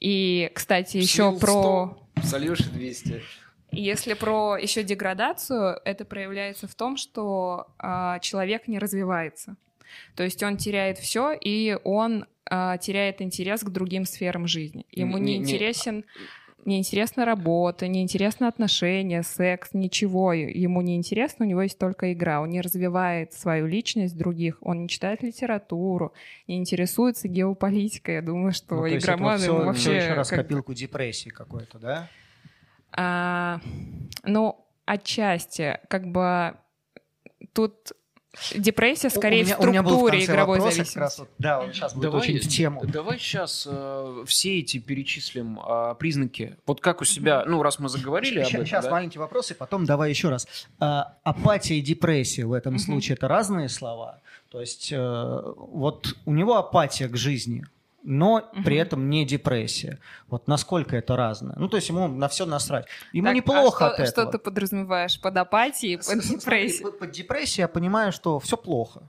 И, 0.00 0.50
кстати, 0.54 0.98
еще 0.98 1.30
Слил 1.30 1.38
про... 1.40 1.48
100, 1.48 2.07
Сольешь 2.22 2.60
и 2.60 2.70
200. 2.70 3.22
Если 3.70 4.14
про 4.14 4.56
еще 4.56 4.82
деградацию, 4.82 5.78
это 5.84 6.04
проявляется 6.04 6.66
в 6.66 6.74
том, 6.74 6.96
что 6.96 7.66
э, 7.78 8.18
человек 8.22 8.66
не 8.66 8.78
развивается. 8.78 9.56
То 10.14 10.22
есть 10.22 10.42
он 10.42 10.56
теряет 10.56 10.98
все, 10.98 11.32
и 11.32 11.78
он 11.84 12.26
э, 12.50 12.76
теряет 12.80 13.20
интерес 13.20 13.62
к 13.62 13.68
другим 13.68 14.06
сферам 14.06 14.46
жизни. 14.46 14.86
Ему 14.90 15.18
не, 15.18 15.36
не 15.36 15.44
интересен 15.44 15.96
не 15.96 16.04
интересна 16.64 17.24
работа, 17.24 17.88
не 17.88 18.02
интересны 18.02 18.44
отношения, 18.44 19.22
секс, 19.22 19.70
ничего 19.72 20.32
ему 20.32 20.82
не 20.82 20.96
интересно, 20.96 21.46
у 21.46 21.48
него 21.48 21.62
есть 21.62 21.78
только 21.78 22.12
игра. 22.12 22.40
Он 22.40 22.50
не 22.50 22.60
развивает 22.60 23.32
свою 23.32 23.66
личность 23.66 24.16
других, 24.16 24.58
он 24.60 24.82
не 24.82 24.88
читает 24.88 25.22
литературу, 25.22 26.12
не 26.46 26.58
интересуется 26.58 27.28
геополитикой. 27.28 28.16
Я 28.16 28.22
думаю, 28.22 28.52
что 28.52 28.76
ну, 28.76 28.88
игроман 28.88 29.40
ему 29.40 29.64
вообще... 29.64 29.80
Все 29.80 29.94
еще 29.94 30.14
раз 30.14 30.28
как... 30.28 30.40
копилку 30.40 30.74
депрессии 30.74 31.30
какой-то, 31.30 31.78
да? 31.78 32.08
А, 32.92 33.60
ну, 34.24 34.64
отчасти, 34.84 35.78
как 35.88 36.10
бы 36.10 36.56
тут 37.52 37.92
Депрессия 38.54 39.10
скорее 39.10 39.44
меня, 39.44 39.56
в 39.56 39.86
структуре 39.86 40.24
игровой 40.24 40.60
зависимости. 40.60 40.98
Раз, 40.98 41.18
вот, 41.18 41.28
да, 41.38 41.60
он 41.60 41.72
сейчас 41.72 41.94
будет 41.94 42.02
давай, 42.04 42.20
очень 42.20 42.38
в 42.38 42.48
тему. 42.48 42.82
Давай 42.84 43.18
сейчас 43.18 43.66
э, 43.70 44.24
все 44.26 44.58
эти 44.58 44.78
перечислим 44.78 45.60
э, 45.60 45.94
признаки. 45.98 46.56
Вот 46.66 46.80
как 46.80 47.00
у 47.00 47.04
себя, 47.04 47.44
ну, 47.46 47.62
раз 47.62 47.78
мы 47.78 47.88
заговорили 47.88 48.40
сейчас, 48.40 48.48
об 48.48 48.54
этом. 48.54 48.66
Сейчас 48.66 48.84
да? 48.84 48.90
маленький 48.90 49.18
вопрос, 49.18 49.50
и 49.50 49.54
потом 49.54 49.84
давай 49.84 50.10
еще 50.10 50.28
раз. 50.28 50.46
А, 50.78 51.14
апатия 51.22 51.78
и 51.78 51.80
депрессия 51.80 52.44
в 52.44 52.52
этом 52.52 52.78
случае 52.78 53.16
это 53.16 53.28
разные 53.28 53.68
слова. 53.68 54.20
То 54.50 54.60
есть 54.60 54.92
э, 54.92 55.42
вот 55.56 56.16
у 56.24 56.32
него 56.32 56.56
апатия 56.56 57.08
к 57.08 57.16
жизни, 57.16 57.64
но 58.02 58.36
угу. 58.52 58.62
при 58.64 58.76
этом 58.76 59.10
не 59.10 59.24
депрессия. 59.24 59.98
Вот 60.28 60.48
насколько 60.48 60.96
это 60.96 61.16
разное. 61.16 61.56
Ну, 61.58 61.68
то 61.68 61.76
есть 61.76 61.88
ему 61.88 62.08
на 62.08 62.28
все 62.28 62.46
насрать. 62.46 62.86
Ему 63.12 63.28
так, 63.28 63.36
неплохо 63.36 63.86
а 63.86 63.94
что, 63.94 64.02
от 64.02 64.08
этого. 64.08 64.26
Что 64.26 64.32
ты 64.32 64.38
подразумеваешь 64.38 65.20
под 65.20 65.36
апатией, 65.36 65.96
под 65.98 66.24
депрессией? 66.24 66.84
Под, 66.84 66.98
под 66.98 67.10
депрессией 67.10 67.62
я 67.62 67.68
понимаю, 67.68 68.12
что 68.12 68.38
все 68.38 68.56
плохо. 68.56 69.02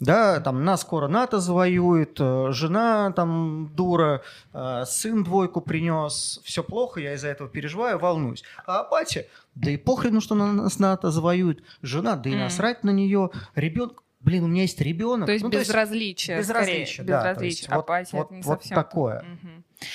Да, 0.00 0.38
там 0.40 0.64
нас 0.64 0.82
скоро 0.82 1.08
НАТО 1.08 1.40
завоюет, 1.40 2.20
э, 2.20 2.52
жена 2.52 3.12
там 3.12 3.72
дура, 3.74 4.22
э, 4.52 4.84
сын 4.86 5.24
двойку 5.24 5.60
принес, 5.60 6.40
все 6.44 6.62
плохо, 6.62 7.00
я 7.00 7.14
из-за 7.14 7.28
этого 7.28 7.50
переживаю, 7.50 7.98
волнуюсь. 7.98 8.44
А 8.64 8.80
апатия, 8.80 9.26
да 9.56 9.72
и 9.72 9.76
похрену, 9.76 10.20
что 10.20 10.36
нас 10.36 10.78
НАТО 10.78 11.10
завоюет, 11.10 11.64
жена, 11.82 12.14
да 12.14 12.30
и 12.30 12.36
насрать 12.36 12.78
mm. 12.78 12.86
на 12.86 12.90
нее, 12.90 13.30
ребенок, 13.56 14.04
блин, 14.20 14.44
у 14.44 14.46
меня 14.48 14.62
есть 14.62 14.80
ребенок. 14.80 15.26
То 15.26 15.32
есть 15.32 15.44
ну, 15.44 15.50
безразличие, 15.50 16.36
то 16.36 16.38
есть, 16.38 16.48
безразличие, 16.48 17.06
да, 17.06 17.18
безразличие. 17.18 17.68
Вот, 17.70 17.78
Апатия 17.78 18.16
вот, 18.16 18.26
это 18.26 18.34
не 18.34 18.42
вот 18.42 18.62
совсем 18.62 18.74
такое. 18.74 19.20
Угу. 19.20 19.86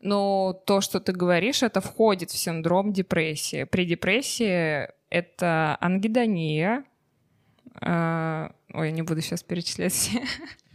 Но 0.00 0.52
то, 0.66 0.80
что 0.80 1.00
ты 1.00 1.12
говоришь, 1.12 1.62
это 1.62 1.80
входит 1.80 2.30
в 2.30 2.36
синдром 2.36 2.92
депрессии. 2.92 3.64
При 3.64 3.86
депрессии 3.86 4.88
это 5.08 5.78
ангидония. 5.80 6.84
Э, 7.80 8.50
ой, 8.72 8.88
я 8.88 8.92
не 8.92 9.02
буду 9.02 9.22
сейчас 9.22 9.42
перечислять 9.42 9.92
все. 9.92 10.22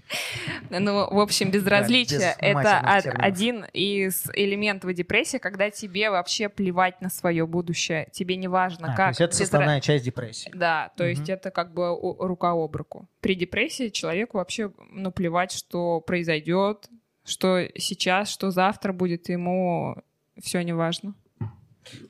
Ну, 0.69 1.07
в 1.09 1.19
общем, 1.19 1.51
безразличие 1.51 2.19
да, 2.19 2.53
без 2.53 2.65
это 2.65 3.09
один 3.11 3.65
из 3.73 4.29
элементов 4.33 4.93
депрессии, 4.93 5.37
когда 5.37 5.69
тебе 5.69 6.09
вообще 6.09 6.49
плевать 6.49 7.01
на 7.01 7.09
свое 7.09 7.45
будущее. 7.47 8.07
Тебе 8.11 8.35
не 8.35 8.47
важно, 8.47 8.93
а, 8.93 8.95
как. 8.95 9.05
То 9.07 9.09
есть 9.09 9.21
это 9.21 9.35
составная 9.35 9.81
часть 9.81 10.05
депрессии. 10.05 10.51
Да, 10.53 10.91
то 10.95 11.03
угу. 11.03 11.09
есть 11.09 11.29
это 11.29 11.51
как 11.51 11.73
бы 11.73 11.89
рука 12.19 12.51
об 12.51 12.75
руку. 12.75 13.07
При 13.21 13.35
депрессии 13.35 13.89
человеку 13.89 14.37
вообще 14.37 14.71
ну, 14.91 15.11
плевать, 15.11 15.51
что 15.51 16.01
произойдет, 16.01 16.87
что 17.25 17.67
сейчас, 17.75 18.29
что 18.29 18.51
завтра 18.51 18.93
будет, 18.93 19.29
ему 19.29 19.97
все 20.41 20.61
не 20.61 20.73
важно. 20.73 21.15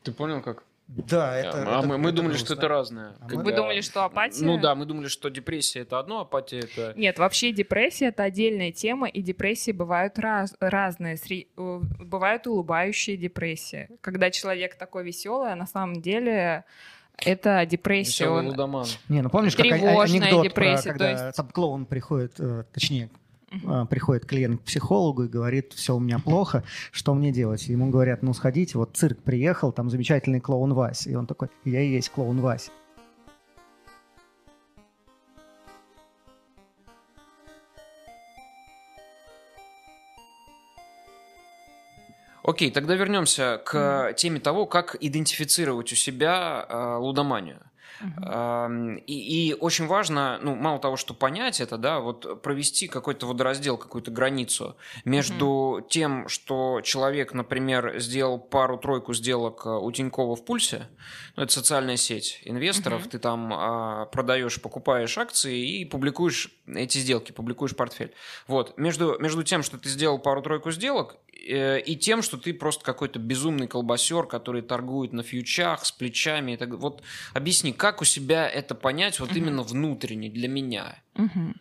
Ты 0.04 0.12
понял, 0.12 0.42
как? 0.42 0.64
Да, 0.90 1.36
это. 1.36 1.60
А 1.60 1.80
это, 1.80 1.88
мы, 1.88 1.98
мы 2.00 2.12
думали, 2.12 2.32
грустно. 2.32 2.46
что 2.46 2.56
это 2.56 2.68
разное. 2.68 3.14
А 3.20 3.28
когда... 3.28 3.44
Вы 3.44 3.54
думали, 3.54 3.82
что 3.82 4.06
апатия? 4.06 4.44
Ну 4.44 4.58
да, 4.58 4.74
мы 4.74 4.86
думали, 4.86 5.08
что 5.08 5.30
депрессия 5.30 5.82
это 5.82 6.00
одно, 6.00 6.22
апатия 6.22 6.62
это. 6.62 6.94
Нет, 6.98 7.20
вообще 7.20 7.52
депрессия 7.52 8.08
это 8.08 8.24
отдельная 8.24 8.72
тема, 8.72 9.08
и 9.08 9.22
депрессии 9.22 9.72
бывают 9.72 10.18
раз, 10.18 10.56
разные. 10.60 11.16
Э, 11.30 11.80
бывают 12.00 12.48
улыбающие 12.48 13.18
депрессии, 13.18 13.90
когда 14.02 14.32
человек 14.32 14.76
такой 14.76 15.04
веселый, 15.04 15.54
а 15.54 15.56
на 15.56 15.68
самом 15.68 16.02
деле 16.02 16.66
это 17.24 17.66
депрессия. 17.68 18.28
Он... 18.28 18.48
лудоман. 18.48 18.88
Не, 19.10 19.22
ну 19.22 19.30
помнишь, 19.30 19.56
как 19.56 19.68
анекдот 19.68 20.54
про, 20.56 20.82
когда 20.82 21.12
есть... 21.12 21.38
там 21.38 21.50
клоун 21.50 21.86
приходит, 21.86 22.34
э, 22.40 22.64
точнее. 22.74 23.12
Приходит 23.90 24.26
клиент 24.26 24.62
к 24.62 24.64
психологу 24.66 25.24
и 25.24 25.28
говорит, 25.28 25.74
все 25.74 25.96
у 25.96 26.00
меня 26.00 26.20
плохо, 26.20 26.64
что 26.92 27.14
мне 27.14 27.32
делать? 27.32 27.68
Ему 27.68 27.90
говорят, 27.90 28.22
ну 28.22 28.34
сходите, 28.34 28.78
вот 28.78 28.96
цирк 28.96 29.24
приехал, 29.24 29.72
там 29.72 29.90
замечательный 29.90 30.40
клоун 30.40 30.74
Вася. 30.74 31.10
И 31.10 31.16
он 31.16 31.26
такой, 31.26 31.50
я 31.66 31.82
и 31.82 31.90
есть 31.90 32.10
клоун 32.10 32.42
Вася. 32.42 32.72
Окей, 42.44 42.72
тогда 42.72 42.96
вернемся 42.96 43.62
к 43.64 44.14
теме 44.18 44.40
того, 44.40 44.66
как 44.66 44.96
идентифицировать 45.00 45.92
у 45.94 45.96
себя 45.96 46.66
э, 46.68 46.96
лудоманию. 46.98 47.69
Uh-huh. 48.02 49.00
И, 49.06 49.50
и 49.50 49.54
очень 49.54 49.88
важно, 49.88 50.40
ну, 50.42 50.56
мало 50.56 50.80
того, 50.80 50.96
что 50.96 51.14
понять 51.14 51.60
это, 51.62 51.78
да, 51.78 52.00
вот 52.00 52.42
провести 52.42 52.88
какой-то 52.88 53.26
водораздел, 53.28 53.78
какую-то 53.78 54.12
границу 54.12 54.78
между 55.06 55.80
uh-huh. 55.80 55.90
тем, 55.90 56.28
что 56.30 56.82
человек, 56.82 57.34
например, 57.34 58.00
сделал 58.00 58.40
пару-тройку 58.40 59.14
сделок 59.14 59.66
э, 59.66 59.70
у 59.70 59.92
Тинькова 59.92 60.36
в 60.36 60.46
пульсе, 60.46 60.88
ну, 61.36 61.44
это 61.44 61.52
социальная 61.52 61.98
сеть 61.98 62.42
инвесторов, 62.46 63.06
uh-huh. 63.06 63.10
ты 63.10 63.20
там 63.20 63.52
а, 63.54 64.06
продаешь, 64.06 64.62
покупаешь 64.62 65.18
акции 65.18 65.80
и 65.80 65.86
публикуешь 65.86 66.52
эти 66.68 66.98
сделки, 67.00 67.32
публикуешь 67.32 67.76
портфель. 67.76 68.14
Вот, 68.48 68.78
между, 68.78 69.18
между 69.20 69.44
тем, 69.44 69.64
что 69.64 69.78
ты 69.78 69.90
сделал 69.90 70.20
пару-тройку 70.20 70.72
сделок, 70.72 71.18
Э, 71.48 71.80
и 71.80 71.96
тем, 71.96 72.22
что 72.22 72.38
ты 72.38 72.54
просто 72.54 72.84
какой-то 72.84 73.20
безумный 73.20 73.68
колбасер, 73.68 74.26
который 74.26 74.62
торгует 74.62 75.14
на 75.14 75.24
фьючах 75.24 75.86
с 75.86 75.92
плечами. 75.92 76.54
И 76.54 76.58
так, 76.58 76.70
вот 76.76 77.02
объясни, 77.34 77.72
как 77.72 77.89
у 78.02 78.06
себя 78.06 78.48
это 78.48 78.76
понять 78.76 79.20
вот 79.20 79.32
угу. 79.32 79.38
именно 79.38 79.64
внутренне 79.64 80.30
для 80.30 80.48
меня? 80.48 80.96
Угу. 81.16 81.54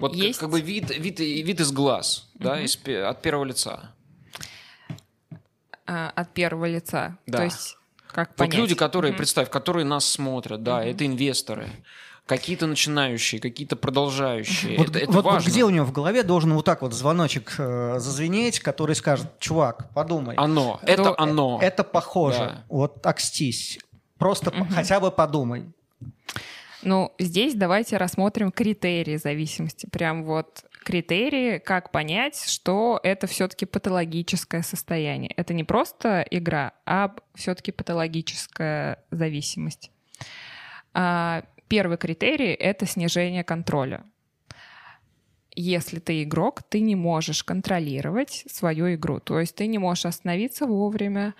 Вот 0.00 0.14
Есть... 0.14 0.38
как, 0.38 0.50
как 0.50 0.50
бы 0.50 0.60
вид, 0.60 0.90
вид, 0.96 1.20
вид 1.20 1.60
из 1.60 1.72
глаз, 1.72 2.28
угу. 2.34 2.44
да, 2.44 2.60
из, 2.60 2.76
от 2.76 3.22
первого 3.22 3.44
лица. 3.44 3.94
А, 5.86 6.10
от 6.10 6.32
первого 6.34 6.66
лица. 6.66 7.18
Да. 7.26 7.38
То 7.38 7.44
есть 7.44 7.76
как 8.08 8.30
вот 8.30 8.36
понять? 8.36 8.56
люди, 8.56 8.74
которые, 8.74 9.12
угу. 9.12 9.18
представь, 9.18 9.50
которые 9.50 9.84
нас 9.84 10.08
смотрят, 10.08 10.62
да, 10.62 10.78
угу. 10.78 10.88
это 10.88 11.06
инвесторы 11.06 11.68
какие-то 12.26 12.66
начинающие, 12.66 13.40
какие-то 13.40 13.76
продолжающие. 13.76 14.78
Вот, 14.78 14.90
это, 14.90 14.98
это 15.00 15.12
вот, 15.12 15.24
важно. 15.24 15.40
вот 15.40 15.48
где 15.48 15.64
у 15.64 15.70
него 15.70 15.84
в 15.84 15.92
голове 15.92 16.22
должен 16.22 16.54
вот 16.54 16.64
так 16.64 16.82
вот 16.82 16.94
звоночек 16.94 17.54
э, 17.58 17.98
зазвенеть, 17.98 18.60
который 18.60 18.96
скажет, 18.96 19.38
чувак, 19.38 19.92
подумай. 19.92 20.34
Оно, 20.36 20.80
это, 20.82 21.02
это 21.02 21.14
оно. 21.18 21.58
Это 21.60 21.84
похоже. 21.84 22.38
Да. 22.38 22.64
Вот 22.68 23.06
окстись. 23.06 23.78
Просто 24.18 24.50
угу. 24.50 24.66
хотя 24.70 25.00
бы 25.00 25.10
подумай. 25.10 25.64
Ну, 26.82 27.12
здесь 27.18 27.54
давайте 27.54 27.96
рассмотрим 27.96 28.52
критерии 28.52 29.16
зависимости. 29.16 29.86
Прям 29.86 30.24
вот 30.24 30.64
критерии, 30.84 31.58
как 31.58 31.90
понять, 31.90 32.44
что 32.46 33.00
это 33.02 33.26
все-таки 33.26 33.64
патологическое 33.64 34.62
состояние. 34.62 35.32
Это 35.36 35.54
не 35.54 35.64
просто 35.64 36.26
игра, 36.30 36.72
а 36.84 37.14
все-таки 37.34 37.72
патологическая 37.72 39.02
зависимость. 39.10 39.90
А, 40.92 41.44
Первый 41.68 41.96
критерий— 41.96 42.52
это 42.60 42.86
снижение 42.86 43.42
контроля. 43.42 44.04
Если 45.56 45.98
ты 45.98 46.22
игрок, 46.22 46.62
ты 46.62 46.80
не 46.80 46.96
можешь 46.96 47.44
контролировать 47.44 48.44
свою 48.50 48.94
игру. 48.94 49.20
То 49.20 49.40
есть 49.40 49.54
ты 49.54 49.66
не 49.66 49.78
можешь 49.78 50.06
остановиться 50.06 50.66
вовремя, 50.66 51.34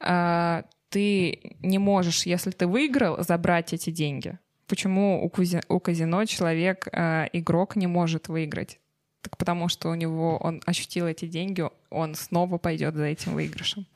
а, 0.00 0.64
ты 0.90 1.56
не 1.60 1.78
можешь, 1.78 2.26
если 2.26 2.50
ты 2.50 2.66
выиграл, 2.66 3.22
забрать 3.22 3.72
эти 3.72 3.90
деньги. 3.90 4.38
Почему 4.66 5.24
у, 5.24 5.28
казино, 5.28 5.62
у 5.68 5.80
казино 5.80 6.24
человек, 6.24 6.88
а, 6.92 7.28
игрок, 7.32 7.76
не 7.76 7.86
может 7.86 8.28
выиграть? 8.28 8.78
Так 9.22 9.36
потому 9.36 9.68
что 9.68 9.88
у 9.88 9.94
него 9.94 10.36
он 10.38 10.62
ощутил 10.66 11.06
эти 11.06 11.26
деньги, 11.26 11.64
он 11.90 12.14
снова 12.14 12.58
пойдет 12.58 12.94
за 12.94 13.04
этим 13.04 13.34
выигрышем 13.34 13.86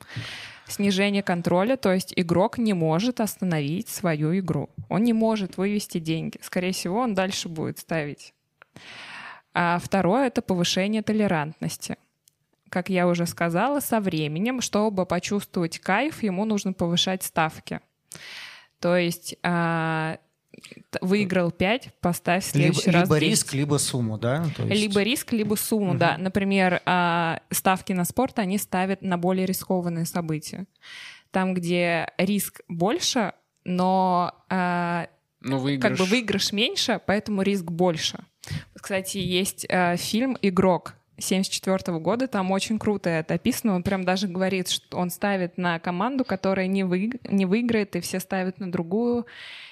снижение 0.67 1.23
контроля, 1.23 1.77
то 1.77 1.93
есть 1.93 2.13
игрок 2.15 2.57
не 2.57 2.73
может 2.73 3.19
остановить 3.19 3.89
свою 3.89 4.37
игру. 4.39 4.69
Он 4.89 5.03
не 5.03 5.13
может 5.13 5.57
вывести 5.57 5.99
деньги. 5.99 6.39
Скорее 6.41 6.71
всего, 6.71 6.99
он 6.99 7.13
дальше 7.13 7.49
будет 7.49 7.79
ставить. 7.79 8.33
А 9.53 9.79
второе— 9.79 10.27
это 10.27 10.41
повышение 10.41 11.03
толерантности. 11.03 11.97
Как 12.73 12.89
я 12.89 13.07
уже 13.07 13.27
сказала, 13.27 13.81
со 13.81 13.99
временем, 13.99 14.59
чтобы 14.59 15.05
почувствовать 15.05 15.77
кайф, 15.77 16.23
ему 16.23 16.43
нужно 16.43 16.73
повышать 16.73 17.21
ставки. 17.21 17.81
То 18.79 18.97
есть 18.97 19.35
а, 19.43 20.17
выиграл 20.99 21.51
5, 21.51 21.93
поставь 22.01 22.43
в 22.43 22.47
следующий 22.47 22.87
либо, 22.87 22.93
раз 22.93 23.03
Либо 23.09 23.19
10. 23.19 23.29
риск, 23.29 23.53
либо 23.53 23.75
сумму, 23.77 24.17
да? 24.17 24.43
То 24.57 24.63
есть... 24.63 24.81
Либо 24.81 25.03
риск, 25.03 25.33
либо 25.33 25.53
сумму, 25.53 25.91
угу. 25.91 25.99
да. 25.99 26.17
Например, 26.17 26.81
а, 26.87 27.41
ставки 27.51 27.93
на 27.93 28.05
спорт 28.05 28.39
они 28.39 28.57
ставят 28.57 29.03
на 29.03 29.19
более 29.19 29.45
рискованные 29.45 30.07
события. 30.07 30.65
там, 31.29 31.53
где 31.53 32.11
риск 32.17 32.61
больше, 32.67 33.33
но 33.65 34.33
э, 34.49 35.05
Ну, 35.41 35.59
выигрыш. 35.59 35.91
как 35.91 35.99
бы 35.99 36.09
выигрыш 36.09 36.51
меньше, 36.51 36.99
поэтому 37.05 37.43
риск 37.43 37.65
больше. 37.65 38.25
Кстати, 38.73 39.19
есть 39.19 39.63
э, 39.69 39.95
фильм 39.97 40.39
«Игрок» 40.41 40.95
74 41.23 41.97
года, 41.99 42.27
там 42.27 42.51
очень 42.51 42.77
круто 42.79 43.09
это 43.09 43.35
описано. 43.35 43.75
Он 43.75 43.83
прям 43.83 44.03
даже 44.03 44.27
говорит, 44.27 44.69
что 44.69 44.97
он 44.97 45.09
ставит 45.09 45.57
на 45.57 45.79
команду, 45.79 46.25
которая 46.25 46.67
не, 46.67 46.83
вы, 46.83 47.19
не 47.29 47.45
выиграет, 47.45 47.95
и 47.95 48.01
все 48.01 48.19
ставят 48.19 48.59
на 48.59 48.71
другую. 48.71 49.25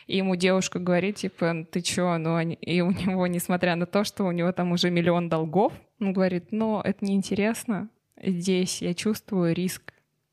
И 0.08 0.18
ему 0.18 0.36
девушка 0.36 0.80
говорит, 0.80 1.18
типа, 1.18 1.66
ты 1.72 1.82
чё? 1.82 2.18
Ну. 2.18 2.40
И 2.40 2.82
у 2.82 2.92
него, 2.92 3.28
несмотря 3.28 3.76
на 3.76 3.86
то, 3.86 4.04
что 4.04 4.26
у 4.26 4.32
него 4.32 4.52
там 4.52 4.72
уже 4.72 4.90
миллион 4.90 5.30
долгов, 5.30 5.74
он 6.00 6.14
говорит, 6.14 6.48
ну, 6.52 6.82
это 6.82 7.06
неинтересно. 7.06 7.90
Здесь 8.22 8.82
я 8.82 8.94
чувствую 8.94 9.54
риск. 9.56 9.91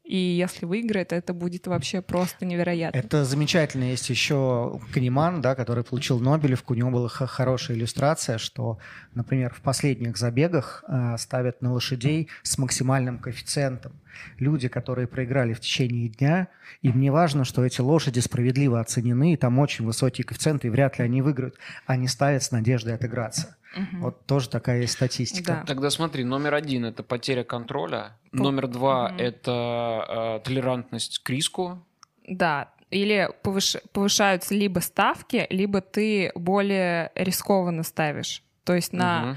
И 0.08 0.16
если 0.16 0.64
выиграет, 0.64 1.12
это 1.12 1.34
будет 1.34 1.66
вообще 1.66 2.00
просто 2.00 2.46
невероятно. 2.46 2.98
Это 2.98 3.26
замечательно. 3.26 3.84
Есть 3.84 4.08
еще 4.08 4.80
Канеман, 4.90 5.42
да, 5.42 5.54
который 5.54 5.84
получил 5.84 6.18
Нобелевку. 6.18 6.72
У 6.72 6.76
него 6.76 6.90
была 6.90 7.08
хорошая 7.10 7.76
иллюстрация, 7.76 8.38
что, 8.38 8.78
например, 9.12 9.52
в 9.52 9.60
последних 9.60 10.16
забегах 10.16 10.82
э, 10.88 11.16
ставят 11.18 11.60
на 11.60 11.74
лошадей 11.74 12.30
с 12.42 12.56
максимальным 12.56 13.18
коэффициентом. 13.18 13.92
Люди, 14.38 14.68
которые 14.68 15.06
проиграли 15.06 15.52
в 15.52 15.60
течение 15.60 16.08
дня, 16.08 16.48
им 16.80 16.98
не 16.98 17.10
важно, 17.10 17.44
что 17.44 17.62
эти 17.62 17.82
лошади 17.82 18.20
справедливо 18.20 18.80
оценены, 18.80 19.34
и 19.34 19.36
там 19.36 19.58
очень 19.58 19.84
высокие 19.84 20.24
коэффициенты, 20.24 20.68
и 20.68 20.70
вряд 20.70 20.98
ли 20.98 21.04
они 21.04 21.20
выиграют. 21.20 21.56
Они 21.84 22.08
ставят 22.08 22.42
с 22.42 22.50
надеждой 22.50 22.94
отыграться. 22.94 23.57
Мгм. 23.76 24.00
Вот 24.00 24.26
тоже 24.26 24.48
такая 24.48 24.80
есть 24.80 24.94
статистика. 24.94 25.52
Да. 25.60 25.64
Тогда 25.66 25.90
смотри, 25.90 26.24
номер 26.24 26.54
один 26.54 26.84
это 26.84 27.02
потеря 27.02 27.44
контроля, 27.44 28.16
По- 28.30 28.36
номер 28.38 28.66
два 28.68 29.08
Мгм. 29.10 29.18
это 29.18 30.38
э, 30.42 30.44
толерантность 30.44 31.18
к 31.20 31.30
риску. 31.30 31.84
Да, 32.26 32.70
или 32.90 33.28
повыш- 33.42 33.82
повышаются 33.92 34.54
либо 34.54 34.80
ставки, 34.80 35.46
либо 35.50 35.80
ты 35.82 36.32
более 36.34 37.12
рискованно 37.14 37.82
ставишь. 37.82 38.42
То 38.64 38.74
есть 38.74 38.92
на 38.94 39.36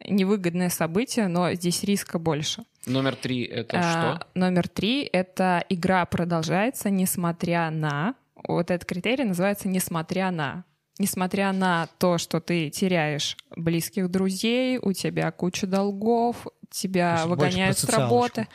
Мгм. 0.00 0.16
невыгодное 0.16 0.68
событие, 0.68 1.28
но 1.28 1.52
здесь 1.54 1.82
риска 1.84 2.18
больше. 2.18 2.64
Номер 2.86 3.16
три 3.16 3.44
это 3.44 3.78
А, 3.78 3.82
что? 3.82 4.26
Номер 4.34 4.68
три— 4.68 5.02
это 5.12 5.64
игра 5.70 6.04
продолжается, 6.04 6.90
несмотря 6.90 7.70
на... 7.70 8.14
Вот 8.46 8.70
этот 8.70 8.86
критерий 8.86 9.24
называется 9.24 9.68
«несмотря 9.68 10.30
на». 10.30 10.64
Несмотря 10.98 11.52
на 11.52 11.88
то, 11.98 12.18
что 12.18 12.40
ты 12.40 12.70
теряешь 12.70 13.36
близких 13.56 14.08
друзей, 14.10 14.78
у 14.78 14.92
тебя 14.92 15.32
куча 15.32 15.66
долгов, 15.66 16.46
тебя 16.70 17.16
есть 17.16 17.26
выгоняют 17.26 17.78
с 17.78 17.88
работы. 17.88 18.46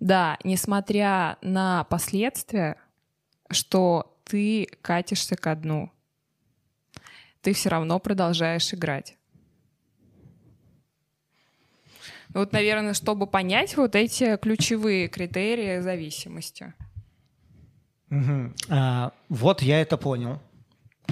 Да, 0.00 0.38
несмотря 0.44 1.38
на 1.40 1.84
последствия, 1.84 2.76
что 3.50 4.16
ты 4.24 4.68
катишься 4.82 5.36
ко 5.36 5.54
дну, 5.54 5.90
ты 7.42 7.52
все 7.52 7.68
равно 7.68 7.98
продолжаешь 7.98 8.72
играть. 8.74 9.16
Вот, 12.30 12.52
наверное, 12.52 12.94
чтобы 12.94 13.26
понять 13.26 13.76
вот 13.76 13.94
эти 13.94 14.36
ключевые 14.36 15.08
критерии 15.08 15.80
зависимости. 15.80 16.74
Мгм. 18.10 18.54
А, 18.68 19.12
вот 19.28 19.62
я 19.62 19.80
это 19.80 19.96
понял. 19.96 20.40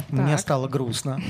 Мне 0.09 0.33
Так. 0.33 0.41
стало 0.41 0.69
грустно. 0.69 1.21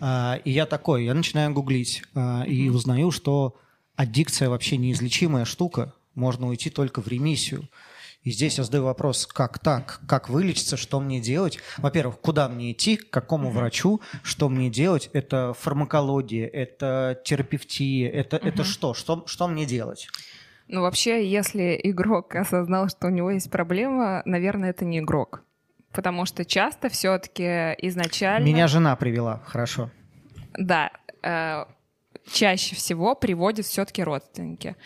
А, 0.00 0.38
и 0.44 0.50
я 0.50 0.66
такой, 0.66 1.04
я 1.04 1.14
начинаю 1.14 1.52
гуглить 1.52 2.02
а, 2.14 2.42
и 2.44 2.68
узнаю, 2.68 3.10
что 3.10 3.56
аддикция 3.96 4.48
вообще 4.50 4.76
неизлечимая 4.76 5.44
штука. 5.44 5.94
Можно 6.14 6.48
уйти 6.48 6.70
только 6.70 7.00
в 7.00 7.08
ремиссию. 7.08 7.68
И 8.24 8.30
здесь 8.30 8.58
я 8.58 8.64
задаю 8.64 8.84
вопрос, 8.84 9.26
как 9.26 9.58
так? 9.58 10.00
Как 10.08 10.28
вылечиться? 10.28 10.76
Что 10.76 11.00
мне 11.00 11.20
делать? 11.20 11.58
Во-первых, 11.78 12.20
куда 12.20 12.48
мне 12.48 12.72
идти? 12.72 12.96
К 12.96 13.08
какому 13.10 13.50
врачу? 13.50 14.00
Что 14.22 14.48
мне 14.48 14.68
делать? 14.68 15.08
Это 15.12 15.54
фармакология, 15.58 16.46
это 16.46 17.20
терапевтия, 17.24 18.10
это, 18.10 18.36
это 18.36 18.64
что? 18.64 18.92
что? 18.92 19.22
Что 19.26 19.48
мне 19.48 19.64
делать? 19.64 20.08
Ну, 20.66 20.82
вообще, 20.82 21.26
если 21.26 21.80
игрок 21.82 22.34
осознал, 22.34 22.88
что 22.88 23.06
у 23.06 23.10
него 23.10 23.30
есть 23.30 23.50
проблема, 23.50 24.20
наверное, 24.26 24.70
это 24.70 24.84
не 24.84 24.98
игрок. 24.98 25.44
Потому 25.92 26.26
что 26.26 26.44
часто 26.44 26.88
все-таки 26.88 27.74
изначально... 27.78 28.44
Меня 28.44 28.68
жена 28.68 28.94
привела, 28.96 29.42
хорошо. 29.46 29.90
Да, 30.56 30.90
э, 31.22 31.64
чаще 32.30 32.76
всего 32.76 33.14
приводят 33.14 33.66
все-таки 33.66 34.02
родственники. 34.02 34.76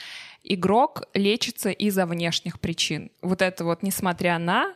Игрок 0.45 1.03
лечится 1.15 1.71
из-за 1.71 2.07
внешних 2.07 2.61
причин. 2.61 3.11
Вот 3.21 3.43
это 3.43 3.65
вот, 3.65 3.83
несмотря 3.83 4.39
на, 4.39 4.75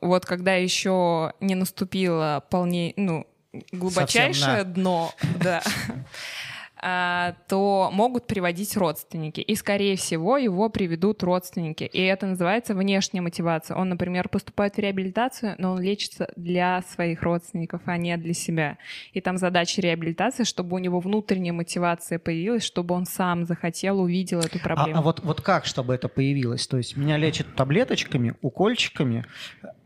вот 0.00 0.26
когда 0.26 0.54
еще 0.54 1.32
не 1.40 1.54
наступило 1.54 2.44
полней, 2.50 2.94
ну, 2.96 3.26
глубочайшее 3.70 4.64
дно, 4.64 5.12
да, 5.40 5.62
то 6.82 7.90
могут 7.92 8.26
приводить 8.26 8.76
родственники. 8.76 9.40
И, 9.40 9.54
скорее 9.54 9.96
всего, 9.96 10.36
его 10.36 10.68
приведут 10.68 11.22
родственники. 11.22 11.84
И 11.84 12.00
это 12.02 12.26
называется 12.26 12.74
внешняя 12.74 13.20
мотивация. 13.20 13.76
Он, 13.76 13.88
например, 13.88 14.28
поступает 14.28 14.74
в 14.74 14.78
реабилитацию, 14.78 15.54
но 15.58 15.72
он 15.72 15.80
лечится 15.80 16.32
для 16.34 16.82
своих 16.82 17.22
родственников, 17.22 17.82
а 17.86 17.96
не 17.96 18.16
для 18.16 18.34
себя. 18.34 18.78
И 19.12 19.20
там 19.20 19.38
задача 19.38 19.80
реабилитации, 19.80 20.42
чтобы 20.42 20.74
у 20.74 20.78
него 20.78 20.98
внутренняя 20.98 21.52
мотивация 21.52 22.18
появилась, 22.18 22.64
чтобы 22.64 22.96
он 22.96 23.06
сам 23.06 23.44
захотел, 23.44 24.00
увидел 24.00 24.40
эту 24.40 24.58
А, 24.58 24.64
проблему. 24.64 24.98
а 24.98 25.02
вот, 25.02 25.20
вот 25.22 25.40
как, 25.40 25.66
чтобы 25.66 25.94
это 25.94 26.08
появилось? 26.08 26.66
То 26.66 26.78
есть 26.78 26.96
меня 26.96 27.16
лечат 27.16 27.54
таблеточками, 27.54 28.34
укольчиками, 28.42 29.24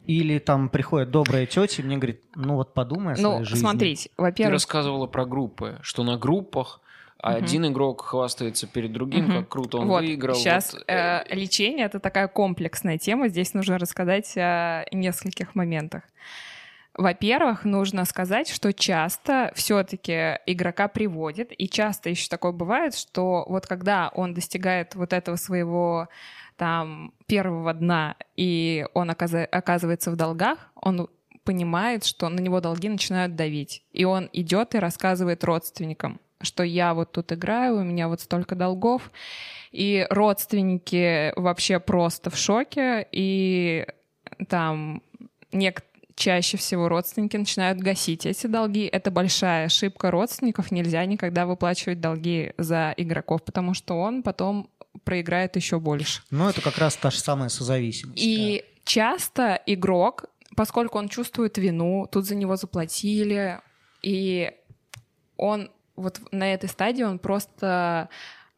или 0.07 0.39
там 0.39 0.69
приходит 0.69 1.11
добрая 1.11 1.47
тетя 1.47 1.83
и 1.83 1.85
мне 1.85 1.97
говорит, 1.97 2.23
ну 2.35 2.55
вот 2.55 2.75
подумай 2.75 3.15
о 3.15 3.17
своей 3.17 3.39
ну, 3.39 3.45
жизни. 3.45 3.61
смотрите, 3.61 4.09
Ты 4.17 4.23
во-первых, 4.23 4.53
рассказывала 4.53 5.07
про 5.07 5.27
группы, 5.27 5.79
что 5.83 6.05
на 6.05 6.17
группах 6.17 6.81
один 7.19 7.67
игрок 7.67 8.03
хвастается 8.03 8.67
перед 8.67 8.93
другим, 8.93 9.25
Мгм. 9.27 9.39
как 9.41 9.49
круто 9.49 9.79
он 9.79 9.89
вот, 9.89 10.01
выиграл. 10.03 10.35
сейчас 10.37 10.73
Вот, 10.75 10.85
э, 10.87 11.25
лечение 11.31 11.87
это 11.87 11.99
такая 12.01 12.29
комплексная 12.29 12.99
тема. 12.99 13.29
Здесь 13.29 13.55
нужно 13.55 13.79
рассказать 13.79 14.33
о 14.37 14.85
нескольких 14.93 15.55
моментах. 15.55 16.03
Во-первых, 16.95 17.65
нужно 17.65 18.07
сказать, 18.07 18.49
что 18.49 18.73
часто 18.73 19.53
все-таки 19.55 20.39
игрока 20.47 20.89
приводит, 20.89 21.53
и 21.57 21.69
часто 21.69 22.09
еще 22.09 22.29
такое 22.29 22.53
бывает, 22.53 22.95
что 22.95 23.45
вот 23.49 23.67
когда 23.67 24.11
он 24.15 24.33
достигает 24.33 24.95
вот 24.95 25.13
этого 25.13 25.37
своего 25.37 26.09
там 26.57 27.13
первого 27.27 27.75
дна, 27.75 28.17
и 28.35 28.87
он 28.95 29.11
оказывается 29.11 30.11
в 30.11 30.17
долгах, 30.17 30.71
он 30.75 31.09
понимает, 31.45 32.05
что 32.05 32.31
на 32.31 32.41
него 32.41 32.61
долги 32.63 32.89
начинают 32.89 33.37
давить. 33.37 33.83
И 33.93 34.05
он 34.05 34.31
идет 34.33 34.75
и 34.75 34.79
рассказывает 34.79 35.45
родственникам, 35.45 36.19
что 36.41 36.63
я 36.63 36.95
вот 36.95 37.13
тут 37.13 37.33
играю, 37.33 37.77
у 37.77 37.83
меня 37.83 38.09
вот 38.09 38.21
столько 38.21 38.55
долгов. 38.55 39.11
И 39.73 40.07
родственники 40.11 41.33
вообще 41.39 41.81
просто 41.81 42.31
в 42.31 42.37
шоке, 42.37 43.07
и 43.13 43.87
там 44.49 45.03
нек- 45.53 45.83
чаще 46.15 46.57
всего 46.57 46.89
родственники 46.89 47.37
начинают 47.37 47.79
гасить 47.79 48.27
эти 48.27 48.47
долги. 48.47 48.87
Это 48.87 49.11
большая 49.11 49.67
ошибка 49.67 50.11
родственников. 50.11 50.71
Нельзя 50.71 51.05
никогда 51.05 51.47
выплачивать 51.47 52.01
долги 52.01 52.53
за 52.57 52.95
игроков, 52.97 53.45
потому 53.45 53.75
что 53.75 53.99
он 53.99 54.23
потом 54.23 54.71
проиграет 55.05 55.57
еще 55.57 55.79
больше. 55.79 56.23
Ну, 56.31 56.49
это 56.49 56.63
как 56.63 56.79
раз 56.79 56.97
та 56.97 57.11
же 57.11 57.19
самая 57.19 57.51
созависимость. 57.51 58.23
И 58.23 58.65
часто 58.85 59.61
игрок, 59.67 60.25
поскольку 60.57 60.99
он 60.99 61.09
чувствует 61.09 61.59
вину, 61.59 62.09
тут 62.11 62.25
за 62.25 62.35
него 62.35 62.57
заплатили, 62.57 63.61
и 64.03 64.53
он 65.37 65.71
вот 65.97 66.21
на 66.33 66.53
этой 66.53 66.69
стадии 66.69 67.03
он 67.03 67.19
просто 67.19 68.09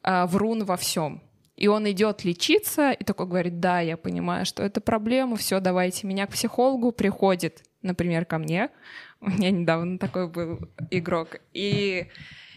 а, 0.03 0.27
врун 0.27 0.65
во 0.65 0.77
всем. 0.77 1.23
И 1.57 1.67
он 1.67 1.91
идет 1.91 2.25
лечиться 2.25 2.93
и 2.93 3.03
такой 3.03 3.27
говорит, 3.27 3.59
да, 3.59 3.81
я 3.81 3.97
понимаю, 3.97 4.47
что 4.47 4.63
это 4.63 4.81
проблема, 4.81 5.37
все, 5.37 5.59
давайте 5.59 6.07
меня 6.07 6.27
к 6.27 6.31
психологу. 6.31 6.93
Приходит, 6.93 7.65
например, 7.83 8.25
ко 8.25 8.39
мне. 8.39 8.71
У 9.21 9.29
меня 9.29 9.51
недавно 9.51 9.99
такой 9.99 10.29
был 10.29 10.61
игрок. 10.91 11.41
И 11.53 12.07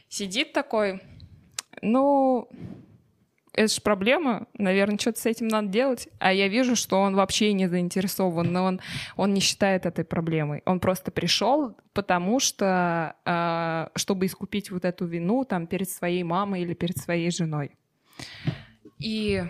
сидит 0.07 0.53
такой, 0.53 1.01
ну, 1.81 2.47
это 3.53 3.73
же 3.73 3.81
проблема, 3.81 4.47
наверное, 4.57 4.97
что-то 4.97 5.19
с 5.19 5.25
этим 5.25 5.47
надо 5.47 5.67
делать. 5.67 6.07
А 6.19 6.31
я 6.31 6.47
вижу, 6.47 6.75
что 6.75 7.01
он 7.01 7.15
вообще 7.15 7.53
не 7.53 7.67
заинтересован, 7.67 8.51
но 8.51 8.63
он, 8.63 8.81
он 9.17 9.33
не 9.33 9.41
считает 9.41 9.85
этой 9.85 10.05
проблемой. 10.05 10.61
Он 10.65 10.79
просто 10.79 11.11
пришел, 11.11 11.75
потому 11.93 12.39
что, 12.39 13.15
э, 13.25 13.87
чтобы 13.95 14.25
искупить 14.25 14.71
вот 14.71 14.85
эту 14.85 15.05
вину 15.05 15.43
там 15.43 15.67
перед 15.67 15.89
своей 15.89 16.23
мамой 16.23 16.61
или 16.61 16.73
перед 16.73 16.97
своей 16.97 17.31
женой. 17.31 17.71
И 18.99 19.43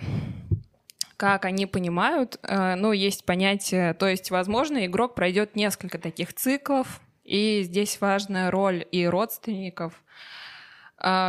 как 1.18 1.46
они 1.46 1.68
понимают, 1.68 2.40
э, 2.42 2.74
ну, 2.76 2.94
есть 2.94 3.26
понятие, 3.26 3.94
то 3.94 4.08
есть, 4.08 4.32
возможно, 4.32 4.86
игрок 4.88 5.14
пройдет 5.14 5.56
несколько 5.56 6.00
таких 6.00 6.34
циклов, 6.34 7.00
и 7.24 7.62
здесь 7.62 8.02
важная 8.02 8.50
роль 8.50 8.84
и 8.92 9.06
родственников, 9.06 9.94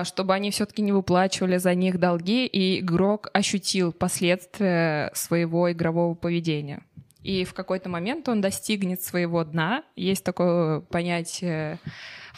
чтобы 0.04 0.34
они 0.34 0.50
все-таки 0.50 0.82
не 0.82 0.92
выплачивали 0.92 1.56
за 1.56 1.74
них 1.74 1.98
долги, 1.98 2.46
и 2.46 2.80
игрок 2.80 3.28
ощутил 3.32 3.92
последствия 3.92 5.10
своего 5.14 5.72
игрового 5.72 6.14
поведения. 6.14 6.82
И 7.22 7.44
в 7.44 7.54
какой-то 7.54 7.88
момент 7.88 8.28
он 8.28 8.40
достигнет 8.40 9.02
своего 9.02 9.44
дна. 9.44 9.84
Есть 9.96 10.24
такое 10.24 10.80
понятие 10.80 11.78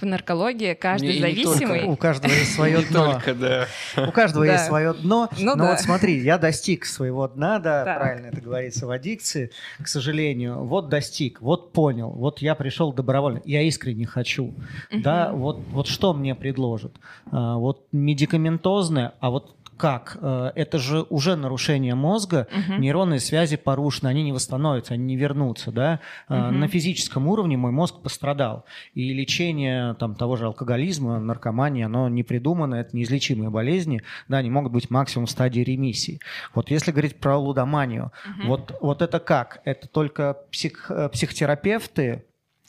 в 0.00 0.04
наркологии 0.04 0.74
каждый 0.74 1.14
не, 1.14 1.20
зависимый. 1.20 1.82
Не 1.82 1.88
у 1.88 1.96
каждого 1.96 2.32
есть 2.32 2.54
свое 2.54 2.82
дно. 2.90 3.12
Только, 3.12 3.34
да. 3.34 3.66
У 3.96 4.12
каждого 4.12 4.44
есть 4.44 4.64
свое 4.66 4.92
дно. 4.92 5.28
Ну, 5.38 5.56
Но 5.56 5.64
да. 5.64 5.70
вот 5.70 5.80
смотри, 5.80 6.18
я 6.18 6.38
достиг 6.38 6.84
своего 6.84 7.28
дна, 7.28 7.58
да, 7.58 7.84
так. 7.84 7.98
правильно 7.98 8.26
это 8.26 8.40
говорится 8.40 8.86
в 8.86 8.90
аддикции, 8.90 9.50
к 9.82 9.88
сожалению. 9.88 10.64
Вот 10.64 10.88
достиг, 10.88 11.40
вот 11.40 11.72
понял, 11.72 12.10
вот 12.10 12.40
я 12.40 12.54
пришел 12.54 12.92
добровольно, 12.92 13.40
я 13.44 13.62
искренне 13.62 14.06
хочу. 14.06 14.46
Угу. 14.46 15.02
Да, 15.02 15.32
вот, 15.32 15.60
вот 15.70 15.86
что 15.86 16.12
мне 16.12 16.34
предложат? 16.34 16.94
А, 17.30 17.56
вот 17.56 17.86
медикаментозное, 17.92 19.14
а 19.20 19.30
вот 19.30 19.54
как? 19.76 20.16
Э, 20.20 20.52
это 20.54 20.78
же 20.78 21.02
уже 21.10 21.36
нарушение 21.36 21.94
мозга, 21.94 22.48
угу. 22.50 22.80
нейронные 22.80 23.20
связи 23.20 23.56
порушены, 23.56 24.08
они 24.08 24.22
не 24.22 24.32
восстановятся, 24.32 24.94
они 24.94 25.04
не 25.04 25.16
вернутся. 25.16 25.72
Да? 25.72 26.00
Угу. 26.28 26.36
На 26.36 26.68
физическом 26.68 27.28
уровне 27.28 27.56
мой 27.56 27.72
мозг 27.72 28.00
пострадал. 28.02 28.64
И 28.94 29.12
лечение 29.12 29.94
там, 29.94 30.14
того 30.14 30.36
же 30.36 30.46
алкоголизма, 30.46 31.18
наркомании, 31.20 31.84
оно 31.84 32.08
не 32.08 32.22
придумано, 32.22 32.76
это 32.76 32.96
неизлечимые 32.96 33.50
болезни, 33.50 34.02
да, 34.28 34.38
они 34.38 34.50
могут 34.50 34.72
быть 34.72 34.90
максимум 34.90 35.26
в 35.26 35.30
стадии 35.30 35.60
ремиссии. 35.60 36.20
Вот 36.54 36.70
если 36.70 36.90
говорить 36.90 37.16
про 37.16 37.36
лудоманию, 37.36 38.12
угу. 38.24 38.48
вот, 38.48 38.78
вот 38.80 39.02
это 39.02 39.20
как? 39.20 39.60
Это 39.64 39.88
только 39.88 40.38
псих, 40.50 40.90
э, 40.90 41.08
психотерапевты, 41.08 42.24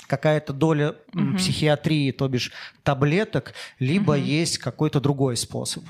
какая-то 0.07 0.53
доля 0.53 0.95
угу. 1.13 1.37
психиатрии, 1.37 2.11
то 2.11 2.27
бишь 2.27 2.51
таблеток, 2.83 3.53
либо 3.79 4.11
угу. 4.11 4.19
есть 4.19 4.57
какой-то 4.57 4.99
другой 4.99 5.37
способ. 5.37 5.83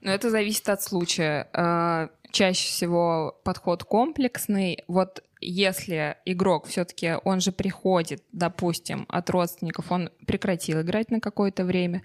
Но 0.00 0.10
это 0.10 0.30
зависит 0.30 0.68
от 0.68 0.82
случая. 0.82 1.48
А, 1.52 2.10
чаще 2.30 2.68
всего 2.68 3.40
подход 3.44 3.84
комплексный. 3.84 4.84
Вот 4.88 5.22
если 5.40 6.16
игрок 6.24 6.66
все-таки, 6.66 7.14
он 7.24 7.40
же 7.40 7.52
приходит, 7.52 8.22
допустим, 8.32 9.06
от 9.08 9.30
родственников, 9.30 9.92
он 9.92 10.10
прекратил 10.26 10.80
играть 10.80 11.10
на 11.10 11.20
какое-то 11.20 11.64
время, 11.64 12.02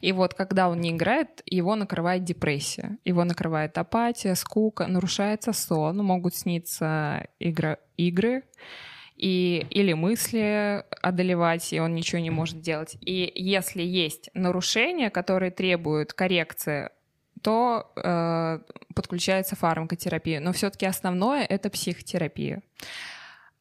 и 0.00 0.12
вот 0.12 0.34
когда 0.34 0.68
он 0.68 0.80
не 0.80 0.90
играет, 0.90 1.42
его 1.46 1.74
накрывает 1.74 2.24
депрессия, 2.24 2.98
его 3.04 3.24
накрывает 3.24 3.78
апатия, 3.78 4.34
скука, 4.34 4.86
нарушается 4.86 5.52
сон, 5.52 5.98
могут 5.98 6.34
сниться 6.34 7.26
игра, 7.40 7.78
игры, 7.96 8.44
и, 9.16 9.66
или 9.70 9.92
мысли 9.92 10.84
одолевать, 11.02 11.72
и 11.72 11.80
он 11.80 11.94
ничего 11.94 12.20
не 12.20 12.30
может 12.30 12.60
делать. 12.60 12.96
И 13.00 13.30
если 13.34 13.82
есть 13.82 14.30
нарушения, 14.34 15.10
которые 15.10 15.50
требуют 15.50 16.12
коррекции 16.12 16.90
то 17.42 17.92
э, 17.96 18.60
подключается 18.94 19.56
фармакотерапия. 19.56 20.40
Но 20.40 20.52
все-таки 20.52 20.86
основное 20.86 21.44
это 21.44 21.70
психотерапия. 21.70 22.62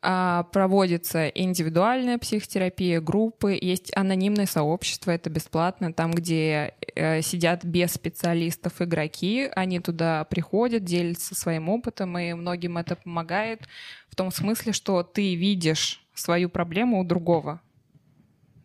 А, 0.04 0.44
проводится 0.52 1.28
индивидуальная 1.28 2.18
психотерапия, 2.18 3.00
группы, 3.00 3.56
есть 3.62 3.96
анонимное 3.96 4.48
сообщество, 4.48 5.12
это 5.12 5.30
бесплатно, 5.30 5.94
там, 5.94 6.12
где 6.12 6.74
э, 6.96 7.22
сидят 7.22 7.64
без 7.64 7.94
специалистов 7.94 8.82
игроки, 8.82 9.48
они 9.56 9.80
туда 9.80 10.24
приходят, 10.24 10.84
делятся 10.84 11.36
своим 11.36 11.70
опытом, 11.70 12.18
и 12.18 12.34
многим 12.34 12.80
это 12.80 12.96
помогает 12.96 13.68
в 14.10 14.16
том 14.16 14.32
смысле, 14.32 14.74
что 14.74 15.04
ты 15.04 15.36
видишь 15.36 16.04
свою 16.16 16.50
проблему 16.50 17.00
у 17.00 17.04
другого. 17.04 17.62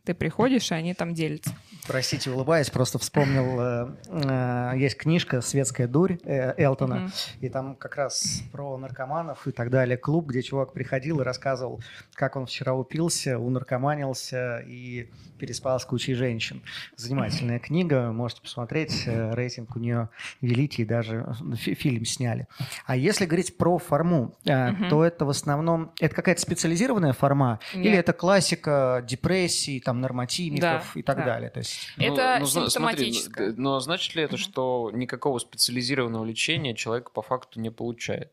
Ты 0.04 0.14
приходишь, 0.14 0.70
и 0.70 0.74
они 0.74 0.94
там 0.94 1.12
делятся. 1.12 1.54
Простите, 1.86 2.30
улыбаясь, 2.30 2.68
просто 2.68 2.98
вспомнил, 2.98 3.60
э, 3.60 3.96
э, 4.08 4.72
есть 4.76 4.96
книжка 4.96 5.40
«Светская 5.40 5.86
дурь» 5.86 6.18
э, 6.24 6.54
Элтона, 6.56 6.94
mm-hmm. 6.94 7.38
и 7.40 7.48
там 7.48 7.76
как 7.76 7.96
раз 7.96 8.42
про 8.50 8.76
наркоманов 8.76 9.46
и 9.46 9.52
так 9.52 9.70
далее. 9.70 9.96
Клуб, 9.96 10.26
где 10.26 10.42
чувак 10.42 10.72
приходил 10.72 11.20
и 11.20 11.24
рассказывал, 11.24 11.80
как 12.14 12.34
он 12.34 12.46
вчера 12.46 12.74
упился, 12.74 13.38
унаркоманился 13.38 14.64
и 14.66 15.10
переспал 15.38 15.78
с 15.78 15.84
кучей 15.84 16.14
женщин. 16.14 16.62
Занимательная 16.96 17.60
книга, 17.60 18.10
можете 18.10 18.42
посмотреть, 18.42 19.04
э, 19.06 19.34
рейтинг 19.34 19.76
у 19.76 19.78
нее 19.78 20.08
великий, 20.40 20.84
даже 20.84 21.36
фильм 21.54 22.04
сняли. 22.04 22.48
А 22.86 22.96
если 22.96 23.26
говорить 23.26 23.56
про 23.56 23.78
форму, 23.78 24.36
mm-hmm. 24.44 24.88
то 24.88 25.04
это 25.04 25.24
в 25.24 25.30
основном, 25.30 25.92
это 26.00 26.14
какая-то 26.14 26.40
специализированная 26.40 27.12
форма, 27.12 27.60
Нет. 27.74 27.86
или 27.86 27.96
это 27.96 28.12
классика 28.12 29.04
депрессии, 29.06 29.78
там, 29.78 30.00
нормотивников 30.00 30.90
да, 30.94 31.00
и 31.00 31.02
так 31.02 31.18
да. 31.18 31.24
далее? 31.24 31.50
То 31.50 31.58
есть 31.58 31.75
это 31.96 32.38
ну, 32.40 32.46
симптоматическое. 32.46 33.46
Смотри, 33.48 33.62
но 33.62 33.80
значит 33.80 34.14
ли 34.14 34.22
это, 34.22 34.36
что 34.36 34.90
никакого 34.92 35.38
специализированного 35.38 36.24
лечения 36.24 36.74
человек 36.74 37.10
по 37.10 37.22
факту 37.22 37.60
не 37.60 37.70
получает? 37.70 38.32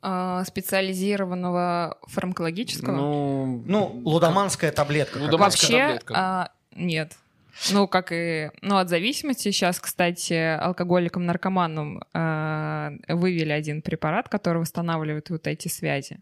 А, 0.00 0.44
специализированного 0.44 1.98
фармакологического? 2.02 2.96
Ну, 2.96 3.62
ну 3.66 4.02
лудоманская 4.04 4.70
таблетка. 4.70 5.18
Лудоманская 5.18 5.70
Вообще, 5.70 5.86
таблетка. 5.86 6.14
А, 6.16 6.52
нет. 6.74 7.16
Ну, 7.72 7.88
как 7.88 8.12
и 8.12 8.50
ну, 8.62 8.76
от 8.76 8.88
зависимости. 8.88 9.50
Сейчас, 9.50 9.80
кстати, 9.80 10.34
алкоголикам, 10.34 11.26
наркоманам 11.26 12.02
э, 12.14 12.90
вывели 13.08 13.50
один 13.50 13.82
препарат, 13.82 14.28
который 14.28 14.58
восстанавливает 14.58 15.30
вот 15.30 15.46
эти 15.46 15.66
связи. 15.68 16.20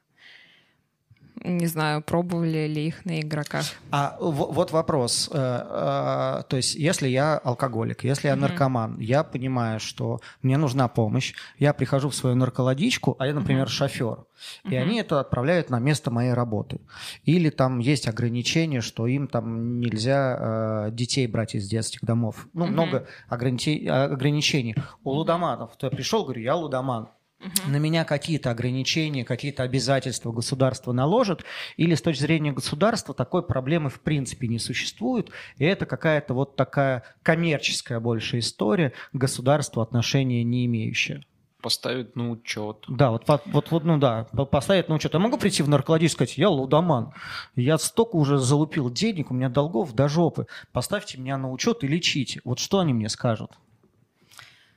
Не 1.44 1.66
знаю, 1.66 2.02
пробовали 2.02 2.66
ли 2.66 2.86
их 2.86 3.04
на 3.04 3.20
игроках. 3.20 3.64
А 3.90 4.16
вот 4.20 4.72
вопрос. 4.72 5.30
Э, 5.32 5.36
э, 5.38 6.42
то 6.48 6.56
есть, 6.56 6.74
если 6.74 7.08
я 7.08 7.36
алкоголик, 7.38 8.04
если 8.04 8.28
я 8.28 8.36
наркоман, 8.36 8.98
я 8.98 9.22
понимаю, 9.22 9.78
что 9.78 10.20
мне 10.42 10.56
нужна 10.56 10.88
помощь, 10.88 11.34
я 11.58 11.72
прихожу 11.72 12.08
в 12.08 12.14
свою 12.14 12.36
наркологичку, 12.36 13.16
а 13.18 13.26
я, 13.26 13.34
например, 13.34 13.68
шофер, 13.68 14.24
и 14.64 14.76
они 14.76 14.98
это 14.98 15.20
отправляют 15.20 15.70
на 15.70 15.78
место 15.78 16.10
моей 16.10 16.32
работы. 16.32 16.80
Или 17.24 17.50
там 17.50 17.78
есть 17.78 18.08
ограничения, 18.08 18.80
что 18.80 19.06
им 19.06 19.28
там 19.28 19.80
нельзя 19.80 20.86
э, 20.88 20.90
детей 20.92 21.26
брать 21.26 21.54
из 21.54 21.68
детских 21.68 22.04
домов. 22.04 22.48
Ну, 22.54 22.66
много 22.66 23.06
ограничений. 23.28 24.74
У 25.04 25.10
лудоманов. 25.10 25.76
То 25.76 25.86
я 25.86 25.90
пришел, 25.90 26.24
говорю, 26.24 26.42
я 26.42 26.54
лудоман 26.54 27.08
угу. 27.40 27.70
на 27.70 27.76
меня 27.76 28.04
какие-то 28.04 28.50
ограничения, 28.50 29.24
какие-то 29.24 29.62
обязательства 29.62 30.32
государство 30.32 30.92
наложит, 30.92 31.44
или 31.76 31.94
с 31.94 32.02
точки 32.02 32.22
зрения 32.22 32.52
государства 32.52 33.14
такой 33.14 33.42
проблемы 33.42 33.90
в 33.90 34.00
принципе 34.00 34.48
не 34.48 34.58
существует, 34.58 35.30
и 35.58 35.64
это 35.64 35.86
какая-то 35.86 36.34
вот 36.34 36.56
такая 36.56 37.04
коммерческая 37.22 38.00
больше 38.00 38.38
история, 38.38 38.92
государству 39.12 39.82
отношения 39.82 40.44
не 40.44 40.66
имеющая 40.66 41.22
поставить 41.62 42.14
на 42.14 42.30
учет. 42.30 42.84
Да, 42.86 43.10
вот, 43.10 43.24
вот, 43.26 43.70
вот, 43.72 43.84
ну 43.84 43.98
да, 43.98 44.28
поставить 44.52 44.88
на 44.88 44.94
учет. 44.94 45.14
Я 45.14 45.18
могу 45.18 45.36
прийти 45.36 45.64
в 45.64 45.68
наркологию 45.68 46.08
и 46.08 46.12
сказать, 46.12 46.38
я 46.38 46.48
лудоман, 46.48 47.12
я 47.56 47.76
столько 47.78 48.14
уже 48.14 48.38
залупил 48.38 48.88
денег, 48.88 49.32
у 49.32 49.34
меня 49.34 49.48
долгов 49.48 49.92
до 49.92 50.06
жопы, 50.06 50.46
поставьте 50.70 51.18
меня 51.18 51.36
на 51.38 51.50
учет 51.50 51.82
и 51.82 51.88
лечите. 51.88 52.40
Вот 52.44 52.60
что 52.60 52.78
они 52.78 52.94
мне 52.94 53.08
скажут? 53.08 53.50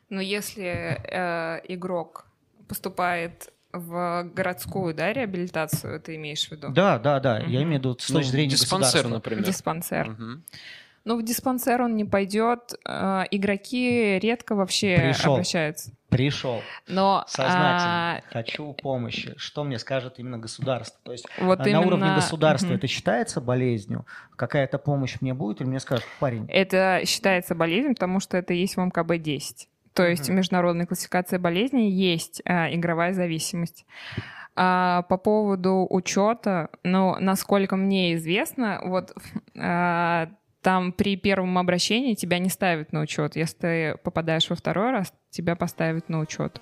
Ну, 0.10 0.20
если 0.20 0.66
э, 0.66 1.62
игрок 1.68 2.29
поступает 2.70 3.52
в 3.74 4.24
городскую, 4.34 4.94
да, 4.94 5.12
реабилитацию, 5.12 6.00
ты 6.00 6.16
имеешь 6.16 6.48
в 6.48 6.52
виду? 6.52 6.70
Да, 6.70 6.98
да, 6.98 7.20
да. 7.20 7.42
Угу. 7.42 7.50
Я 7.50 7.64
имею 7.64 7.82
в 7.82 7.84
виду 7.84 7.98
с 8.00 8.08
точки 8.08 8.14
ну, 8.14 8.24
зрения 8.24 8.52
диспансер, 8.52 9.08
например. 9.08 9.44
Диспансер. 9.44 10.10
Угу. 10.10 10.42
Ну, 11.06 11.18
в 11.18 11.24
диспансер 11.24 11.82
он 11.82 11.96
не 11.96 12.06
пойдет. 12.06 12.74
Э, 12.88 13.24
игроки 13.32 14.20
редко 14.20 14.54
вообще 14.54 14.98
Пришел. 14.98 15.34
обращаются. 15.34 15.92
Пришел. 16.10 16.62
Но 16.88 17.24
сознательно 17.28 18.18
а... 18.18 18.22
хочу 18.32 18.74
помощи. 18.74 19.34
Что 19.38 19.64
мне 19.64 19.80
скажет 19.80 20.16
именно 20.18 20.38
государство? 20.38 21.00
То 21.04 21.12
есть 21.12 21.26
вот 21.40 21.60
на 21.60 21.68
именно... 21.68 21.82
уровне 21.82 22.16
государства 22.16 22.68
угу. 22.68 22.76
это 22.76 22.88
считается 22.88 23.40
болезнью? 23.40 24.06
Какая-то 24.36 24.78
помощь 24.78 25.18
мне 25.22 25.34
будет, 25.34 25.62
или 25.62 25.68
мне 25.68 25.80
скажут, 25.80 26.06
парень? 26.20 26.46
Это 26.50 27.02
считается 27.06 27.56
болезнью, 27.56 27.94
потому 27.94 28.20
что 28.20 28.38
это 28.38 28.54
есть 28.54 28.76
в 28.76 28.80
МКБ-10 28.80 29.69
то 29.94 30.08
есть 30.08 30.30
mm-hmm. 30.30 30.34
международной 30.34 30.86
классификации 30.86 31.38
болезней 31.38 31.90
есть 31.90 32.42
э, 32.46 32.76
игровая 32.76 33.14
зависимость. 33.14 33.86
А 34.56 35.04
по 35.04 35.18
поводу 35.18 35.88
учета, 35.90 36.70
ну, 36.84 37.16
насколько 37.20 37.76
мне 37.76 38.16
известно, 38.16 38.82
вот 38.84 39.14
э, 39.56 40.28
там 40.62 40.92
при 40.92 41.16
первом 41.16 41.58
обращении 41.58 42.14
тебя 42.14 42.40
не 42.40 42.50
ставят 42.50 42.92
на 42.92 43.02
учет. 43.02 43.36
Если 43.36 43.58
ты 43.58 43.98
попадаешь 44.04 44.50
во 44.50 44.56
второй 44.56 44.92
раз, 44.92 45.14
тебя 45.30 45.56
поставят 45.56 46.10
на 46.10 46.20
учет. 46.20 46.62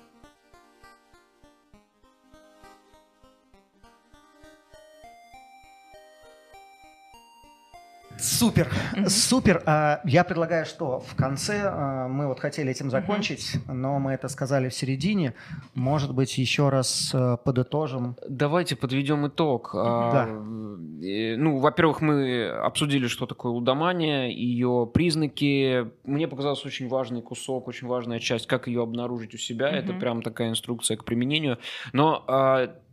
Супер, 8.18 8.68
супер. 9.06 9.62
А, 9.64 10.00
я 10.04 10.24
предлагаю, 10.24 10.66
что 10.66 11.00
в 11.00 11.14
конце 11.14 11.62
а, 11.64 12.08
мы 12.08 12.26
вот 12.26 12.40
хотели 12.40 12.70
этим 12.70 12.90
закончить, 12.90 13.56
но 13.68 13.98
мы 13.98 14.12
это 14.12 14.28
сказали 14.28 14.68
в 14.68 14.74
середине. 14.74 15.34
Может 15.74 16.12
быть, 16.12 16.36
еще 16.36 16.68
раз 16.68 17.12
а, 17.14 17.36
подытожим. 17.36 18.16
Давайте 18.28 18.74
подведем 18.76 19.28
итог. 19.28 19.70
Да. 19.72 20.26
Ну, 20.26 21.58
во-первых, 21.58 22.00
мы 22.00 22.48
обсудили, 22.48 23.06
что 23.06 23.26
такое 23.26 23.52
лудомания, 23.52 24.28
ее 24.28 24.90
признаки. 24.92 25.88
Мне 26.04 26.26
показался 26.26 26.66
очень 26.66 26.88
важный 26.88 27.22
кусок, 27.22 27.68
очень 27.68 27.86
важная 27.86 28.18
часть, 28.18 28.46
как 28.46 28.66
ее 28.66 28.82
обнаружить 28.82 29.34
у 29.34 29.38
себя. 29.38 29.70
Это 29.70 29.92
прям 29.92 30.22
такая 30.22 30.50
инструкция 30.50 30.96
к 30.96 31.04
применению. 31.04 31.58
Но 31.92 32.24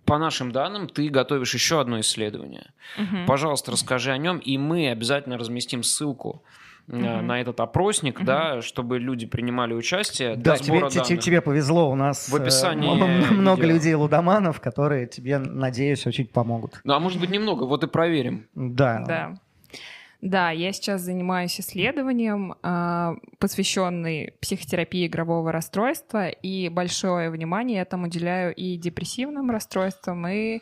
по 0.05 0.17
нашим 0.17 0.51
данным, 0.51 0.87
ты 0.87 1.09
готовишь 1.09 1.53
еще 1.53 1.81
одно 1.81 1.99
исследование. 1.99 2.71
Угу. 2.97 3.25
Пожалуйста, 3.27 3.71
расскажи 3.71 4.11
о 4.11 4.17
нем, 4.17 4.37
и 4.37 4.57
мы 4.57 4.89
обязательно 4.89 5.37
разместим 5.37 5.83
ссылку 5.83 6.43
угу. 6.87 6.97
на 6.97 7.41
этот 7.41 7.59
опросник, 7.59 8.17
угу. 8.17 8.25
да, 8.25 8.61
чтобы 8.61 8.99
люди 8.99 9.25
принимали 9.25 9.73
участие. 9.73 10.35
Да, 10.35 10.57
тебе, 10.57 10.87
тебе, 10.89 11.17
тебе 11.17 11.41
повезло, 11.41 11.89
у 11.89 11.95
нас 11.95 12.29
в 12.29 12.35
описании 12.35 12.87
много 13.33 13.61
видео. 13.63 13.73
людей 13.73 13.93
лудоманов, 13.95 14.61
которые 14.61 15.07
тебе, 15.07 15.37
надеюсь, 15.37 16.05
очень 16.05 16.27
помогут. 16.27 16.79
Ну, 16.83 16.93
а 16.93 16.99
может 16.99 17.19
быть 17.19 17.29
немного, 17.29 17.63
вот 17.63 17.83
и 17.83 17.87
проверим. 17.87 18.47
Да. 18.53 19.03
Да. 19.07 19.35
Да, 20.25 20.49
я 20.49 20.73
сейчас 20.73 21.01
занимаюсь 21.01 21.59
исследованием, 21.59 22.55
а, 22.63 23.13
посвященным 23.37 24.31
психотерапии 24.41 25.05
игрового 25.05 25.51
расстройства, 25.51 26.29
и 26.29 26.67
большое 26.69 27.29
внимание 27.29 27.83
этому 27.83 28.07
уделяю 28.07 28.51
и 28.55 28.75
депрессивным 28.75 29.51
расстройствам, 29.51 30.27
и 30.27 30.61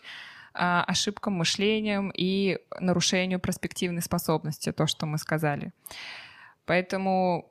а, 0.53 0.84
ошибкам 0.84 1.36
мышлением 1.36 2.11
и 2.14 2.57
нарушению 2.82 3.39
перспективной 3.39 4.01
способности, 4.01 4.74
то, 4.74 4.86
что 4.86 5.05
мы 5.05 5.18
сказали. 5.18 5.72
Поэтому 6.66 7.49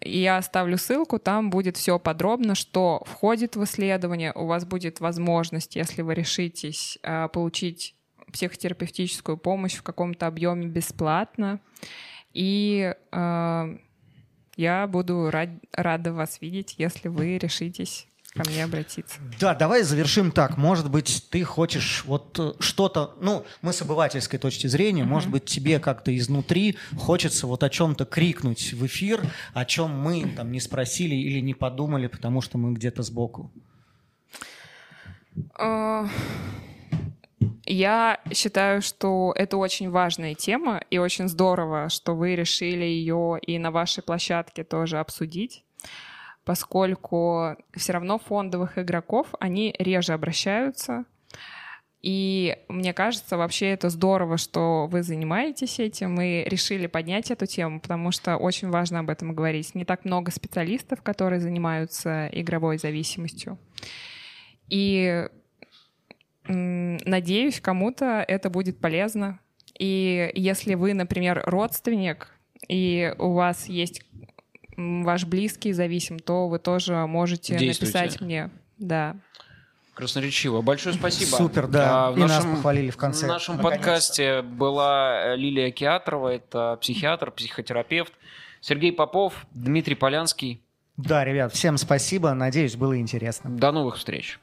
я 0.00 0.38
оставлю 0.38 0.76
ссылку, 0.76 1.20
там 1.20 1.50
будет 1.50 1.76
все 1.76 2.00
подробно, 2.00 2.56
что 2.56 3.04
входит 3.06 3.54
в 3.54 3.62
исследование. 3.62 4.32
У 4.34 4.46
вас 4.46 4.64
будет 4.64 4.98
возможность, 4.98 5.76
если 5.76 6.02
вы 6.02 6.14
решитесь, 6.14 6.98
а, 7.04 7.28
получить 7.28 7.94
психотерапевтическую 8.34 9.36
помощь 9.38 9.76
в 9.76 9.82
каком-то 9.82 10.26
объеме 10.26 10.66
бесплатно. 10.66 11.60
И 12.32 12.92
э, 13.12 13.78
я 14.56 14.86
буду 14.88 15.30
рад, 15.30 15.50
рада 15.72 16.12
вас 16.12 16.40
видеть, 16.40 16.74
если 16.76 17.06
вы 17.06 17.38
решитесь 17.38 18.08
ко 18.34 18.42
мне 18.50 18.64
обратиться. 18.64 19.20
Да, 19.38 19.54
давай 19.54 19.84
завершим 19.84 20.32
так. 20.32 20.56
Может 20.56 20.90
быть, 20.90 21.28
ты 21.30 21.44
хочешь 21.44 22.02
вот 22.04 22.36
э, 22.40 22.54
что-то, 22.58 23.14
ну, 23.20 23.46
мы 23.62 23.72
с 23.72 23.82
обывательской 23.82 24.40
точки 24.40 24.66
зрения, 24.66 25.02
uh-huh. 25.02 25.06
может 25.06 25.30
быть, 25.30 25.44
тебе 25.44 25.78
как-то 25.78 26.16
изнутри 26.16 26.76
хочется 26.98 27.46
вот 27.46 27.62
о 27.62 27.70
чем-то 27.70 28.04
крикнуть 28.04 28.72
в 28.72 28.84
эфир, 28.84 29.22
о 29.52 29.64
чем 29.64 29.90
мы 29.90 30.28
там 30.36 30.50
не 30.50 30.58
спросили 30.58 31.14
или 31.14 31.38
не 31.38 31.54
подумали, 31.54 32.08
потому 32.08 32.40
что 32.40 32.58
мы 32.58 32.72
где-то 32.74 33.04
сбоку. 33.04 33.52
Uh... 35.56 36.08
Я 37.64 38.20
считаю, 38.32 38.82
что 38.82 39.32
это 39.36 39.56
очень 39.56 39.90
важная 39.90 40.34
тема, 40.34 40.80
и 40.90 40.98
очень 40.98 41.28
здорово, 41.28 41.88
что 41.88 42.14
вы 42.14 42.36
решили 42.36 42.84
ее 42.84 43.38
и 43.40 43.58
на 43.58 43.70
вашей 43.70 44.02
площадке 44.02 44.64
тоже 44.64 44.98
обсудить, 44.98 45.64
поскольку 46.44 47.56
все 47.74 47.92
равно 47.92 48.18
фондовых 48.18 48.78
игроков, 48.78 49.28
они 49.40 49.74
реже 49.78 50.12
обращаются, 50.12 51.04
и 52.04 52.58
мне 52.68 52.92
кажется, 52.92 53.38
вообще 53.38 53.68
это 53.70 53.88
здорово, 53.88 54.36
что 54.36 54.86
вы 54.90 55.02
занимаетесь 55.02 55.78
этим 55.78 56.14
Мы 56.16 56.44
решили 56.46 56.86
поднять 56.86 57.30
эту 57.30 57.46
тему, 57.46 57.80
потому 57.80 58.10
что 58.10 58.36
очень 58.36 58.68
важно 58.68 58.98
об 58.98 59.08
этом 59.08 59.34
говорить. 59.34 59.74
Не 59.74 59.86
так 59.86 60.04
много 60.04 60.30
специалистов, 60.30 61.00
которые 61.00 61.40
занимаются 61.40 62.28
игровой 62.30 62.76
зависимостью. 62.76 63.58
И 64.68 65.30
Надеюсь, 66.46 67.60
кому-то 67.60 68.24
это 68.26 68.50
будет 68.50 68.78
полезно. 68.78 69.38
И 69.78 70.30
если 70.34 70.74
вы, 70.74 70.94
например, 70.94 71.42
родственник, 71.46 72.28
и 72.68 73.14
у 73.18 73.32
вас 73.32 73.66
есть 73.68 74.02
ваш 74.76 75.24
близкий 75.24 75.72
зависим, 75.72 76.18
то 76.18 76.48
вы 76.48 76.58
тоже 76.58 77.06
можете 77.06 77.54
написать 77.54 78.20
мне. 78.20 78.50
Да. 78.78 79.16
Красноречиво. 79.94 80.60
Большое 80.60 80.94
спасибо. 80.94 81.36
Супер, 81.36 81.68
да. 81.68 82.08
А, 82.08 82.10
в 82.10 82.16
и 82.16 82.20
нашем, 82.20 82.50
нас 82.50 82.56
похвалили 82.56 82.90
в 82.90 82.96
конце. 82.96 83.26
В 83.26 83.28
нашем 83.28 83.58
подкасте 83.58 84.42
была 84.42 85.36
Лилия 85.36 85.70
Киатрова, 85.70 86.28
это 86.30 86.76
психиатр, 86.80 87.30
психотерапевт. 87.30 88.12
Сергей 88.60 88.92
Попов, 88.92 89.46
Дмитрий 89.52 89.94
Полянский. 89.94 90.60
Да, 90.96 91.24
ребят, 91.24 91.52
всем 91.52 91.76
спасибо. 91.76 92.32
Надеюсь, 92.34 92.76
было 92.76 92.98
интересно. 92.98 93.50
До 93.50 93.72
новых 93.72 93.96
встреч. 93.96 94.40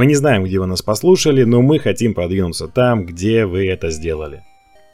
Мы 0.00 0.06
не 0.06 0.14
знаем, 0.14 0.44
где 0.44 0.58
вы 0.58 0.64
нас 0.64 0.80
послушали, 0.80 1.42
но 1.42 1.60
мы 1.60 1.78
хотим 1.78 2.14
продвинуться 2.14 2.68
там, 2.68 3.04
где 3.04 3.44
вы 3.44 3.68
это 3.68 3.90
сделали. 3.90 4.42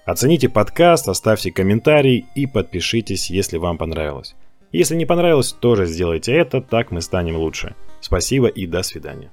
Оцените 0.04 0.48
подкаст, 0.48 1.08
оставьте 1.08 1.52
комментарий 1.52 2.26
и 2.34 2.46
подпишитесь, 2.46 3.30
если 3.30 3.56
вам 3.56 3.78
понравилось. 3.78 4.34
Если 4.72 4.96
не 4.96 5.06
понравилось, 5.06 5.52
тоже 5.52 5.86
сделайте 5.86 6.32
это, 6.32 6.60
так 6.60 6.90
мы 6.90 7.02
станем 7.02 7.36
лучше. 7.36 7.76
Спасибо 8.00 8.48
и 8.48 8.66
до 8.66 8.82
свидания. 8.82 9.30